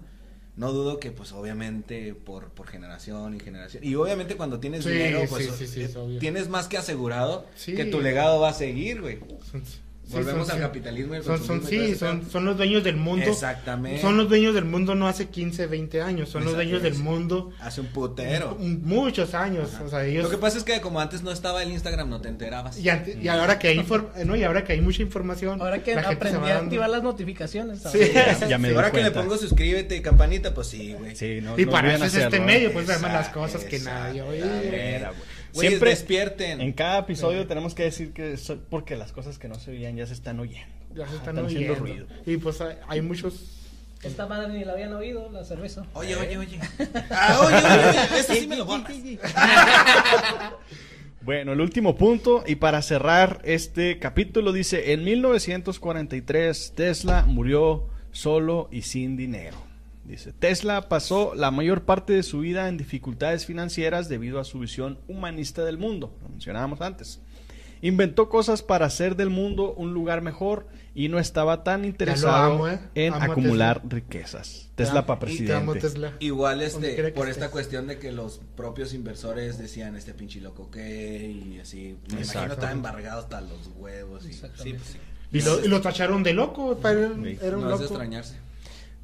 no 0.55 0.71
dudo 0.71 0.99
que, 0.99 1.11
pues, 1.11 1.31
obviamente, 1.31 2.13
por, 2.13 2.49
por 2.49 2.67
generación 2.67 3.35
y 3.35 3.39
generación. 3.39 3.83
Y 3.83 3.95
obviamente, 3.95 4.35
cuando 4.35 4.59
tienes 4.59 4.83
Sí, 4.83 4.91
dinero, 4.91 5.21
pues, 5.29 5.49
sí, 5.57 5.67
sí, 5.67 5.87
tienes 6.19 6.49
más 6.49 6.67
que 6.67 6.77
asegurado 6.77 7.45
que 7.65 7.85
tu 7.85 8.01
legado 8.01 8.39
va 8.39 8.49
a 8.49 8.53
seguir, 8.53 9.01
güey. 9.01 9.19
Sí, 10.05 10.15
Volvemos 10.15 10.47
son- 10.47 10.57
al 10.57 10.61
sí. 10.61 10.67
capitalismo 10.67 11.13
y 11.13 11.17
al 11.17 11.23
Son, 11.23 11.43
son, 11.43 11.63
sí, 11.65 11.95
son, 11.95 12.29
son 12.29 12.43
los 12.43 12.57
dueños 12.57 12.83
del 12.83 12.97
mundo. 12.97 13.25
Exactamente. 13.25 14.01
Son 14.01 14.17
los 14.17 14.27
dueños 14.27 14.53
del 14.53 14.65
mundo 14.65 14.95
no 14.95 15.07
hace 15.07 15.29
15, 15.29 15.65
20 15.67 16.01
años, 16.01 16.27
son 16.29 16.43
los 16.43 16.53
dueños 16.55 16.83
del 16.83 16.95
mundo 16.95 17.51
Hace 17.61 17.79
un 17.81 17.87
putero. 17.87 18.57
muchos 18.59 19.33
años. 19.33 19.69
O 19.83 19.89
sea, 19.89 20.05
ellos 20.05 20.25
Lo 20.25 20.29
que 20.29 20.37
pasa 20.37 20.57
es 20.57 20.65
que 20.65 20.81
como 20.81 20.99
antes 20.99 21.23
no 21.23 21.31
estaba 21.31 21.63
el 21.63 21.71
Instagram, 21.71 22.09
no 22.09 22.19
te 22.19 22.27
enterabas. 22.27 22.77
y, 22.77 22.89
ante- 22.89 23.17
y 23.21 23.27
ahora 23.29 23.57
que 23.57 23.69
hay 23.69 23.77
infor- 23.79 24.13
no, 24.25 24.35
y 24.35 24.43
ahora 24.43 24.65
que 24.65 24.73
hay 24.73 24.81
mucha 24.81 25.01
información, 25.01 25.61
Ahora 25.61 25.81
que 25.81 25.93
aprendí 25.95 26.49
a 26.49 26.57
activar 26.57 26.89
las 26.89 27.01
notificaciones. 27.01 27.81
Sí. 27.89 27.99
Ya, 28.13 28.37
ya 28.49 28.57
me 28.57 28.69
di 28.69 28.75
ahora 28.75 28.91
que 28.91 29.01
le 29.03 29.11
pongo 29.11 29.37
suscríbete 29.37 29.95
y 29.95 30.01
campanita, 30.01 30.53
pues 30.53 30.67
sí, 30.67 30.93
güey. 30.99 31.15
Sí, 31.15 31.39
no, 31.41 31.57
y 31.57 31.65
no 31.65 31.71
para 31.71 31.95
eso 31.95 32.03
es 32.05 32.13
este 32.13 32.25
hacerlo, 32.27 32.43
¿eh? 32.43 32.53
medio, 32.53 32.73
pues 32.73 32.85
verme 32.87 33.07
las 33.07 33.29
cosas 33.29 33.63
que 33.63 33.79
nadie 33.79 34.21
oye. 34.21 35.07
Güeyes, 35.53 35.71
Siempre 35.71 35.89
despierten. 35.91 36.61
En 36.61 36.73
cada 36.73 36.99
episodio 36.99 37.45
tenemos 37.47 37.75
que 37.75 37.83
decir 37.83 38.11
que 38.13 38.33
es 38.33 38.51
porque 38.69 38.95
las 38.95 39.11
cosas 39.11 39.37
que 39.37 39.47
no 39.47 39.55
se 39.55 39.71
oían 39.71 39.95
ya 39.95 40.05
se 40.07 40.13
están 40.13 40.39
oyendo. 40.39 40.67
Ya 40.95 41.07
se 41.07 41.15
están, 41.15 41.37
haciendo 41.39 41.73
oyendo. 41.73 41.75
ruido. 41.75 42.07
Y 42.25 42.37
pues 42.37 42.61
hay, 42.61 42.77
hay 42.87 43.01
muchos 43.01 43.59
Esta 44.03 44.27
madre 44.27 44.53
ni 44.53 44.63
la 44.65 44.73
habían 44.73 44.93
oído, 44.93 45.31
la 45.31 45.43
cerveza. 45.43 45.85
Oye, 45.93 46.15
oye, 46.15 46.37
oye. 46.37 46.59
Ah, 47.09 47.39
oye, 47.45 47.55
oye, 47.55 47.89
oye. 47.89 48.19
Ese 48.19 48.35
sí 48.35 48.47
me 48.47 48.55
lo 48.57 48.65
borras. 48.65 48.93
Bueno, 51.21 51.53
el 51.53 51.61
último 51.61 51.95
punto 51.95 52.43
y 52.45 52.55
para 52.55 52.81
cerrar 52.81 53.39
este 53.45 53.97
capítulo 53.97 54.51
dice, 54.51 54.91
en 54.91 55.05
1943 55.05 56.73
Tesla 56.75 57.23
murió 57.25 57.87
solo 58.11 58.67
y 58.73 58.81
sin 58.81 59.15
dinero. 59.15 59.55
Dice, 60.05 60.33
Tesla 60.33 60.89
pasó 60.89 61.33
la 61.33 61.49
mayor 61.51 61.83
parte 61.83 62.11
de 62.13 62.23
su 62.23 62.39
vida 62.39 62.67
en 62.67 62.77
dificultades 62.77 63.45
financieras 63.45 64.09
debido 64.09 64.39
a 64.39 64.43
su 64.43 64.59
visión 64.59 64.99
humanista 65.07 65.63
del 65.63 65.77
mundo, 65.77 66.13
lo 66.21 66.29
mencionábamos 66.29 66.81
antes. 66.81 67.21
Inventó 67.81 68.29
cosas 68.29 68.63
para 68.63 68.85
hacer 68.85 69.17
del 69.17 69.29
mundo 69.29 69.73
un 69.73 69.93
lugar 69.93 70.21
mejor 70.21 70.67
y 70.95 71.09
no 71.09 71.19
estaba 71.19 71.63
tan 71.65 71.83
interesado 71.83 72.53
amo, 72.53 72.67
¿eh? 72.69 72.79
en 72.95 73.13
Amo 73.13 73.31
acumular 73.33 73.81
Tesla. 73.81 73.95
riquezas. 73.97 74.69
Tesla 74.75 75.05
para 75.05 75.17
amo, 75.17 75.19
presidente. 75.25 75.79
Tesla. 75.81 76.13
Igual 76.19 76.61
este, 76.61 77.11
por 77.11 77.27
esta 77.27 77.45
estés. 77.45 77.49
cuestión 77.49 77.87
de 77.87 77.99
que 77.99 78.13
los 78.13 78.39
propios 78.55 78.93
inversores 78.93 79.57
decían 79.57 79.97
este 79.97 80.13
pinche 80.13 80.39
loco 80.39 80.71
que 80.71 81.29
y 81.29 81.59
así. 81.59 81.97
Me 82.13 82.21
imagino 82.21 82.53
estaba 82.53 82.71
embargado 82.71 83.19
hasta 83.19 83.41
los 83.41 83.69
huevos 83.77 84.23
y 84.23 84.27
sí, 84.29 84.33
Exactamente. 84.35 84.77
pues 84.79 84.89
sí. 84.91 84.97
Y 85.33 85.41
lo, 85.41 85.65
y 85.65 85.67
lo 85.67 85.81
tacharon 85.81 86.23
de 86.23 86.33
loco, 86.33 86.77
para 86.77 86.99
él 87.07 87.13
Sí. 87.21 87.39
era 87.45 87.57
un 87.57 87.63
No 87.65 87.73
es 87.73 87.79
de 87.79 87.85
extrañarse. 87.85 88.35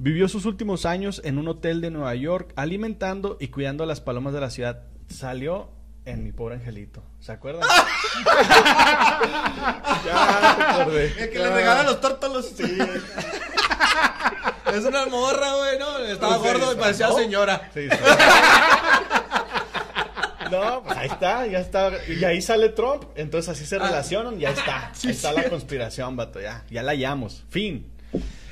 Vivió 0.02 0.30
sus 0.30 0.46
últimos 0.46 0.86
años 0.86 1.22
en 1.26 1.38
un 1.38 1.48
hotel 1.50 1.82
de 1.82 1.92
Nueva 1.92 2.16
York, 2.16 2.54
alimentando 2.56 3.36
y 3.40 3.50
cuidando 3.50 3.84
a 3.84 3.88
las 3.88 4.00
palomas 4.00 4.34
de 4.34 4.40
la 4.40 4.50
ciudad. 4.50 4.84
Salió 5.10 5.70
en 6.06 6.24
Mi 6.24 6.32
Pobre 6.32 6.56
Angelito. 6.56 7.04
¿Se 7.20 7.34
acuerdan? 7.34 7.64
ya 10.06 10.56
me 10.58 10.64
acordé. 10.64 11.14
El 11.24 11.30
que 11.30 11.40
le 11.40 11.50
regalan 11.54 11.86
los 11.86 12.00
tórtolos. 12.00 12.46
Sí. 12.56 12.78
es 14.74 14.86
una 14.86 15.06
morra, 15.08 15.54
güey, 15.56 15.80
¿no? 15.80 15.98
Estaba 16.00 16.38
gordo 16.38 16.72
y 16.74 16.76
parecía 16.78 17.10
¿no? 17.10 17.16
señora. 17.18 17.70
Sí, 17.74 17.90
sí. 17.90 17.98
No, 20.50 20.82
pues 20.84 20.98
ahí 20.98 21.08
está, 21.08 21.46
ya 21.46 21.60
está. 21.60 21.92
Y 22.08 22.24
ahí 22.24 22.42
sale 22.42 22.70
Trump, 22.70 23.04
entonces 23.14 23.50
así 23.50 23.68
se 23.68 23.76
Ah. 23.76 23.80
relacionan, 23.86 24.40
ya 24.40 24.50
está. 24.50 24.88
ahí 24.88 25.12
está 25.12 25.32
la 25.32 25.48
conspiración, 25.48 26.16
vato, 26.16 26.42
ya. 26.42 26.66
Ya 26.72 26.82
la 26.82 26.94
hallamos. 26.94 27.44
Fin. 27.50 27.92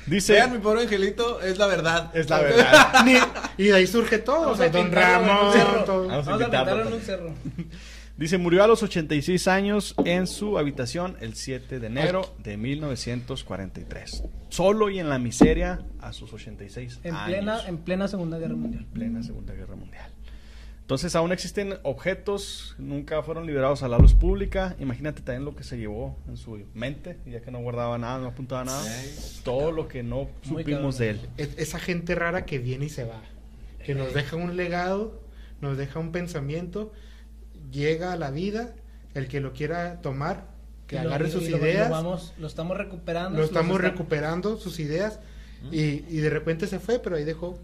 Dice. 0.08 0.32
Vean, 0.34 0.52
mi 0.52 0.58
pobre 0.58 0.82
angelito, 0.82 1.40
es 1.40 1.58
la 1.58 1.66
verdad. 1.66 2.10
Es 2.16 2.28
la 2.30 2.40
verdad. 2.40 2.92
Ni- 3.04 3.64
y 3.64 3.68
de 3.68 3.74
ahí 3.74 3.86
surge 3.86 4.18
todo. 4.18 4.40
Vamos 4.40 4.54
o 4.54 4.56
sea, 4.56 4.66
a 4.66 4.70
Don 4.70 4.84
pintarlo 4.86 5.24
en 5.24 5.30
un 5.30 5.36
Ramón. 5.36 5.52
cerro. 5.52 5.84
todo. 5.84 6.06
Vamos 6.08 6.26
a 6.28 6.30
Vamos 6.30 6.42
a 6.42 6.44
invitarlo 6.44 6.72
pintarlo 6.76 6.86
en 6.88 6.92
un 6.94 7.00
cerro. 7.00 7.34
Dice, 8.18 8.36
murió 8.36 8.64
a 8.64 8.66
los 8.66 8.82
86 8.82 9.46
años 9.46 9.94
en 10.04 10.26
su 10.26 10.58
habitación 10.58 11.16
el 11.20 11.34
7 11.36 11.78
de 11.78 11.86
enero 11.86 12.34
de 12.42 12.56
1943. 12.56 14.24
Solo 14.48 14.90
y 14.90 14.98
en 14.98 15.08
la 15.08 15.18
miseria 15.20 15.80
a 16.00 16.12
sus 16.12 16.32
86 16.32 16.98
En 17.04 17.14
años. 17.14 17.26
plena, 17.28 17.60
en 17.68 17.78
plena 17.78 18.08
Segunda 18.08 18.38
Guerra 18.38 18.56
Mundial. 18.56 18.86
plena 18.92 19.22
Segunda 19.22 19.54
Guerra 19.54 19.76
Mundial. 19.76 20.10
Entonces 20.88 21.14
aún 21.16 21.32
existen 21.32 21.74
objetos, 21.82 22.74
nunca 22.78 23.22
fueron 23.22 23.44
liberados 23.44 23.82
a 23.82 23.88
la 23.88 23.98
luz 23.98 24.14
pública. 24.14 24.74
Imagínate 24.78 25.20
también 25.20 25.44
lo 25.44 25.54
que 25.54 25.62
se 25.62 25.76
llevó 25.76 26.16
en 26.26 26.38
su 26.38 26.64
mente, 26.72 27.18
ya 27.26 27.42
que 27.42 27.50
no 27.50 27.58
guardaba 27.60 27.98
nada, 27.98 28.18
no 28.20 28.28
apuntaba 28.28 28.64
nada. 28.64 28.82
Sí. 28.84 29.42
Todo 29.44 29.70
lo 29.70 29.86
que 29.86 30.02
no 30.02 30.30
supimos 30.40 30.96
de 30.96 31.10
él. 31.10 31.20
esa 31.36 31.78
gente 31.78 32.14
rara 32.14 32.46
que 32.46 32.58
viene 32.58 32.86
y 32.86 32.88
se 32.88 33.04
va. 33.04 33.20
Que 33.84 33.94
nos 33.94 34.14
deja 34.14 34.36
un 34.36 34.56
legado, 34.56 35.20
nos 35.60 35.76
deja 35.76 35.98
un 36.00 36.10
pensamiento, 36.10 36.90
llega 37.70 38.14
a 38.14 38.16
la 38.16 38.30
vida, 38.30 38.74
el 39.12 39.28
que 39.28 39.40
lo 39.40 39.52
quiera 39.52 40.00
tomar, 40.00 40.46
que 40.86 40.96
Y 40.96 41.00
lo- 41.00 41.08
agarre 41.10 41.28
y 41.28 41.32
sus 41.32 41.50
lo- 41.50 41.58
ideas, 41.58 41.90
Lo, 41.90 41.96
vamos, 41.96 42.32
lo 42.38 42.46
estamos 42.46 42.78
recuperando. 42.78 43.38
lo 43.38 43.44
estamos 43.44 43.76
está- 43.76 43.90
recuperando, 43.90 44.56
sus 44.56 44.80
ideas, 44.80 45.20
y, 45.70 45.80
y 46.08 46.20
de 46.20 46.30
repente 46.30 46.66
se 46.66 46.78
fue, 46.80 46.98
pero 46.98 47.16
ahí 47.16 47.24
dejó 47.24 47.58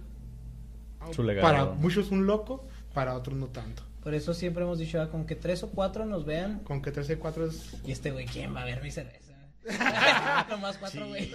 Su 1.12 1.22
legado. 1.22 1.42
para 1.48 1.64
muchos 1.64 2.10
un 2.10 2.26
loco, 2.26 2.66
para 2.94 3.14
otros 3.14 3.36
no 3.36 3.48
tanto. 3.48 3.82
Por 4.02 4.14
eso 4.14 4.32
siempre 4.34 4.62
hemos 4.64 4.78
dicho, 4.78 5.00
ah, 5.00 5.10
con 5.10 5.26
que 5.26 5.34
tres 5.34 5.62
o 5.62 5.70
cuatro 5.70 6.04
nos 6.06 6.24
vean. 6.24 6.60
Con 6.60 6.80
que 6.82 6.90
13 6.92 7.18
4 7.18 7.46
es... 7.46 7.74
Y 7.86 7.92
este 7.92 8.10
güey, 8.10 8.26
¿quién 8.26 8.54
va 8.54 8.62
a 8.62 8.64
ver 8.66 8.82
mi 8.82 8.90
cerveza? 8.90 9.32
Nomás 10.50 10.76
cuatro, 10.76 11.08
güey. 11.08 11.30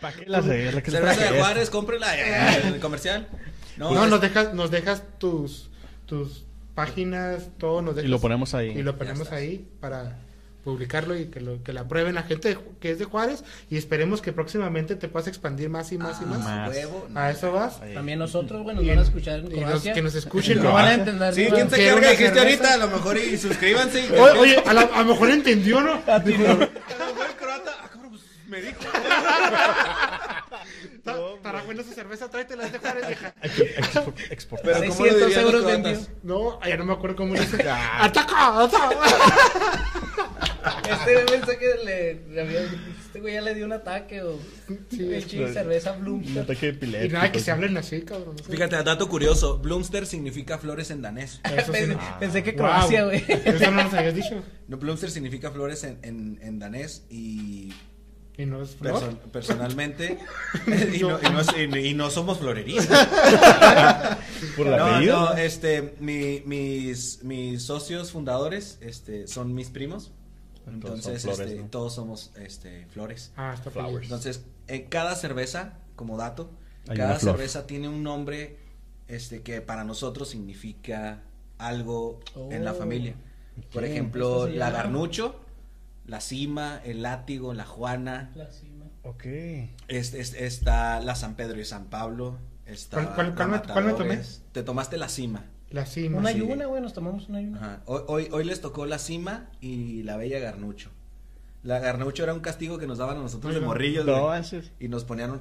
¿Para 0.00 0.16
qué 0.16 0.24
la 0.26 0.40
que 0.40 0.90
Cerveza 0.90 1.16
para 1.16 1.32
de 1.32 1.38
Juárez, 1.38 1.68
cómprela 1.70 2.16
eh, 2.18 2.60
en 2.64 2.74
el 2.74 2.80
comercial. 2.80 3.28
No, 3.76 3.92
No, 3.92 4.04
es- 4.04 4.10
nos 4.10 4.20
dejas, 4.22 4.54
nos 4.54 4.70
dejas 4.70 5.02
tus, 5.18 5.68
tus 6.06 6.44
páginas, 6.74 7.50
todo 7.58 7.82
nos 7.82 7.92
Y 7.92 7.96
dejas. 7.96 8.10
lo 8.10 8.20
ponemos 8.20 8.54
ahí. 8.54 8.70
Y 8.70 8.82
lo 8.82 8.96
ponemos 8.96 9.30
ahí 9.32 9.68
para 9.80 10.16
publicarlo 10.72 11.16
y 11.16 11.26
que 11.26 11.40
lo 11.40 11.62
que 11.62 11.72
la 11.72 11.88
prueben 11.88 12.14
la 12.14 12.22
gente 12.22 12.50
de 12.50 12.58
que 12.80 12.90
es 12.90 12.98
de 12.98 13.04
Juárez 13.06 13.42
y 13.70 13.76
esperemos 13.76 14.20
que 14.22 14.32
próximamente 14.32 14.94
te 14.96 15.08
puedas 15.08 15.26
expandir 15.28 15.68
más 15.70 15.90
y 15.92 15.98
más 15.98 16.20
y 16.20 16.24
Ah, 16.24 16.26
más. 16.28 16.38
más. 16.44 16.68
huevo. 16.70 17.08
A 17.14 17.30
eso 17.30 17.52
vas. 17.52 17.80
Ahí. 17.80 17.94
También 17.94 18.18
nosotros, 18.18 18.62
güey, 18.62 18.76
nos 18.76 18.84
Y 18.84 18.88
van 18.88 18.98
a 18.98 19.02
escuchar 19.02 19.40
en 19.40 19.46
y 19.46 19.60
Croacia. 19.60 19.92
que 19.94 20.02
nos 20.02 20.14
escuchen 20.14 20.58
En 20.58 20.64
No 20.64 20.72
van 20.72 20.84
a 20.86 20.94
entender. 20.94 21.34
Sí, 21.34 21.46
¿quién 21.52 21.70
se 21.70 21.84
carga 21.86 22.10
dijiste 22.10 22.38
ahorita? 22.38 22.74
A 22.74 22.76
lo 22.76 22.88
mejor 22.88 23.16
y 23.18 23.36
suscríbanse. 23.38 24.06
y- 24.06 24.10
Oye, 24.12 24.38
oye, 24.38 24.62
a, 24.66 24.72
la- 24.74 24.82
a 24.82 24.98
lo 25.02 25.12
mejor 25.12 25.30
entendió, 25.30 25.80
¿no? 25.80 26.02
A 26.06 26.18
lo 26.18 26.24
mejor 26.26 26.46
el 27.28 27.36
croata, 27.36 27.72
ah, 27.82 27.88
cabrón, 27.92 28.10
pues, 28.10 28.22
me 28.46 28.60
dijo. 28.60 28.78
Estará 30.98 31.62
buena 31.64 31.82
esa 31.82 31.94
cerveza, 31.94 32.28
tráetela 32.30 32.68
de 32.68 32.78
Juárez, 32.78 33.06
vieja. 33.06 33.34
Hay 33.40 33.50
que 33.50 33.76
expo- 33.76 34.14
exportar. 34.30 34.74
Pero 34.80 34.92
¿cómo 34.92 35.06
lo 35.06 35.12
600 35.12 35.26
dirían 35.28 35.44
los 35.44 35.54
euros 35.54 35.66
vendió. 35.82 36.06
No, 36.22 36.60
ya 36.66 36.76
no 36.76 36.84
me 36.84 36.92
acuerdo 36.92 37.16
cómo 37.16 37.34
dice. 37.34 37.58
Ah. 37.68 38.04
¡Ataca! 38.04 38.62
¡Ataca! 38.64 38.90
Este 40.90 41.12
güey 41.14 41.26
pensé 41.26 41.58
que 41.58 41.74
le, 41.84 42.14
le 42.34 42.40
había, 42.42 42.60
este 42.62 43.20
güey 43.20 43.34
ya 43.34 43.40
le 43.40 43.54
dio 43.54 43.64
un 43.64 43.72
ataque 43.72 44.22
o 44.22 44.38
Sí, 44.90 45.12
el 45.14 45.26
chile 45.26 45.52
cerveza 45.52 45.92
Un 45.92 46.00
Bloomster. 46.00 46.42
ataque 46.42 46.66
Y 46.66 46.68
epiléptico. 46.70 47.14
nada, 47.14 47.32
que 47.32 47.40
se 47.40 47.50
hablen 47.50 47.76
así, 47.76 48.02
cabrón. 48.02 48.34
no 48.36 48.44
sé. 48.44 48.50
Fíjate, 48.50 48.82
dato 48.82 49.08
curioso, 49.08 49.58
Bloomster 49.58 50.06
significa 50.06 50.58
flores 50.58 50.90
en 50.90 51.00
danés. 51.02 51.40
Eso 51.44 51.66
sí. 51.72 51.72
Pensé, 51.72 51.96
Ah. 51.98 52.16
pensé 52.18 52.42
que 52.42 52.50
Wow. 52.52 52.58
Croacia, 52.58 53.04
güey. 53.04 53.24
Eso 53.28 53.70
no 53.70 53.84
nos 53.84 53.94
habías 53.94 54.14
dicho. 54.14 54.42
No, 54.66 54.76
Bloomster 54.78 55.10
significa 55.10 55.50
flores 55.50 55.84
en, 55.84 55.98
en, 56.02 56.38
en 56.42 56.58
danés 56.58 57.04
y 57.08 57.72
Y 58.38 58.46
no 58.46 58.62
es 58.62 58.76
flor. 58.76 58.94
perso- 59.02 59.18
personalmente 59.32 60.16
y, 60.94 61.00
no, 61.00 61.18
y, 61.20 61.30
no, 61.30 61.40
es- 61.40 61.48
y- 61.56 61.78
y 61.88 61.94
no 61.94 62.08
somos 62.08 62.38
florerías. 62.38 62.86
Por 64.56 64.66
el 64.68 64.76
No, 64.76 64.84
apellido. 64.86 65.20
no, 65.30 65.34
este, 65.34 65.94
mi- 66.00 66.42
mis, 66.46 67.22
mis 67.24 67.62
socios 67.64 68.12
fundadores, 68.12 68.78
este, 68.80 69.26
son 69.26 69.54
mis 69.54 69.70
primos. 69.70 70.12
Entonces 70.66 71.22
flores, 71.22 71.40
este, 71.48 71.60
¿no? 71.62 71.68
todos 71.68 71.94
somos, 71.94 72.30
este, 72.36 72.86
flores. 72.86 73.32
Ah, 73.36 73.52
está 73.54 73.70
Flowers. 73.70 74.04
Entonces, 74.04 74.44
en 74.66 74.84
cada 74.86 75.16
cerveza, 75.16 75.78
como 75.96 76.16
dato, 76.18 76.50
Hay 76.88 76.96
cada 76.96 77.18
cerveza 77.18 77.66
tiene 77.66 77.88
un 77.88 78.02
nombre, 78.02 78.58
este, 79.08 79.40
que 79.42 79.62
para 79.62 79.84
nosotros 79.84 80.28
significa 80.28 81.22
algo 81.56 82.20
en 82.50 82.64
la 82.64 82.72
Oh. 82.72 82.76
familia. 82.76 83.14
Por 83.72 83.84
ejemplo, 83.84 84.46
la 84.46 84.66
llama- 84.66 84.70
garnucho, 84.70 85.40
la 86.08 86.20
cima, 86.20 86.80
el 86.84 87.02
látigo, 87.02 87.54
la 87.54 87.64
juana, 87.64 88.32
La 88.34 88.50
cima. 88.50 88.86
Ok. 89.04 89.24
este, 89.88 90.20
este- 90.20 90.44
está 90.46 90.98
la 91.00 91.14
San 91.14 91.36
Pedro 91.36 91.60
y 91.60 91.64
San 91.64 91.84
Pablo, 91.86 92.38
está 92.66 92.96
¿Cuál- 92.96 93.14
cuál- 93.14 93.28
la 93.28 93.34
cuál 93.36 93.50
me- 93.50 93.72
cuál 93.72 93.84
me 93.84 93.92
tomé? 93.92 94.20
Te 94.52 94.62
tomaste 94.64 94.98
la 94.98 95.08
cima. 95.08 95.44
La 95.70 95.84
cima. 95.86 96.18
Una 96.18 96.30
sí. 96.32 96.36
ayuna, 96.36 96.64
güey, 96.66 96.80
nos 96.82 96.94
tomamos 96.94 97.28
una 97.28 97.38
ayuna. 97.38 97.58
Ajá. 97.58 97.82
Hoy, 97.84 98.02
hoy, 98.08 98.28
hoy 98.32 98.44
les 98.44 98.60
tocó 98.62 98.86
la 98.86 98.98
cima 98.98 99.50
y 99.60 100.02
la 100.02 100.16
bella 100.16 100.38
garnucho. 100.40 100.90
La 101.62 101.78
garnucho 101.78 102.22
era 102.22 102.32
un 102.32 102.40
castigo 102.40 102.78
que 102.78 102.86
nos 102.86 102.98
daban 102.98 103.18
a 103.18 103.20
nosotros 103.20 103.52
de 103.54 103.60
morrillos, 103.60 104.06
No, 104.06 104.26
güey. 104.28 104.38
haces- 104.40 104.70
Y 104.80 104.88
nos 104.88 105.04
ponían 105.04 105.32
un 105.32 105.40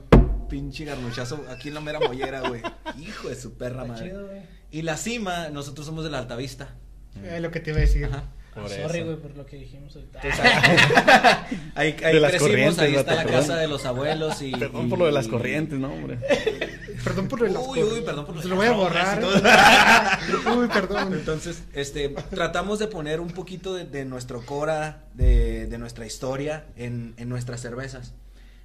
pinche 0.49 0.83
garnuchazo 0.83 1.45
aquí 1.49 1.69
en 1.69 1.75
la 1.75 1.81
mera 1.81 1.99
mollera, 1.99 2.41
güey. 2.49 2.61
Hijo 2.99 3.29
de 3.29 3.35
su 3.35 3.53
perra 3.53 3.83
Está 3.83 3.93
madre. 3.93 4.09
chido, 4.09 4.27
güey. 4.27 4.41
Y 4.71 4.81
la 4.81 4.97
cima, 4.97 5.47
nosotros 5.49 5.85
somos 5.85 6.03
de 6.03 6.09
la 6.09 6.19
Altavista. 6.19 6.75
Es 7.23 7.41
lo 7.41 7.49
que 7.51 7.59
te 7.61 7.69
iba 7.71 7.77
a 7.77 7.81
decir. 7.81 8.05
Ajá. 8.05 8.23
Por 8.61 8.69
Sorry, 8.69 8.97
eso. 8.99 9.05
güey, 9.05 9.17
por 9.17 9.35
lo 9.37 9.45
que 9.45 9.57
dijimos 9.57 9.95
ahorita. 9.95 10.19
Ahí, 11.75 11.95
ahí 12.03 12.13
De 12.15 12.19
las 12.19 12.31
crecimos, 12.31 12.39
corrientes, 12.49 12.79
ahí 12.79 12.95
está 12.95 13.15
la 13.15 13.23
perdón. 13.23 13.39
casa 13.41 13.55
de 13.57 13.67
los 13.67 13.85
abuelos 13.85 14.41
y... 14.41 14.51
Perdón 14.51 14.87
y- 14.87 14.89
por 14.89 14.99
lo 14.99 15.05
de 15.05 15.11
las 15.11 15.27
corrientes, 15.27 15.77
¿no, 15.79 15.93
hombre? 15.93 16.17
Perdón 17.03 17.27
por 17.27 17.41
las 17.49 17.65
Uy, 17.67 17.83
uy, 17.83 18.01
perdón 18.01 18.25
por 18.25 18.35
lo 18.35 18.41
Se 18.41 18.49
de 18.49 18.55
lo 18.55 18.61
las 18.61 18.69
voy 18.71 18.75
a 18.75 18.83
borrar. 18.83 19.23
uy, 20.57 20.67
perdón. 20.67 21.13
Entonces, 21.13 21.63
este, 21.73 22.09
tratamos 22.09 22.79
de 22.79 22.87
poner 22.87 23.19
un 23.21 23.29
poquito 23.29 23.73
de, 23.75 23.85
de 23.85 24.03
nuestro 24.03 24.41
cora, 24.45 25.05
de, 25.13 25.67
de 25.67 25.77
nuestra 25.77 26.05
historia 26.05 26.65
en, 26.75 27.13
en 27.17 27.29
nuestras 27.29 27.61
cervezas. 27.61 28.13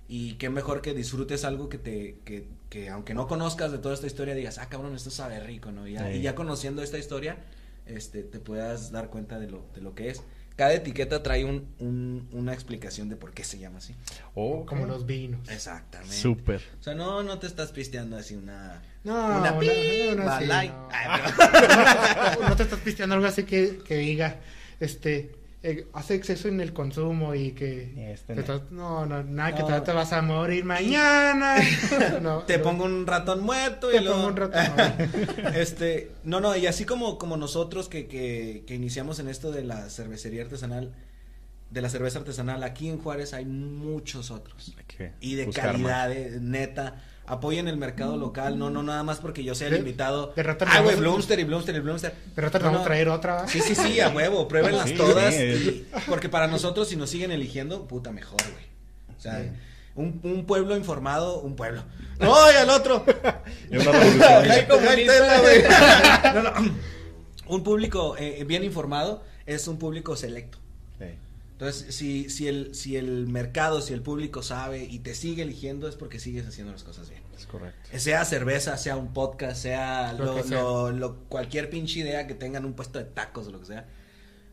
Y 0.08 0.34
qué 0.34 0.50
mejor 0.50 0.80
que 0.82 0.92
disfrutes 0.94 1.44
algo 1.44 1.68
que 1.68 1.78
te, 1.78 2.18
que, 2.24 2.48
que 2.68 2.88
aunque 2.88 3.14
no 3.14 3.28
conozcas 3.28 3.70
de 3.70 3.78
toda 3.78 3.94
esta 3.94 4.06
historia, 4.06 4.34
digas, 4.34 4.58
ah, 4.58 4.68
cabrón, 4.68 4.94
esto 4.96 5.10
sabe 5.10 5.38
rico, 5.40 5.70
¿no? 5.70 5.86
Y 5.86 5.92
ya, 5.92 6.08
Sí. 6.10 6.18
y 6.18 6.22
ya 6.22 6.34
conociendo 6.34 6.82
esta 6.82 6.98
historia, 6.98 7.36
este, 7.86 8.22
te 8.22 8.38
puedas 8.40 8.90
dar 8.92 9.08
cuenta 9.10 9.38
de 9.38 9.50
lo, 9.50 9.64
de 9.74 9.80
lo 9.80 9.94
que 9.94 10.10
es. 10.10 10.22
Cada 10.56 10.74
etiqueta 10.74 11.22
trae 11.22 11.44
un, 11.46 11.66
un- 11.78 12.28
una 12.32 12.52
explicación 12.52 13.08
de 13.08 13.16
por 13.16 13.32
qué 13.32 13.42
se 13.42 13.58
llama 13.58 13.78
así. 13.78 13.94
Oh, 14.34 14.66
Como 14.66 14.84
los 14.86 15.06
vinos. 15.06 15.48
Exactamente. 15.48 16.14
Súper. 16.14 16.60
O 16.78 16.82
sea, 16.82 16.94
no, 16.94 17.22
no 17.22 17.38
te 17.38 17.46
estás 17.46 17.72
pisteando 17.72 18.16
así 18.18 18.34
una... 18.36 18.82
No, 19.02 19.38
una 19.40 19.58
pi- 19.58 19.68
una 20.12 20.38
sí, 20.38 20.46
Balay. 20.46 20.68
no. 20.68 20.88
Ay, 20.92 21.20
pero- 22.36 22.42
no 22.48 22.56
te 22.56 22.62
estás 22.64 22.78
pisteando 22.80 23.14
algo 23.14 23.26
así 23.26 23.44
que, 23.44 23.78
que 23.84 23.96
diga, 23.96 24.40
este, 24.78 25.32
eh, 25.64 25.86
hace 25.92 26.14
exceso 26.16 26.48
en 26.48 26.60
el 26.60 26.72
consumo 26.72 27.34
y 27.34 27.52
que... 27.52 28.12
Este 28.12 28.34
te 28.34 28.34
no. 28.34 28.40
estás- 28.40 28.70
no, 28.72 29.06
no, 29.06 29.22
nada, 29.22 29.54
que 29.54 29.62
No. 29.62 29.68
te, 29.68 29.80
te 29.82 29.92
vas 29.92 30.12
a 30.12 30.20
morir 30.22 30.64
mañana. 30.64 31.56
No, 32.20 32.40
te 32.40 32.58
pongo 32.58 32.84
un 32.84 33.06
ratón 33.06 33.42
muerto 33.42 33.90
y 33.90 33.94
Te 33.94 34.00
luego- 34.00 34.16
pongo 34.16 34.28
un 34.28 34.36
rato. 34.36 34.58
no. 34.76 35.48
este, 35.54 36.10
no, 36.24 36.40
no, 36.40 36.56
y 36.56 36.66
así 36.66 36.84
como, 36.84 37.16
como 37.18 37.36
nosotros 37.36 37.88
que, 37.88 38.06
que, 38.08 38.64
que 38.66 38.74
iniciamos 38.74 39.18
en 39.20 39.28
esto 39.28 39.52
de 39.52 39.62
la 39.64 39.88
cervecería 39.90 40.42
artesanal, 40.42 40.92
de 41.70 41.80
la 41.80 41.88
cerveza 41.88 42.18
artesanal, 42.18 42.62
aquí 42.64 42.88
en 42.88 42.98
Juárez 42.98 43.32
hay 43.32 43.44
muchos 43.46 44.30
otros. 44.30 44.74
Hay 44.78 44.84
que 44.84 45.12
Y 45.20 45.36
de 45.36 45.46
buscar 45.46 45.72
calidad, 45.72 46.08
de- 46.08 46.38
neta. 46.40 47.02
Apoyen 47.32 47.66
el 47.66 47.76
mercado 47.78 48.16
local, 48.18 48.58
no, 48.58 48.68
no 48.68 48.82
nada 48.82 49.02
más 49.04 49.18
porque 49.18 49.42
yo 49.42 49.54
sea 49.54 49.68
el 49.68 49.72
De- 49.74 49.78
invitado. 49.80 50.32
de 50.36 50.42
rato 50.42 50.66
Ah, 50.68 50.80
güey, 50.82 50.96
Bloomster 50.96 51.40
y 51.40 51.44
Bloomster 51.44 51.74
y 51.74 51.80
Bloomster. 51.80 52.12
Pero 52.34 52.46
ahorita 52.46 52.58
te 52.58 52.64
No, 52.64 52.70
vamos 52.72 52.80
a 52.80 52.82
no. 52.82 52.86
traer 52.86 53.08
otra. 53.08 53.48
Sí, 53.48 53.60
sí, 53.60 53.74
sí, 53.74 54.00
a 54.00 54.10
huevo, 54.10 54.46
pruébenlas 54.48 54.88
Sí, 54.90 54.94
todas. 54.96 55.34
sí. 55.34 55.40
y- 55.42 55.86
porque 56.08 56.28
para 56.28 56.46
nosotros, 56.46 56.88
si 56.88 56.96
nos 56.96 57.08
siguen 57.10 57.30
eligiendo, 57.32 57.86
puta, 57.88 58.12
mejor, 58.12 58.40
güey. 58.42 58.64
O 59.16 59.20
sea, 59.20 59.42
un, 59.94 60.20
un 60.24 60.44
pueblo 60.46 60.76
informado, 60.76 61.40
un 61.40 61.56
pueblo. 61.56 61.82
¡No, 62.20 62.34
y 62.52 62.54
al 62.56 62.68
otro! 62.70 63.04
No, 66.34 66.42
no. 66.42 66.52
Un 67.48 67.62
público 67.62 68.16
eh, 68.18 68.44
bien 68.46 68.64
informado 68.64 69.22
es 69.46 69.66
un 69.68 69.78
público 69.78 70.16
selecto. 70.16 70.58
Entonces, 71.62 71.94
si, 71.94 72.28
si, 72.28 72.48
el, 72.48 72.74
si 72.74 72.96
el 72.96 73.28
mercado, 73.28 73.80
si 73.82 73.92
el 73.92 74.02
público 74.02 74.42
sabe 74.42 74.82
y 74.82 74.98
te 74.98 75.14
sigue 75.14 75.44
eligiendo, 75.44 75.86
es 75.86 75.94
porque 75.94 76.18
sigues 76.18 76.44
haciendo 76.46 76.72
las 76.72 76.82
cosas 76.82 77.08
bien. 77.08 77.22
Es 77.38 77.46
correcto. 77.46 77.88
Sea 77.96 78.24
cerveza, 78.24 78.76
sea 78.76 78.96
un 78.96 79.12
podcast, 79.12 79.62
sea 79.62 80.12
Lo 80.14 80.24
lo, 80.24 80.34
que 80.36 80.42
sea. 80.42 80.60
lo- 80.60 80.90
lo- 80.90 81.16
cualquier 81.28 81.70
pinche 81.70 82.00
idea 82.00 82.26
que 82.26 82.34
tengan 82.34 82.64
un 82.64 82.72
puesto 82.72 82.98
de 82.98 83.04
tacos 83.04 83.46
o 83.46 83.50
lo 83.52 83.60
que 83.60 83.66
sea. 83.66 83.86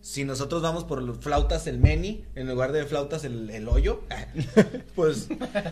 si 0.02 0.24
nosotros 0.24 0.62
vamos 0.62 0.84
por 0.84 1.02
los 1.02 1.18
flautas 1.18 1.66
el 1.66 1.80
meni, 1.80 2.26
en 2.36 2.48
lugar 2.48 2.72
de 2.74 2.86
flautas 2.86 3.24
el, 3.24 3.50
el 3.50 3.68
hoyo, 3.68 4.04
pues 4.96 5.28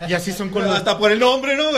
Y 0.08 0.14
así 0.14 0.32
son 0.32 0.50
con 0.50 0.64
los, 0.66 0.74
hasta 0.76 0.98
por 0.98 1.12
el 1.12 1.20
nombre, 1.20 1.56
¿no? 1.56 1.70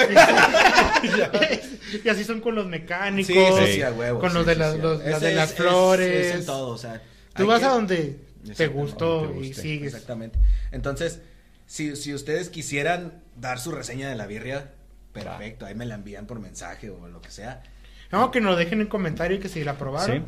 y 2.03 2.09
así 2.09 2.25
son 2.25 2.41
con 2.41 2.55
los 2.55 2.67
mecánicos, 2.67 3.27
Sí, 3.35 3.67
sí, 3.67 3.73
sí, 3.75 3.83
a 3.83 3.93
huevo. 3.93 4.21
con 4.21 4.33
los 4.35 4.47
de, 4.47 4.57
las, 4.57 4.79
los- 4.79 5.01
de 5.05 5.35
las 5.35 5.51
es- 5.51 5.57
flores. 5.57 6.27
es 6.29 6.35
en 6.37 6.47
todo, 6.47 6.69
o 6.69 6.79
sea. 6.79 7.03
Tú 7.35 7.47
vas 7.47 7.61
que- 7.61 7.67
a 7.67 7.69
donde 7.71 8.30
te 8.57 8.69
gustó 8.69 9.35
y 9.41 9.55
sigues. 9.55 9.93
Exactamente. 9.95 10.39
Entonces, 10.73 11.21
si, 11.67 11.97
si 11.97 12.15
ustedes 12.15 12.49
quisieran 12.51 13.23
dar 13.37 13.59
su 13.61 13.71
reseña 13.73 14.09
de 14.09 14.17
la 14.17 14.27
birria, 14.27 14.73
perfecto, 15.13 15.67
ahí 15.67 15.75
me 15.75 15.87
la 15.87 15.95
envían 15.97 16.27
por 16.27 16.41
mensaje 16.41 16.91
o 16.91 17.09
lo 17.09 17.21
que 17.21 17.31
sea. 17.31 17.63
No, 18.13 18.31
que 18.31 18.41
nos 18.41 18.59
dejen 18.59 18.81
en 18.81 18.89
comentario 18.89 19.39
que 19.41 19.49
si 19.49 19.63
la 19.65 19.77
probaron. 19.79 20.17
Sí. 20.19 20.23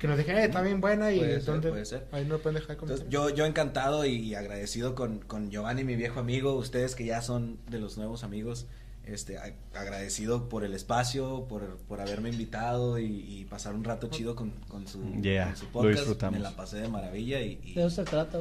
Que 0.00 0.08
nos 0.08 0.16
dejen, 0.16 0.38
eh, 0.38 0.44
está 0.44 0.60
bien 0.62 0.80
buena 0.80 1.12
y 1.12 1.18
Puede 1.18 1.34
ser, 1.40 1.44
dónde- 1.44 1.68
puede 1.70 1.84
ser. 1.84 2.06
Ahí 2.12 2.24
no 2.24 2.38
pueden 2.38 2.60
dejar 2.60 2.76
Entonces, 2.80 3.06
yo, 3.10 3.30
yo 3.30 3.46
encantado 3.46 4.04
y 4.04 4.34
agradecido 4.34 4.94
con, 4.94 5.18
con 5.20 5.50
Giovanni, 5.50 5.84
mi 5.84 5.94
viejo 5.96 6.20
amigo, 6.20 6.54
ustedes 6.54 6.94
que 6.94 7.04
ya 7.04 7.20
son 7.22 7.58
de 7.68 7.78
los 7.78 7.96
nuevos 7.96 8.24
amigos, 8.24 8.66
este, 9.08 9.38
a- 9.38 9.52
agradecido 9.74 10.48
por 10.48 10.64
el 10.64 10.74
espacio, 10.74 11.46
por, 11.48 11.78
por 11.88 12.00
haberme 12.00 12.28
invitado 12.30 12.98
y, 12.98 13.04
y 13.06 13.44
pasar 13.46 13.74
un 13.74 13.84
rato 13.84 14.08
chido 14.08 14.34
con, 14.36 14.50
con 14.68 14.86
su, 14.86 15.02
Yeah, 15.22 15.46
con 15.46 15.56
su 15.56 15.64
lo 15.66 15.72
podcast. 15.72 15.94
disfrutamos. 15.98 16.38
Me 16.38 16.42
la 16.42 16.50
pasé 16.56 16.78
de 16.78 16.88
maravilla 16.88 17.40
y, 17.40 17.58
y- 17.62 17.74
De 17.74 17.80
eso 17.80 17.90
se 17.90 18.04
trata. 18.04 18.38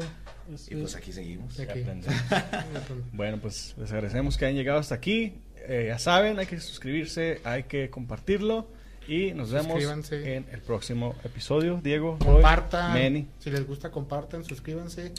Es- 0.53 0.71
y 0.71 0.75
pues 0.75 0.95
aquí 0.95 1.11
seguimos. 1.11 1.59
Aquí. 1.59 1.83
Bueno, 3.13 3.39
pues 3.41 3.75
les 3.77 3.91
agradecemos 3.91 4.37
que 4.37 4.45
hayan 4.45 4.57
llegado 4.57 4.79
hasta 4.79 4.95
aquí. 4.95 5.33
Eh, 5.69 5.85
ya 5.89 5.99
saben, 5.99 6.39
hay 6.39 6.45
que 6.45 6.59
suscribirse, 6.59 7.41
hay 7.43 7.63
que 7.63 7.89
compartirlo. 7.89 8.67
Y 9.07 9.31
nos 9.31 9.51
vemos 9.51 9.81
en 10.11 10.45
el 10.51 10.61
próximo 10.61 11.15
episodio. 11.23 11.79
Diego, 11.81 12.17
Roy, 12.19 12.33
Compartan. 12.33 12.91
Manny. 12.93 13.27
Si 13.39 13.49
les 13.49 13.65
gusta, 13.65 13.89
compartan, 13.89 14.43
suscríbanse. 14.43 15.13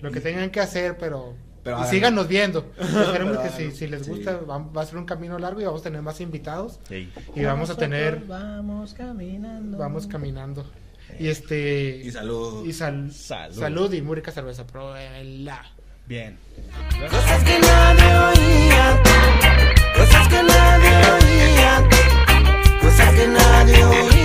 Lo 0.00 0.12
que 0.12 0.20
tengan 0.20 0.50
que 0.50 0.60
hacer, 0.60 0.96
pero. 0.96 1.34
Pero 1.64 1.80
y 1.84 1.88
síganos 1.88 2.26
viendo. 2.28 2.72
Esperemos 2.80 3.38
que 3.38 3.48
si, 3.50 3.70
si 3.70 3.86
les 3.86 4.04
Sí. 4.04 4.10
gusta, 4.10 4.36
va, 4.38 4.58
va 4.58 4.82
a 4.82 4.86
ser 4.86 4.96
un 4.98 5.04
camino 5.04 5.38
largo 5.38 5.60
y 5.60 5.64
vamos 5.64 5.80
a 5.82 5.84
tener 5.84 6.02
más 6.02 6.20
invitados. 6.20 6.80
Y 7.34 7.44
vamos 7.44 7.70
a 7.70 7.76
tener. 7.76 8.20
Vamos 8.26 8.94
caminando. 8.94 9.78
Vamos 9.78 10.06
caminando. 10.06 10.64
Y 11.18 11.28
este. 11.28 12.00
Y 12.04 12.10
salud. 12.10 12.66
Y 12.66 12.72
sal- 12.72 13.12
Salud. 13.12 13.58
salud. 13.58 13.92
y 13.92 14.02
muy 14.02 14.16
rica 14.16 14.32
cerveza. 14.32 14.66
Pruébenla. 14.66 15.62
Bien. 16.06 16.36
Cosas 17.08 17.44
que 17.44 17.58
nadie 17.60 18.18
oía, 18.18 19.02
cosas 19.96 20.28
que 20.28 20.42
nadie 20.42 20.90
oía, 21.12 21.88
cosas 22.80 23.14
que 23.14 23.26
nadie 23.28 23.84
oía. 23.84 24.21